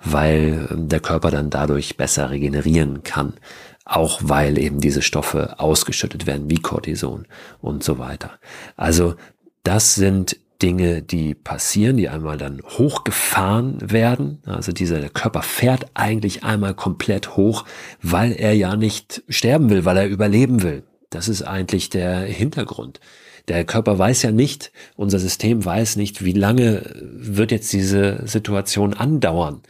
weil 0.03 0.67
der 0.71 0.99
Körper 0.99 1.31
dann 1.31 1.49
dadurch 1.49 1.97
besser 1.97 2.29
regenerieren 2.29 3.03
kann. 3.03 3.33
Auch 3.85 4.19
weil 4.23 4.57
eben 4.57 4.79
diese 4.79 5.01
Stoffe 5.01 5.59
ausgeschüttet 5.59 6.27
werden, 6.27 6.49
wie 6.49 6.59
Cortison 6.59 7.27
und 7.61 7.83
so 7.83 7.97
weiter. 7.97 8.31
Also 8.75 9.15
das 9.63 9.95
sind 9.95 10.37
Dinge, 10.61 11.01
die 11.01 11.33
passieren, 11.33 11.97
die 11.97 12.09
einmal 12.09 12.37
dann 12.37 12.61
hochgefahren 12.61 13.91
werden. 13.91 14.39
Also 14.45 14.71
dieser 14.71 15.09
Körper 15.09 15.41
fährt 15.41 15.87
eigentlich 15.93 16.43
einmal 16.43 16.73
komplett 16.73 17.35
hoch, 17.35 17.65
weil 18.01 18.33
er 18.33 18.53
ja 18.53 18.75
nicht 18.75 19.23
sterben 19.29 19.69
will, 19.69 19.85
weil 19.85 19.97
er 19.97 20.07
überleben 20.07 20.63
will. 20.63 20.83
Das 21.09 21.27
ist 21.27 21.41
eigentlich 21.41 21.89
der 21.89 22.19
Hintergrund. 22.19 22.99
Der 23.47 23.65
Körper 23.65 23.97
weiß 23.97 24.21
ja 24.21 24.31
nicht, 24.31 24.71
unser 24.95 25.19
System 25.19 25.65
weiß 25.65 25.95
nicht, 25.95 26.23
wie 26.23 26.33
lange 26.33 26.83
wird 27.01 27.51
jetzt 27.51 27.73
diese 27.73 28.21
Situation 28.25 28.93
andauern. 28.93 29.61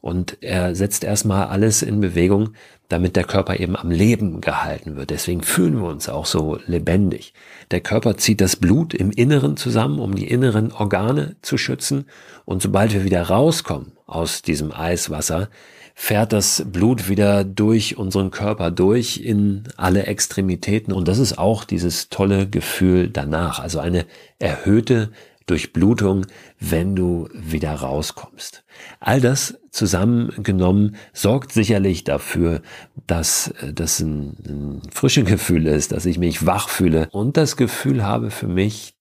Und 0.00 0.38
er 0.40 0.74
setzt 0.74 1.04
erstmal 1.04 1.46
alles 1.46 1.82
in 1.82 2.00
Bewegung, 2.00 2.50
damit 2.90 3.14
der 3.14 3.24
Körper 3.24 3.58
eben 3.58 3.76
am 3.76 3.90
Leben 3.90 4.40
gehalten 4.40 4.96
wird. 4.96 5.10
Deswegen 5.10 5.42
fühlen 5.42 5.80
wir 5.80 5.88
uns 5.88 6.08
auch 6.08 6.26
so 6.26 6.58
lebendig. 6.66 7.32
Der 7.70 7.80
Körper 7.80 8.16
zieht 8.16 8.40
das 8.40 8.56
Blut 8.56 8.92
im 8.92 9.12
Inneren 9.12 9.56
zusammen, 9.56 10.00
um 10.00 10.14
die 10.14 10.28
inneren 10.28 10.72
Organe 10.72 11.36
zu 11.40 11.56
schützen. 11.56 12.06
Und 12.44 12.62
sobald 12.62 12.92
wir 12.92 13.04
wieder 13.04 13.22
rauskommen 13.22 13.92
aus 14.06 14.42
diesem 14.42 14.72
Eiswasser, 14.72 15.48
fährt 15.94 16.32
das 16.32 16.64
Blut 16.66 17.08
wieder 17.08 17.44
durch 17.44 17.96
unseren 17.96 18.32
Körper 18.32 18.72
durch 18.72 19.18
in 19.18 19.64
alle 19.76 20.06
Extremitäten. 20.06 20.92
Und 20.92 21.06
das 21.06 21.18
ist 21.18 21.38
auch 21.38 21.62
dieses 21.62 22.08
tolle 22.08 22.48
Gefühl 22.48 23.08
danach. 23.08 23.60
Also 23.60 23.78
eine 23.78 24.04
erhöhte 24.40 25.12
Durchblutung, 25.50 26.26
wenn 26.58 26.94
du 26.94 27.28
wieder 27.34 27.74
rauskommst. 27.74 28.64
All 29.00 29.20
das 29.20 29.58
zusammengenommen 29.70 30.96
sorgt 31.12 31.52
sicherlich 31.52 32.04
dafür, 32.04 32.62
dass 33.06 33.48
äh, 33.48 33.72
das 33.72 34.00
ein, 34.00 34.36
ein 34.48 34.82
frisches 34.92 35.26
Gefühl 35.26 35.66
ist, 35.66 35.92
dass 35.92 36.06
ich 36.06 36.18
mich 36.18 36.46
wach 36.46 36.68
fühle 36.68 37.08
und 37.10 37.36
das 37.36 37.56
Gefühl 37.56 38.04
habe 38.04 38.30
für 38.30 38.48
mich, 38.48 38.94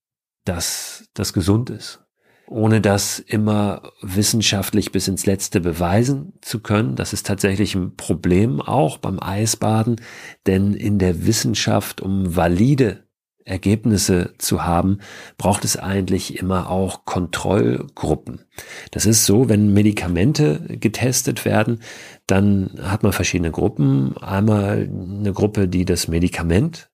dass 0.45 1.09
das 1.13 1.33
gesund 1.33 1.69
ist. 1.69 2.01
Ohne 2.47 2.81
das 2.81 3.19
immer 3.19 3.83
wissenschaftlich 4.01 4.91
bis 4.91 5.07
ins 5.07 5.27
Letzte 5.27 5.61
beweisen 5.61 6.33
zu 6.41 6.61
können. 6.61 6.95
Das 6.95 7.13
ist 7.13 7.27
tatsächlich 7.27 7.75
ein 7.75 7.95
Problem 7.95 8.59
auch 8.59 8.97
beim 8.97 9.19
Eisbaden, 9.21 9.97
denn 10.47 10.73
in 10.73 10.97
der 10.97 11.27
Wissenschaft, 11.27 12.01
um 12.01 12.35
valide 12.35 13.03
Ergebnisse 13.45 14.33
zu 14.37 14.63
haben, 14.63 14.99
braucht 15.37 15.65
es 15.65 15.77
eigentlich 15.77 16.37
immer 16.37 16.69
auch 16.69 17.05
Kontrollgruppen. 17.05 18.45
Das 18.91 19.05
ist 19.05 19.25
so, 19.25 19.49
wenn 19.49 19.73
Medikamente 19.73 20.61
getestet 20.79 21.45
werden, 21.45 21.81
dann 22.27 22.79
hat 22.81 23.03
man 23.03 23.11
verschiedene 23.11 23.51
Gruppen. 23.51 24.15
Einmal 24.17 24.89
eine 24.89 25.33
Gruppe, 25.33 25.67
die 25.67 25.85
das 25.85 26.07
Medikament 26.07 26.89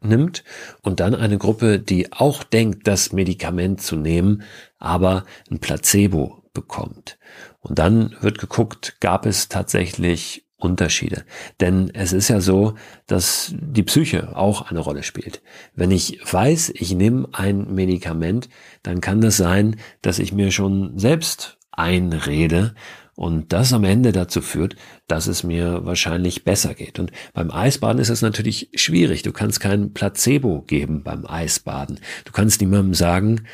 nimmt 0.00 0.44
und 0.82 1.00
dann 1.00 1.14
eine 1.14 1.38
Gruppe, 1.38 1.78
die 1.78 2.12
auch 2.12 2.44
denkt, 2.44 2.86
das 2.86 3.12
Medikament 3.12 3.80
zu 3.82 3.96
nehmen, 3.96 4.42
aber 4.78 5.24
ein 5.50 5.58
Placebo 5.58 6.42
bekommt. 6.52 7.18
Und 7.60 7.78
dann 7.78 8.16
wird 8.20 8.38
geguckt, 8.38 8.96
gab 9.00 9.26
es 9.26 9.48
tatsächlich 9.48 10.47
Unterschiede. 10.58 11.24
Denn 11.60 11.90
es 11.94 12.12
ist 12.12 12.28
ja 12.28 12.40
so, 12.40 12.74
dass 13.06 13.54
die 13.56 13.84
Psyche 13.84 14.36
auch 14.36 14.70
eine 14.70 14.80
Rolle 14.80 15.04
spielt. 15.04 15.40
Wenn 15.74 15.92
ich 15.92 16.18
weiß, 16.30 16.72
ich 16.74 16.94
nehme 16.94 17.28
ein 17.32 17.72
Medikament, 17.74 18.48
dann 18.82 19.00
kann 19.00 19.20
das 19.20 19.36
sein, 19.36 19.76
dass 20.02 20.18
ich 20.18 20.32
mir 20.32 20.50
schon 20.50 20.98
selbst 20.98 21.58
einrede 21.70 22.74
und 23.14 23.52
das 23.52 23.72
am 23.72 23.84
Ende 23.84 24.10
dazu 24.12 24.40
führt, 24.40 24.74
dass 25.06 25.28
es 25.28 25.44
mir 25.44 25.84
wahrscheinlich 25.84 26.44
besser 26.44 26.74
geht. 26.74 26.98
Und 26.98 27.12
beim 27.34 27.50
Eisbaden 27.52 28.00
ist 28.00 28.10
es 28.10 28.22
natürlich 28.22 28.68
schwierig. 28.74 29.22
Du 29.22 29.32
kannst 29.32 29.60
kein 29.60 29.92
Placebo 29.92 30.62
geben 30.62 31.02
beim 31.04 31.24
Eisbaden. 31.24 32.00
Du 32.24 32.32
kannst 32.32 32.60
niemandem 32.60 32.94
sagen, 32.94 33.46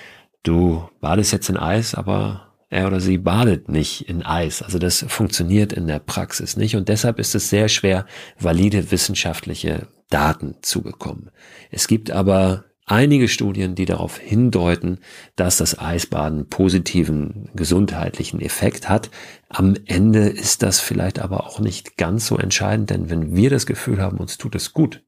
du 0.42 0.88
badest 1.00 1.32
jetzt 1.32 1.48
in 1.48 1.56
Eis, 1.56 1.94
aber 1.94 2.53
er 2.74 2.88
oder 2.88 3.00
sie 3.00 3.18
badet 3.18 3.68
nicht 3.68 4.08
in 4.08 4.22
Eis. 4.22 4.62
Also 4.62 4.78
das 4.78 5.04
funktioniert 5.08 5.72
in 5.72 5.86
der 5.86 6.00
Praxis 6.00 6.56
nicht 6.56 6.76
und 6.76 6.88
deshalb 6.88 7.18
ist 7.18 7.34
es 7.34 7.48
sehr 7.48 7.68
schwer, 7.68 8.04
valide 8.38 8.90
wissenschaftliche 8.90 9.88
Daten 10.10 10.56
zu 10.60 10.82
bekommen. 10.82 11.30
Es 11.70 11.86
gibt 11.86 12.10
aber 12.10 12.64
einige 12.86 13.28
Studien, 13.28 13.74
die 13.74 13.84
darauf 13.84 14.18
hindeuten, 14.18 14.98
dass 15.36 15.56
das 15.56 15.78
Eisbaden 15.78 16.48
positiven 16.48 17.48
gesundheitlichen 17.54 18.40
Effekt 18.40 18.88
hat. 18.88 19.10
Am 19.48 19.76
Ende 19.86 20.28
ist 20.28 20.62
das 20.62 20.80
vielleicht 20.80 21.20
aber 21.20 21.46
auch 21.46 21.60
nicht 21.60 21.96
ganz 21.96 22.26
so 22.26 22.36
entscheidend, 22.36 22.90
denn 22.90 23.08
wenn 23.08 23.36
wir 23.36 23.50
das 23.50 23.66
Gefühl 23.66 24.02
haben, 24.02 24.18
uns 24.18 24.36
tut 24.36 24.54
es 24.54 24.72
gut, 24.72 25.04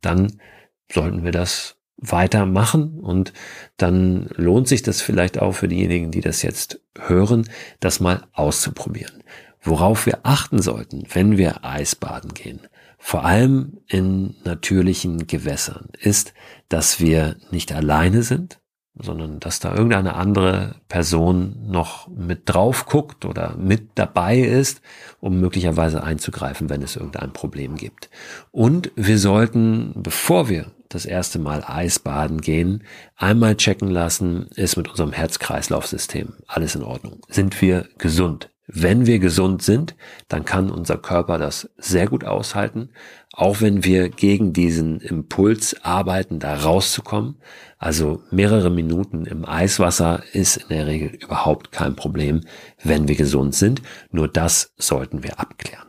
dann 0.00 0.40
sollten 0.90 1.24
wir 1.24 1.32
das 1.32 1.77
weitermachen 1.98 3.00
und 3.00 3.32
dann 3.76 4.28
lohnt 4.36 4.68
sich 4.68 4.82
das 4.82 5.00
vielleicht 5.00 5.40
auch 5.40 5.52
für 5.52 5.68
diejenigen, 5.68 6.10
die 6.10 6.20
das 6.20 6.42
jetzt 6.42 6.80
hören, 6.96 7.48
das 7.80 8.00
mal 8.00 8.24
auszuprobieren. 8.32 9.22
Worauf 9.60 10.06
wir 10.06 10.20
achten 10.22 10.62
sollten, 10.62 11.04
wenn 11.12 11.36
wir 11.36 11.64
Eisbaden 11.64 12.32
gehen, 12.32 12.60
vor 12.98 13.24
allem 13.24 13.78
in 13.86 14.36
natürlichen 14.44 15.26
Gewässern, 15.26 15.88
ist, 15.98 16.34
dass 16.68 17.00
wir 17.00 17.36
nicht 17.50 17.72
alleine 17.72 18.22
sind, 18.22 18.60
sondern 19.00 19.38
dass 19.38 19.60
da 19.60 19.74
irgendeine 19.74 20.14
andere 20.14 20.76
Person 20.88 21.56
noch 21.68 22.08
mit 22.08 22.42
drauf 22.46 22.86
guckt 22.86 23.24
oder 23.24 23.56
mit 23.56 23.90
dabei 23.94 24.38
ist, 24.38 24.80
um 25.20 25.40
möglicherweise 25.40 26.02
einzugreifen, 26.02 26.68
wenn 26.68 26.82
es 26.82 26.96
irgendein 26.96 27.32
Problem 27.32 27.76
gibt. 27.76 28.10
Und 28.50 28.90
wir 28.96 29.18
sollten, 29.18 29.94
bevor 29.96 30.48
wir 30.48 30.72
das 30.88 31.04
erste 31.04 31.38
Mal 31.38 31.64
Eisbaden 31.64 32.40
gehen, 32.40 32.84
einmal 33.16 33.56
checken 33.56 33.88
lassen, 33.88 34.48
ist 34.54 34.76
mit 34.76 34.88
unserem 34.88 35.12
Herz-Kreislauf-System 35.12 36.34
alles 36.46 36.74
in 36.74 36.82
Ordnung? 36.82 37.20
Sind 37.28 37.60
wir 37.60 37.88
gesund? 37.98 38.50
Wenn 38.70 39.06
wir 39.06 39.18
gesund 39.18 39.62
sind, 39.62 39.96
dann 40.28 40.44
kann 40.44 40.70
unser 40.70 40.98
Körper 40.98 41.38
das 41.38 41.70
sehr 41.78 42.06
gut 42.06 42.24
aushalten, 42.24 42.90
auch 43.32 43.62
wenn 43.62 43.82
wir 43.82 44.10
gegen 44.10 44.52
diesen 44.52 45.00
Impuls 45.00 45.74
arbeiten, 45.82 46.38
da 46.38 46.54
rauszukommen. 46.54 47.36
Also 47.78 48.22
mehrere 48.30 48.68
Minuten 48.68 49.24
im 49.24 49.46
Eiswasser 49.46 50.22
ist 50.34 50.58
in 50.58 50.68
der 50.68 50.86
Regel 50.86 51.08
überhaupt 51.08 51.72
kein 51.72 51.96
Problem, 51.96 52.42
wenn 52.84 53.08
wir 53.08 53.16
gesund 53.16 53.54
sind. 53.54 53.80
Nur 54.10 54.28
das 54.28 54.74
sollten 54.76 55.22
wir 55.22 55.40
abklären. 55.40 55.87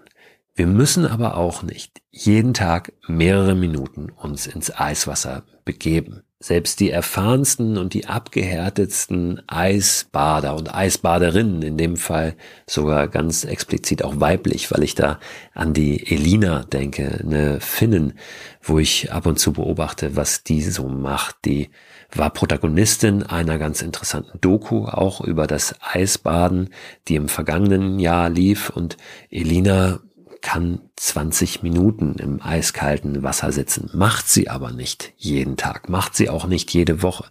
Wir 0.60 0.68
müssen 0.68 1.05
aber 1.05 1.38
auch 1.38 1.64
nicht 1.64 2.01
jeden 2.12 2.53
Tag 2.53 2.91
mehrere 3.07 3.55
Minuten 3.55 4.10
uns 4.10 4.45
ins 4.45 4.78
Eiswasser 4.78 5.43
begeben. 5.64 6.24
Selbst 6.41 6.82
die 6.82 6.89
erfahrensten 6.89 7.78
und 7.78 7.93
die 7.93 8.07
abgehärtetsten 8.07 9.41
Eisbader 9.47 10.57
und 10.57 10.76
Eisbaderinnen, 10.76 11.62
in 11.62 11.78
dem 11.78 11.95
Fall 11.95 12.36
sogar 12.68 13.07
ganz 13.07 13.45
explizit 13.45 14.03
auch 14.03 14.20
weiblich, 14.20 14.70
weil 14.70 14.84
ich 14.84 14.95
da 14.95 15.22
an 15.53 15.74
die 15.74 16.12
Elina 16.12 16.64
denke, 16.64 17.22
eine 17.24 17.62
Finnin, 17.62 18.16
wo 18.62 18.80
ich 18.80 19.14
ab 19.14 19.28
und 19.28 19.39
zu 19.39 19.53
beobachte, 19.53 20.18
was 20.18 20.43
die 20.43 20.62
so 20.62 20.89
macht. 20.89 21.38
Die 21.45 21.70
war 22.14 22.32
Protagonistin 22.32 23.24
einer 23.24 23.57
ganz 23.60 23.82
interessanten 23.82 24.41
Doku 24.41 24.88
auch 24.88 25.22
über 25.22 25.47
das 25.47 25.76
Eisbaden, 25.80 26.72
die 27.07 27.16
im 27.16 27.30
vergangenen 27.30 27.97
Jahr 27.99 28.30
lief 28.30 28.70
und 28.70 28.97
Elina 29.30 30.01
kann 30.41 30.81
20 30.95 31.63
Minuten 31.63 32.15
im 32.15 32.41
eiskalten 32.41 33.23
Wasser 33.23 33.51
sitzen, 33.51 33.89
macht 33.93 34.27
sie 34.27 34.49
aber 34.49 34.71
nicht 34.71 35.13
jeden 35.17 35.57
Tag, 35.57 35.89
macht 35.89 36.15
sie 36.15 36.29
auch 36.29 36.45
nicht 36.45 36.71
jede 36.73 37.01
Woche. 37.01 37.25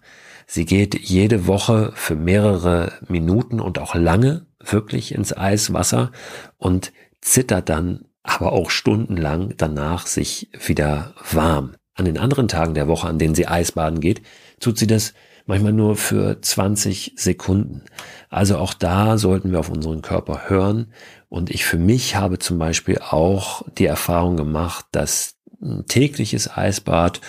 Sie 0.47 0.65
geht 0.65 0.99
jede 0.99 1.47
Woche 1.47 1.93
für 1.95 2.15
mehrere 2.15 2.93
Minuten 3.09 3.61
und 3.61 3.79
auch 3.79 3.95
lange 3.95 4.47
wirklich 4.65 5.15
ins 5.15 5.37
Eiswasser 5.37 6.11
und 6.57 6.93
zittert 7.21 7.69
dann 7.69 8.07
aber 8.23 8.53
auch 8.53 8.71
stundenlang 8.71 9.55
danach 9.57 10.07
sich 10.07 10.49
wieder 10.65 11.15
warm. 11.33 11.75
An 11.95 12.05
den 12.05 12.19
anderen 12.19 12.49
Tagen 12.49 12.75
der 12.75 12.89
Woche, 12.89 13.09
an 13.09 13.19
denen 13.19 13.35
sie 13.35 13.47
Eisbaden 13.47 14.01
geht, 14.01 14.23
tut 14.61 14.79
sie 14.79 14.87
das 14.87 15.15
manchmal 15.47 15.73
nur 15.73 15.97
für 15.97 16.41
20 16.41 17.15
Sekunden. 17.17 17.83
Also 18.29 18.59
auch 18.59 18.75
da 18.75 19.19
sollten 19.19 19.51
wir 19.51 19.59
auf 19.59 19.71
unseren 19.71 20.03
Körper 20.03 20.49
hören. 20.49 20.93
Und 21.29 21.51
ich 21.51 21.65
für 21.65 21.79
mich 21.79 22.17
habe 22.17 22.39
zum 22.39 22.59
Beispiel 22.59 22.99
auch 22.99 23.63
die 23.77 23.87
Erfahrung 23.87 24.37
gemacht, 24.37 24.87
dass 24.93 25.37
ein 25.61 25.85
tägliches 25.87 26.57
Eisbad 26.57 27.21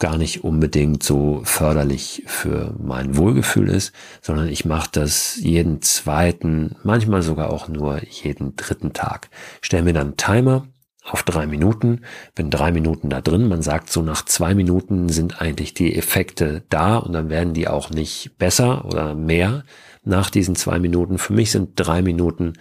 gar 0.00 0.16
nicht 0.16 0.42
unbedingt 0.42 1.02
so 1.04 1.42
förderlich 1.44 2.24
für 2.26 2.74
mein 2.78 3.16
Wohlgefühl 3.16 3.68
ist, 3.68 3.92
sondern 4.22 4.48
ich 4.48 4.64
mache 4.64 4.90
das 4.90 5.36
jeden 5.36 5.82
zweiten, 5.82 6.76
manchmal 6.82 7.22
sogar 7.22 7.52
auch 7.52 7.68
nur 7.68 8.02
jeden 8.02 8.56
dritten 8.56 8.92
Tag. 8.92 9.28
Stell 9.60 9.82
mir 9.82 9.92
dann 9.92 10.16
Timer 10.16 10.66
auf 11.04 11.22
drei 11.22 11.46
Minuten, 11.46 12.00
bin 12.34 12.50
drei 12.50 12.72
Minuten 12.72 13.10
da 13.10 13.20
drin. 13.20 13.46
Man 13.46 13.62
sagt 13.62 13.90
so 13.90 14.02
nach 14.02 14.24
zwei 14.24 14.54
Minuten 14.54 15.10
sind 15.10 15.40
eigentlich 15.40 15.74
die 15.74 15.94
Effekte 15.94 16.62
da 16.70 16.96
und 16.96 17.12
dann 17.12 17.28
werden 17.28 17.54
die 17.54 17.68
auch 17.68 17.90
nicht 17.90 18.36
besser 18.38 18.86
oder 18.86 19.14
mehr 19.14 19.64
nach 20.02 20.30
diesen 20.30 20.56
zwei 20.56 20.78
Minuten. 20.78 21.18
Für 21.18 21.34
mich 21.34 21.50
sind 21.50 21.72
drei 21.76 22.02
Minuten 22.02 22.54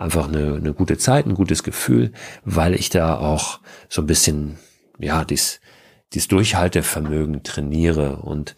einfach 0.00 0.28
eine, 0.28 0.54
eine 0.54 0.72
gute 0.72 0.98
Zeit, 0.98 1.26
ein 1.26 1.34
gutes 1.34 1.62
Gefühl, 1.62 2.12
weil 2.44 2.74
ich 2.74 2.88
da 2.88 3.18
auch 3.18 3.60
so 3.88 4.00
ein 4.02 4.06
bisschen, 4.06 4.58
ja, 4.98 5.24
dies, 5.24 5.60
dies 6.14 6.26
Durchhaltevermögen 6.28 7.42
trainiere 7.42 8.16
und 8.16 8.56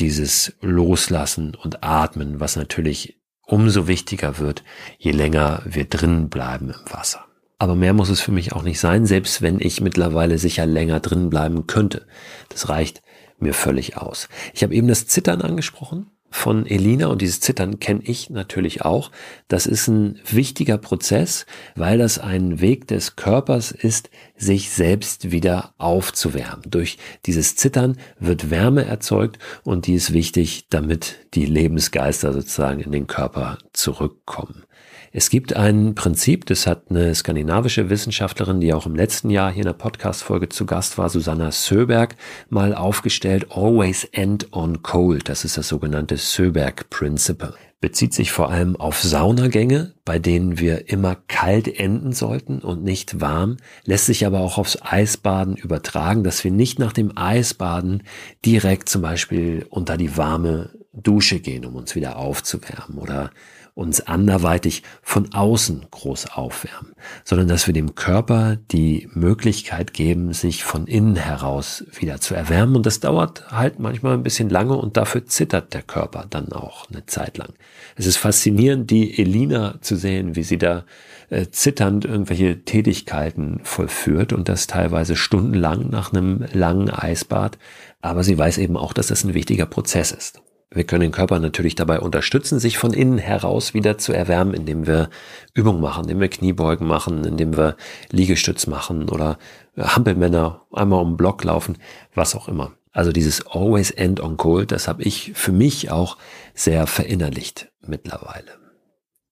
dieses 0.00 0.56
Loslassen 0.60 1.54
und 1.54 1.84
Atmen, 1.84 2.40
was 2.40 2.56
natürlich 2.56 3.20
umso 3.46 3.86
wichtiger 3.86 4.38
wird, 4.38 4.64
je 4.98 5.12
länger 5.12 5.62
wir 5.64 5.84
drin 5.84 6.28
bleiben 6.30 6.70
im 6.70 6.92
Wasser. 6.92 7.24
Aber 7.58 7.74
mehr 7.74 7.92
muss 7.92 8.08
es 8.08 8.20
für 8.20 8.32
mich 8.32 8.52
auch 8.52 8.62
nicht 8.62 8.80
sein, 8.80 9.04
selbst 9.04 9.42
wenn 9.42 9.60
ich 9.60 9.80
mittlerweile 9.80 10.38
sicher 10.38 10.64
länger 10.64 11.00
drin 11.00 11.28
bleiben 11.28 11.66
könnte. 11.66 12.06
Das 12.48 12.68
reicht 12.68 13.02
mir 13.38 13.52
völlig 13.52 13.96
aus. 13.96 14.28
Ich 14.54 14.62
habe 14.62 14.74
eben 14.74 14.88
das 14.88 15.06
Zittern 15.06 15.42
angesprochen. 15.42 16.10
Von 16.30 16.66
Elina 16.66 17.06
und 17.06 17.22
dieses 17.22 17.40
Zittern 17.40 17.80
kenne 17.80 18.00
ich 18.04 18.30
natürlich 18.30 18.82
auch. 18.82 19.10
Das 19.48 19.66
ist 19.66 19.88
ein 19.88 20.20
wichtiger 20.30 20.78
Prozess, 20.78 21.46
weil 21.74 21.98
das 21.98 22.18
ein 22.18 22.60
Weg 22.60 22.86
des 22.86 23.16
Körpers 23.16 23.70
ist, 23.70 24.10
sich 24.36 24.70
selbst 24.70 25.30
wieder 25.30 25.74
aufzuwärmen. 25.78 26.64
Durch 26.68 26.98
dieses 27.26 27.56
Zittern 27.56 27.98
wird 28.18 28.50
Wärme 28.50 28.84
erzeugt 28.84 29.38
und 29.64 29.86
die 29.86 29.94
ist 29.94 30.12
wichtig, 30.12 30.66
damit 30.68 31.26
die 31.34 31.46
Lebensgeister 31.46 32.32
sozusagen 32.32 32.80
in 32.80 32.92
den 32.92 33.06
Körper 33.06 33.58
zurückkommen. 33.72 34.64
Es 35.10 35.30
gibt 35.30 35.56
ein 35.56 35.94
Prinzip, 35.94 36.44
das 36.46 36.66
hat 36.66 36.90
eine 36.90 37.14
skandinavische 37.14 37.88
Wissenschaftlerin, 37.88 38.60
die 38.60 38.74
auch 38.74 38.84
im 38.84 38.94
letzten 38.94 39.30
Jahr 39.30 39.50
hier 39.50 39.62
in 39.62 39.66
der 39.68 39.72
Podcast-Folge 39.72 40.50
zu 40.50 40.66
Gast 40.66 40.98
war, 40.98 41.08
Susanna 41.08 41.50
Söberg, 41.50 42.16
mal 42.50 42.74
aufgestellt. 42.74 43.46
Always 43.50 44.04
end 44.12 44.52
on 44.52 44.82
cold. 44.82 45.28
Das 45.30 45.46
ist 45.46 45.56
das 45.56 45.68
sogenannte 45.68 46.18
Söberg 46.18 46.90
Principle. 46.90 47.54
Bezieht 47.80 48.12
sich 48.12 48.32
vor 48.32 48.50
allem 48.50 48.76
auf 48.76 49.00
Saunagänge, 49.00 49.94
bei 50.04 50.18
denen 50.18 50.58
wir 50.58 50.90
immer 50.90 51.16
kalt 51.28 51.68
enden 51.78 52.12
sollten 52.12 52.58
und 52.58 52.82
nicht 52.82 53.20
warm, 53.20 53.56
lässt 53.84 54.06
sich 54.06 54.26
aber 54.26 54.40
auch 54.40 54.58
aufs 54.58 54.82
Eisbaden 54.82 55.56
übertragen, 55.56 56.24
dass 56.24 56.42
wir 56.42 56.50
nicht 56.50 56.80
nach 56.80 56.92
dem 56.92 57.16
Eisbaden 57.16 58.02
direkt 58.44 58.88
zum 58.88 59.00
Beispiel 59.00 59.64
unter 59.70 59.96
die 59.96 60.16
warme 60.16 60.70
Dusche 60.92 61.38
gehen, 61.38 61.64
um 61.64 61.76
uns 61.76 61.94
wieder 61.94 62.16
aufzuwärmen 62.16 62.98
oder 62.98 63.30
uns 63.78 64.00
anderweitig 64.00 64.82
von 65.02 65.32
außen 65.32 65.86
groß 65.92 66.32
aufwärmen, 66.32 66.94
sondern 67.24 67.46
dass 67.46 67.68
wir 67.68 67.74
dem 67.74 67.94
Körper 67.94 68.56
die 68.72 69.08
Möglichkeit 69.14 69.94
geben, 69.94 70.32
sich 70.32 70.64
von 70.64 70.88
innen 70.88 71.14
heraus 71.14 71.84
wieder 71.96 72.20
zu 72.20 72.34
erwärmen. 72.34 72.74
Und 72.74 72.86
das 72.86 72.98
dauert 72.98 73.52
halt 73.52 73.78
manchmal 73.78 74.14
ein 74.14 74.24
bisschen 74.24 74.50
lange 74.50 74.74
und 74.74 74.96
dafür 74.96 75.26
zittert 75.26 75.74
der 75.74 75.82
Körper 75.82 76.26
dann 76.28 76.50
auch 76.52 76.90
eine 76.90 77.06
Zeit 77.06 77.38
lang. 77.38 77.54
Es 77.94 78.06
ist 78.06 78.16
faszinierend, 78.16 78.90
die 78.90 79.16
Elina 79.16 79.76
zu 79.80 79.94
sehen, 79.94 80.34
wie 80.34 80.42
sie 80.42 80.58
da 80.58 80.84
äh, 81.30 81.46
zitternd 81.48 82.04
irgendwelche 82.04 82.64
Tätigkeiten 82.64 83.60
vollführt 83.62 84.32
und 84.32 84.48
das 84.48 84.66
teilweise 84.66 85.14
stundenlang 85.14 85.88
nach 85.88 86.12
einem 86.12 86.44
langen 86.52 86.90
Eisbad. 86.90 87.58
Aber 88.00 88.24
sie 88.24 88.36
weiß 88.36 88.58
eben 88.58 88.76
auch, 88.76 88.92
dass 88.92 89.06
das 89.06 89.22
ein 89.22 89.34
wichtiger 89.34 89.66
Prozess 89.66 90.10
ist. 90.10 90.40
Wir 90.70 90.84
können 90.84 91.00
den 91.00 91.12
Körper 91.12 91.38
natürlich 91.38 91.74
dabei 91.76 92.00
unterstützen, 92.00 92.58
sich 92.58 92.76
von 92.76 92.92
innen 92.92 93.16
heraus 93.16 93.72
wieder 93.72 93.96
zu 93.96 94.12
erwärmen, 94.12 94.52
indem 94.52 94.86
wir 94.86 95.08
Übungen 95.54 95.80
machen, 95.80 96.04
indem 96.04 96.20
wir 96.20 96.28
Kniebeugen 96.28 96.86
machen, 96.86 97.24
indem 97.24 97.56
wir 97.56 97.76
Liegestütz 98.10 98.66
machen 98.66 99.08
oder 99.08 99.38
Hampelmänner 99.78 100.66
einmal 100.72 101.00
um 101.00 101.12
den 101.12 101.16
Block 101.16 101.42
laufen, 101.44 101.78
was 102.14 102.34
auch 102.34 102.48
immer. 102.48 102.72
Also 102.92 103.12
dieses 103.12 103.46
Always 103.46 103.90
End 103.90 104.20
on 104.20 104.36
Cold, 104.36 104.72
das 104.72 104.88
habe 104.88 105.02
ich 105.04 105.32
für 105.34 105.52
mich 105.52 105.90
auch 105.90 106.18
sehr 106.54 106.86
verinnerlicht 106.86 107.70
mittlerweile. 107.80 108.58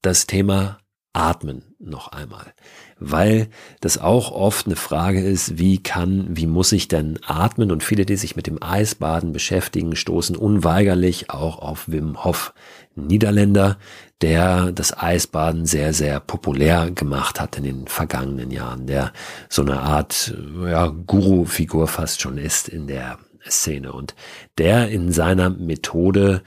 Das 0.03 0.27
Thema 0.27 0.79
Atmen 1.13 1.75
noch 1.79 2.13
einmal, 2.13 2.55
weil 2.99 3.49
das 3.81 3.99
auch 3.99 4.33
oft 4.33 4.67
eine 4.67 4.77
Frage 4.77 5.21
ist, 5.21 5.59
wie 5.59 5.83
kann, 5.83 6.29
wie 6.31 6.47
muss 6.47 6.73
ich 6.73 6.89
denn 6.89 7.19
atmen? 7.27 7.71
Und 7.71 7.85
viele, 7.85 8.07
die 8.07 8.17
sich 8.17 8.37
mit 8.37 8.47
dem 8.47 8.63
Eisbaden 8.63 9.33
beschäftigen, 9.33 9.97
stoßen 9.97 10.35
unweigerlich 10.35 11.31
auch 11.31 11.59
auf 11.59 11.89
Wim 11.89 12.25
Hof, 12.25 12.55
Niederländer, 12.95 13.77
der 14.23 14.73
das 14.73 14.97
Eisbaden 14.97 15.67
sehr, 15.67 15.93
sehr 15.93 16.21
populär 16.21 16.91
gemacht 16.91 17.39
hat 17.39 17.59
in 17.59 17.65
den 17.65 17.87
vergangenen 17.87 18.51
Jahren, 18.51 18.87
der 18.87 19.13
so 19.51 19.61
eine 19.61 19.81
Art 19.81 20.35
ja, 20.65 20.87
Guru-Figur 20.87 21.89
fast 21.89 22.23
schon 22.23 22.39
ist 22.39 22.69
in 22.69 22.87
der 22.87 23.19
Szene 23.47 23.93
und 23.93 24.15
der 24.57 24.89
in 24.89 25.13
seiner 25.13 25.51
Methode 25.51 26.43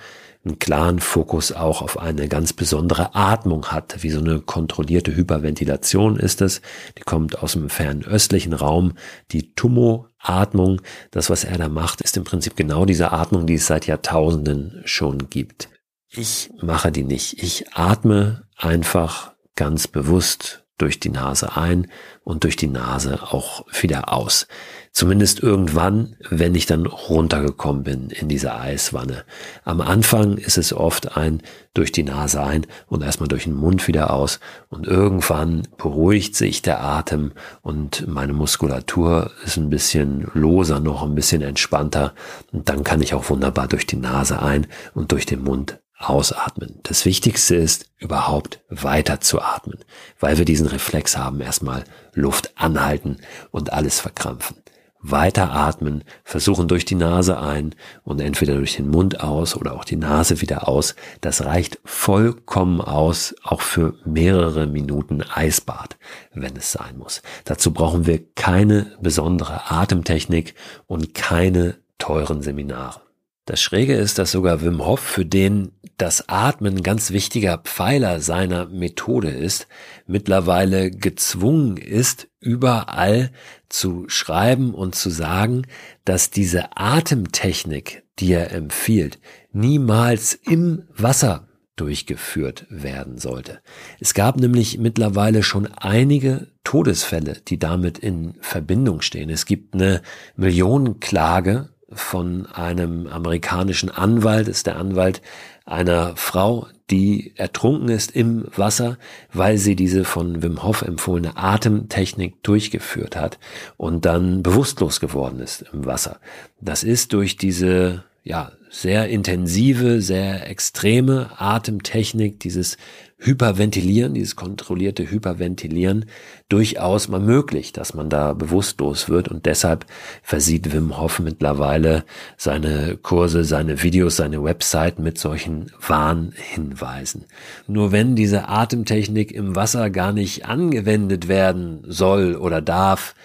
einen 0.46 0.58
klaren 0.58 1.00
Fokus 1.00 1.52
auch 1.52 1.82
auf 1.82 2.00
eine 2.00 2.28
ganz 2.30 2.54
besondere 2.54 3.14
Atmung 3.14 3.68
hat, 3.68 4.04
wie 4.04 4.10
so 4.10 4.20
eine 4.20 4.40
kontrollierte 4.40 5.16
Hyperventilation 5.16 6.18
ist 6.18 6.42
es. 6.42 6.62
Die 6.98 7.02
kommt 7.02 7.44
aus 7.44 7.54
dem 7.54 7.70
fernöstlichen 7.70 8.54
Raum. 8.54 8.94
Die 9.32 9.54
Tummo-Atmung, 9.54 10.82
das 11.12 11.30
was 11.30 11.44
er 11.44 11.58
da 11.58 11.68
macht, 11.68 12.02
ist 12.02 12.16
im 12.16 12.24
Prinzip 12.24 12.56
genau 12.56 12.86
diese 12.86 13.12
Atmung, 13.12 13.48
die 13.48 13.56
es 13.56 13.68
seit 13.68 13.86
Jahrtausenden 13.86 14.82
schon 14.86 15.30
gibt. 15.30 15.70
Ich 16.10 16.50
mache 16.62 16.92
die 16.92 17.04
nicht. 17.04 17.44
Ich 17.44 17.74
atme 17.74 18.48
einfach 18.56 19.34
ganz 19.56 19.88
bewusst 19.88 20.66
durch 20.80 21.00
die 21.00 21.10
Nase 21.10 21.56
ein 21.56 21.88
und 22.24 22.44
durch 22.44 22.56
die 22.56 22.68
Nase 22.68 23.20
auch 23.22 23.66
wieder 23.82 24.12
aus. 24.12 24.48
Zumindest 24.92 25.42
irgendwann, 25.42 26.16
wenn 26.30 26.56
ich 26.56 26.66
dann 26.66 26.88
runtergekommen 26.88 27.84
bin 27.84 28.10
in 28.10 28.28
diese 28.28 28.56
Eiswanne. 28.56 29.24
Am 29.64 29.82
Anfang 29.82 30.38
ist 30.38 30.58
es 30.58 30.74
oft 30.74 31.16
ein 31.16 31.44
durch 31.76 31.92
die 31.92 32.04
Nase 32.04 32.42
ein 32.42 32.66
und 32.88 33.04
erstmal 33.04 33.30
durch 33.30 33.44
den 33.44 33.54
Mund 33.54 33.88
wieder 33.88 34.12
aus. 34.12 34.40
Und 34.68 34.88
irgendwann 34.88 35.68
beruhigt 35.78 36.36
sich 36.36 36.64
der 36.64 36.84
Atem 36.84 37.34
und 37.62 38.08
meine 38.08 38.34
Muskulatur 38.34 39.32
ist 39.46 39.58
ein 39.58 39.70
bisschen 39.70 40.30
loser, 40.34 40.80
noch 40.80 41.04
ein 41.04 41.16
bisschen 41.16 41.44
entspannter. 41.44 42.14
Und 42.52 42.68
dann 42.68 42.84
kann 42.84 43.02
ich 43.02 43.14
auch 43.14 43.30
wunderbar 43.30 43.68
durch 43.68 43.86
die 43.86 43.98
Nase 43.98 44.42
ein 44.42 44.66
und 44.96 45.12
durch 45.12 45.26
den 45.26 45.44
Mund 45.44 45.80
ausatmen. 46.00 46.80
Das 46.84 47.06
Wichtigste 47.06 47.56
ist, 47.56 47.86
überhaupt 47.98 48.62
weiter 48.70 49.22
zu 49.22 49.42
atmen, 49.42 49.78
weil 50.20 50.38
wir 50.38 50.46
diesen 50.46 50.68
Reflex 50.68 51.18
haben, 51.18 51.42
erstmal 51.42 51.84
Luft 52.14 52.54
anhalten 52.56 53.18
und 53.52 53.74
alles 53.74 54.00
verkrampfen. 54.00 54.58
Weiter 55.02 55.52
atmen, 55.52 56.04
versuchen 56.26 56.68
durch 56.68 56.84
die 56.84 56.96
Nase 56.96 57.40
ein 57.40 57.74
und 58.04 58.20
entweder 58.20 58.56
durch 58.56 58.76
den 58.76 58.90
Mund 58.90 59.22
aus 59.22 59.56
oder 59.56 59.74
auch 59.74 59.86
die 59.86 59.96
Nase 59.96 60.42
wieder 60.42 60.68
aus. 60.68 60.96
Das 61.22 61.46
reicht 61.46 61.80
vollkommen 61.86 62.82
aus, 62.82 63.34
auch 63.44 63.62
für 63.62 63.94
mehrere 64.04 64.68
Minuten 64.68 65.22
Eisbad, 65.22 65.98
wenn 66.34 66.58
es 66.58 66.74
sein 66.74 66.98
muss. 66.98 67.22
Dazu 67.46 67.72
brauchen 67.72 68.08
wir 68.08 68.22
keine 68.36 68.98
besondere 69.02 69.72
Atemtechnik 69.72 70.54
und 70.88 71.14
keine 71.14 71.78
teuren 71.98 72.42
Seminare. 72.42 73.02
Das 73.50 73.62
Schräge 73.62 73.96
ist, 73.96 74.20
dass 74.20 74.32
sogar 74.32 74.62
Wim 74.62 74.86
Hof, 74.86 75.00
für 75.00 75.26
den 75.26 75.72
das 75.98 76.30
Atmen 76.30 76.78
ein 76.78 76.84
ganz 76.84 77.10
wichtiger 77.10 77.58
Pfeiler 77.58 78.20
seiner 78.20 78.68
Methode 78.68 79.30
ist, 79.30 79.68
mittlerweile 80.06 80.92
gezwungen 80.92 81.78
ist, 81.78 82.28
überall 82.40 83.32
zu 83.68 84.08
schreiben 84.08 84.76
und 84.76 84.94
zu 84.94 85.10
sagen, 85.10 85.64
dass 86.06 86.30
diese 86.30 86.78
Atemtechnik, 86.78 88.04
die 88.20 88.34
er 88.34 88.52
empfiehlt, 88.52 89.18
niemals 89.52 90.36
im 90.36 90.84
Wasser 90.96 91.48
durchgeführt 91.76 92.68
werden 92.70 93.18
sollte. 93.18 93.62
Es 94.00 94.14
gab 94.14 94.38
nämlich 94.38 94.78
mittlerweile 94.78 95.42
schon 95.42 95.66
einige 95.66 96.52
Todesfälle, 96.64 97.38
die 97.48 97.58
damit 97.58 97.98
in 97.98 98.36
Verbindung 98.42 99.02
stehen. 99.02 99.32
Es 99.32 99.48
gibt 99.48 99.74
eine 99.74 100.04
Millionenklage 100.36 101.70
von 101.92 102.46
einem 102.48 103.08
amerikanischen 103.08 103.90
Anwalt, 103.90 104.48
ist 104.48 104.68
der 104.68 104.78
Anwalt 104.78 105.22
einer 105.66 106.16
Frau, 106.16 106.68
die 106.90 107.34
ertrunken 107.36 107.90
ist 107.90 108.12
im 108.12 108.46
Wasser, 108.56 108.98
weil 109.32 109.58
sie 109.58 109.76
diese 109.76 110.06
von 110.06 110.42
Wim 110.42 110.64
Hof 110.64 110.82
empfohlene 110.82 111.38
Atemtechnik 111.38 112.42
durchgeführt 112.44 113.16
hat 113.16 113.38
und 113.78 114.06
dann 114.06 114.42
bewusstlos 114.42 115.00
geworden 115.00 115.40
ist 115.40 115.66
im 115.72 115.86
Wasser. 115.86 116.20
Das 116.60 116.84
ist 116.84 117.14
durch 117.14 117.38
diese 117.38 118.04
ja, 118.24 118.52
sehr 118.70 119.10
intensive, 119.10 120.02
sehr 120.02 120.48
extreme 120.48 121.32
Atemtechnik, 121.38 122.40
dieses 122.40 122.78
Hyperventilieren, 123.18 124.14
dieses 124.14 124.38
kontrollierte 124.38 125.12
Hyperventilieren 125.12 126.06
durchaus 126.48 127.10
mal 127.10 127.20
möglich, 127.20 127.74
dass 127.74 127.94
man 127.94 128.10
da 128.10 128.34
bewusstlos 128.34 129.10
wird 129.10 129.28
und 129.28 129.46
deshalb 129.46 129.86
versieht 130.24 130.72
Wim 130.72 130.98
Hof 130.98 131.20
mittlerweile 131.20 132.06
seine 132.38 132.96
Kurse, 132.96 133.44
seine 133.44 133.84
Videos, 133.84 134.16
seine 134.16 134.42
Website 134.44 135.00
mit 135.00 135.18
solchen 135.18 135.72
Warnhinweisen. 135.86 137.26
Nur 137.68 137.92
wenn 137.92 138.16
diese 138.16 138.48
Atemtechnik 138.48 139.34
im 139.34 139.56
Wasser 139.56 139.90
gar 139.90 140.14
nicht 140.14 140.46
angewendet 140.46 141.28
werden 141.28 141.84
soll 141.88 142.36
oder 142.36 142.62
darf, 142.62 143.16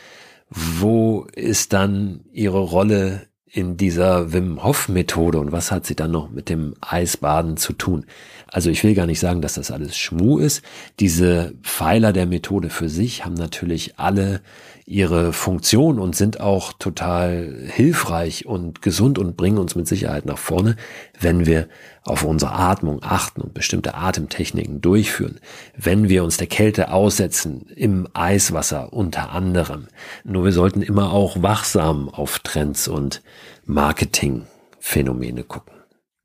wo 0.50 1.26
ist 1.34 1.72
dann 1.72 2.24
ihre 2.32 2.60
Rolle 2.60 3.28
in 3.54 3.76
dieser 3.76 4.32
Wim 4.32 4.64
Hof 4.64 4.88
Methode 4.88 5.38
und 5.38 5.52
was 5.52 5.70
hat 5.70 5.86
sie 5.86 5.94
dann 5.94 6.10
noch 6.10 6.28
mit 6.28 6.48
dem 6.48 6.74
Eisbaden 6.80 7.56
zu 7.56 7.72
tun? 7.72 8.04
Also 8.48 8.68
ich 8.68 8.82
will 8.82 8.96
gar 8.96 9.06
nicht 9.06 9.20
sagen, 9.20 9.42
dass 9.42 9.54
das 9.54 9.70
alles 9.70 9.96
Schmu 9.96 10.38
ist. 10.38 10.62
Diese 10.98 11.54
Pfeiler 11.62 12.12
der 12.12 12.26
Methode 12.26 12.68
für 12.68 12.88
sich 12.88 13.24
haben 13.24 13.34
natürlich 13.34 13.96
alle 13.96 14.40
ihre 14.86 15.32
Funktion 15.32 15.98
und 15.98 16.14
sind 16.14 16.40
auch 16.40 16.72
total 16.74 17.54
hilfreich 17.66 18.44
und 18.44 18.82
gesund 18.82 19.18
und 19.18 19.36
bringen 19.36 19.58
uns 19.58 19.74
mit 19.74 19.88
Sicherheit 19.88 20.26
nach 20.26 20.36
vorne, 20.36 20.76
wenn 21.18 21.46
wir 21.46 21.68
auf 22.02 22.22
unsere 22.22 22.52
Atmung 22.52 23.00
achten 23.02 23.40
und 23.40 23.54
bestimmte 23.54 23.94
Atemtechniken 23.94 24.82
durchführen, 24.82 25.40
wenn 25.76 26.10
wir 26.10 26.22
uns 26.22 26.36
der 26.36 26.48
Kälte 26.48 26.92
aussetzen, 26.92 27.66
im 27.74 28.08
Eiswasser 28.12 28.92
unter 28.92 29.30
anderem. 29.30 29.88
Nur 30.22 30.44
wir 30.44 30.52
sollten 30.52 30.82
immer 30.82 31.12
auch 31.12 31.42
wachsam 31.42 32.10
auf 32.10 32.40
Trends 32.40 32.86
und 32.86 33.22
Marketingphänomene 33.64 35.44
gucken. 35.44 35.72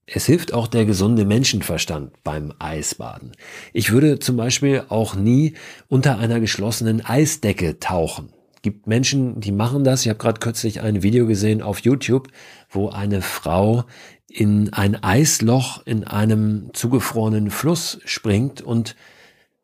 Es 0.06 0.26
hilft 0.26 0.54
auch 0.54 0.68
der 0.68 0.86
gesunde 0.86 1.24
Menschenverstand 1.24 2.24
beim 2.24 2.52
Eisbaden. 2.58 3.34
Ich 3.74 3.92
würde 3.92 4.20
zum 4.20 4.38
Beispiel 4.38 4.84
auch 4.90 5.16
nie 5.16 5.54
unter 5.88 6.18
einer 6.18 6.40
geschlossenen 6.40 7.06
Eisdecke 7.06 7.80
tauchen. 7.80 8.34
Gibt 8.62 8.88
Menschen, 8.88 9.40
die 9.40 9.52
machen 9.52 9.84
das. 9.84 10.02
Ich 10.02 10.10
habe 10.10 10.20
gerade 10.20 10.40
kürzlich 10.40 10.82
ein 10.82 11.02
Video 11.02 11.26
gesehen 11.28 11.62
auf 11.62 11.80
YouTube, 11.80 12.28
wo 12.70 12.90
eine 12.90 13.22
Frau 13.22 13.86
in 14.28 14.74
ein 14.74 15.02
Eisloch 15.02 15.86
in 15.86 16.04
einem 16.04 16.70
zugefrorenen 16.74 17.50
Fluss 17.52 18.00
springt 18.06 18.62
und 18.62 18.96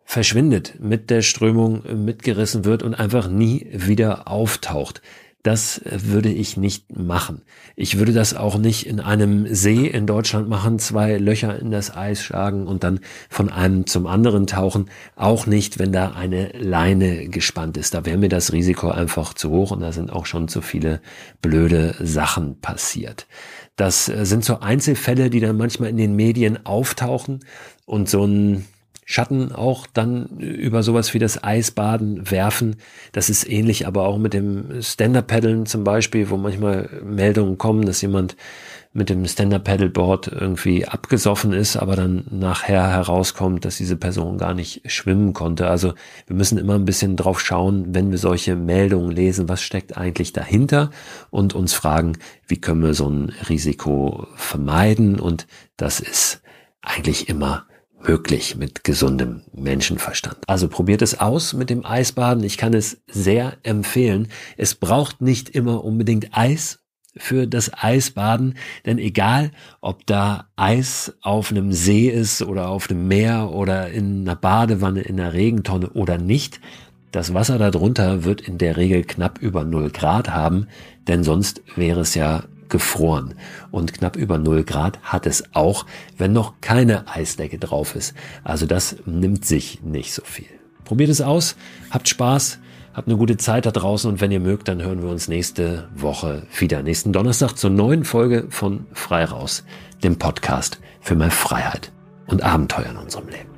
verschwindet, 0.06 0.80
mit 0.80 1.10
der 1.10 1.22
Strömung 1.22 2.06
mitgerissen 2.06 2.64
wird 2.64 2.84
und 2.84 2.96
einfach 2.96 3.28
nie 3.28 3.68
wieder 3.72 4.28
auftaucht. 4.28 5.02
Das 5.46 5.80
würde 5.86 6.30
ich 6.30 6.58
nicht 6.58 6.98
machen. 6.98 7.44
Ich 7.76 8.00
würde 8.00 8.14
das 8.14 8.34
auch 8.34 8.58
nicht 8.58 8.88
in 8.88 9.00
einem 9.00 9.46
See 9.54 9.86
in 9.86 10.08
Deutschland 10.08 10.50
machen, 10.50 10.80
zwei 10.80 11.18
Löcher 11.18 11.60
in 11.60 11.70
das 11.70 11.96
Eis 11.96 12.24
schlagen 12.24 12.66
und 12.66 12.84
dann 12.84 13.00
von 13.30 13.52
einem 13.52 13.86
zum 13.86 14.08
anderen 14.08 14.48
tauchen. 14.48 14.90
Auch 15.16 15.46
nicht, 15.46 15.78
wenn 15.78 15.92
da 15.92 16.14
eine 16.14 16.48
Leine 16.58 17.30
gespannt 17.30 17.78
ist. 17.78 17.94
Da 17.94 18.08
wäre 18.08 18.18
mir 18.18 18.30
das 18.30 18.54
Risiko 18.54 18.90
einfach 18.90 19.36
zu 19.36 19.52
hoch 19.52 19.70
und 19.70 19.82
da 19.82 19.92
sind 19.92 20.12
auch 20.12 20.26
schon 20.26 20.48
zu 20.48 20.64
viele 20.64 21.00
blöde 21.44 21.94
Sachen 22.00 22.60
passiert. 22.60 23.28
Das 23.76 24.06
sind 24.06 24.44
so 24.44 24.62
Einzelfälle, 24.62 25.30
die 25.30 25.42
dann 25.42 25.58
manchmal 25.58 25.90
in 25.90 25.98
den 25.98 26.16
Medien 26.16 26.66
auftauchen 26.66 27.42
und 27.86 28.10
so 28.10 28.26
ein 28.26 28.66
Schatten 29.08 29.52
auch 29.52 29.86
dann 29.86 30.26
über 30.40 30.82
sowas 30.82 31.14
wie 31.14 31.20
das 31.20 31.44
Eisbaden 31.44 32.32
werfen. 32.32 32.78
Das 33.12 33.30
ist 33.30 33.48
ähnlich 33.48 33.86
aber 33.86 34.08
auch 34.08 34.18
mit 34.18 34.34
dem 34.34 34.82
Stand-Up-Paddeln 34.82 35.68
zum 35.68 35.84
Beispiel, 35.84 36.32
wo 36.32 36.38
manchmal 36.38 36.90
Meldungen 37.04 37.60
kommen, 37.60 37.86
dass 37.86 38.02
jemand 38.02 38.36
mit 38.94 39.10
dem 39.10 39.28
Stand-Up-Paddleboard 39.28 40.30
irgendwie 40.30 40.88
abgesoffen 40.88 41.54
ist, 41.54 41.78
aber 41.78 41.96
dann 41.96 42.26
nachher 42.32 42.90
herauskommt, 42.90 43.64
dass 43.64 43.78
diese 43.78 43.96
Person 43.96 44.40
gar 44.40 44.56
nicht 44.56 44.90
schwimmen 44.90 45.34
konnte. 45.34 45.68
Also 45.68 45.94
wir 46.26 46.36
müssen 46.36 46.58
immer 46.58 46.74
ein 46.74 46.86
bisschen 46.86 47.16
drauf 47.16 47.42
schauen, 47.42 47.94
wenn 47.94 48.10
wir 48.10 48.18
solche 48.18 48.56
Meldungen 48.56 49.12
lesen, 49.12 49.50
was 49.50 49.62
steckt 49.62 49.98
eigentlich 49.98 50.34
dahinter 50.34 50.90
und 51.30 51.54
uns 51.54 51.74
fragen, 51.74 52.14
wie 52.48 52.60
können 52.60 52.82
wir 52.82 52.96
so 52.96 53.08
ein 53.08 53.34
Risiko 53.50 54.28
vermeiden 54.36 55.20
und 55.20 55.46
das 55.78 56.00
ist 56.00 56.42
eigentlich 56.82 57.30
immer 57.30 57.68
möglich 58.08 58.56
mit 58.56 58.84
gesundem 58.84 59.42
Menschenverstand. 59.54 60.38
Also 60.48 60.68
probiert 60.68 61.02
es 61.02 61.20
aus 61.20 61.54
mit 61.54 61.70
dem 61.70 61.86
Eisbaden. 61.86 62.44
Ich 62.44 62.58
kann 62.58 62.74
es 62.74 62.98
sehr 63.08 63.58
empfehlen. 63.64 64.28
Es 64.58 64.76
braucht 64.76 65.22
nicht 65.22 65.50
immer 65.50 65.84
unbedingt 65.84 66.30
Eis 66.32 66.80
für 67.18 67.48
das 67.48 67.72
Eisbaden, 67.74 68.56
denn 68.86 68.98
egal, 68.98 69.52
ob 69.80 70.06
da 70.06 70.50
Eis 70.56 71.14
auf 71.22 71.52
einem 71.52 71.72
See 71.72 72.10
ist 72.10 72.42
oder 72.42 72.68
auf 72.70 72.90
einem 72.90 73.08
Meer 73.08 73.52
oder 73.52 73.90
in 73.90 74.22
einer 74.22 74.36
Badewanne, 74.36 75.02
in 75.02 75.20
einer 75.20 75.34
Regentonne 75.34 75.90
oder 75.92 76.18
nicht, 76.18 76.60
das 77.12 77.34
Wasser 77.34 77.58
darunter 77.58 78.26
wird 78.26 78.42
in 78.42 78.58
der 78.58 78.76
Regel 78.76 79.04
knapp 79.04 79.40
über 79.40 79.64
0 79.64 79.92
Grad 79.92 80.32
haben, 80.32 80.68
denn 81.08 81.24
sonst 81.24 81.62
wäre 81.78 82.02
es 82.02 82.14
ja 82.14 82.44
gefroren 82.70 83.36
und 83.72 83.94
knapp 83.94 84.16
über 84.16 84.38
0 84.38 84.64
Grad 84.64 85.00
hat 85.04 85.26
es 85.26 85.44
auch, 85.54 85.86
wenn 86.18 86.34
noch 86.34 86.56
keine 86.62 87.08
Eisdecke 87.08 87.58
drauf 87.60 87.96
ist. 87.96 88.14
Also 88.44 88.66
das 88.66 88.98
nimmt 89.06 89.46
sich 89.46 89.84
nicht 89.84 90.14
so 90.14 90.24
viel. 90.24 90.48
Probiert 90.84 91.10
es 91.10 91.22
aus, 91.22 91.56
habt 91.90 92.08
Spaß, 92.08 92.60
habt 92.94 93.08
eine 93.08 93.18
gute 93.18 93.38
Zeit 93.38 93.66
da 93.66 93.72
draußen 93.72 94.10
und 94.10 94.22
wenn 94.22 94.32
ihr 94.32 94.40
mögt, 94.40 94.68
dann 94.68 94.82
hören 94.82 95.02
wir 95.02 95.10
uns 95.10 95.28
nächste 95.28 95.90
Woche 95.96 96.44
wieder. 96.58 96.84
Nächsten 96.84 97.12
Donnerstag 97.12 97.56
zur 97.56 97.70
neuen 97.70 98.06
Folge 98.06 98.46
von 98.50 98.86
Frei 98.94 99.26
raus, 99.26 99.64
dem 100.04 100.18
Podcast 100.18 100.80
für 101.02 101.16
mehr 101.16 101.32
Freiheit 101.32 101.92
und 102.28 102.44
Abenteuer 102.44 102.92
in 102.92 102.98
unserem 102.98 103.28
Leben. 103.28 103.50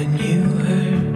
When 0.00 0.16
you 0.16 0.42
hurt, 0.64 1.09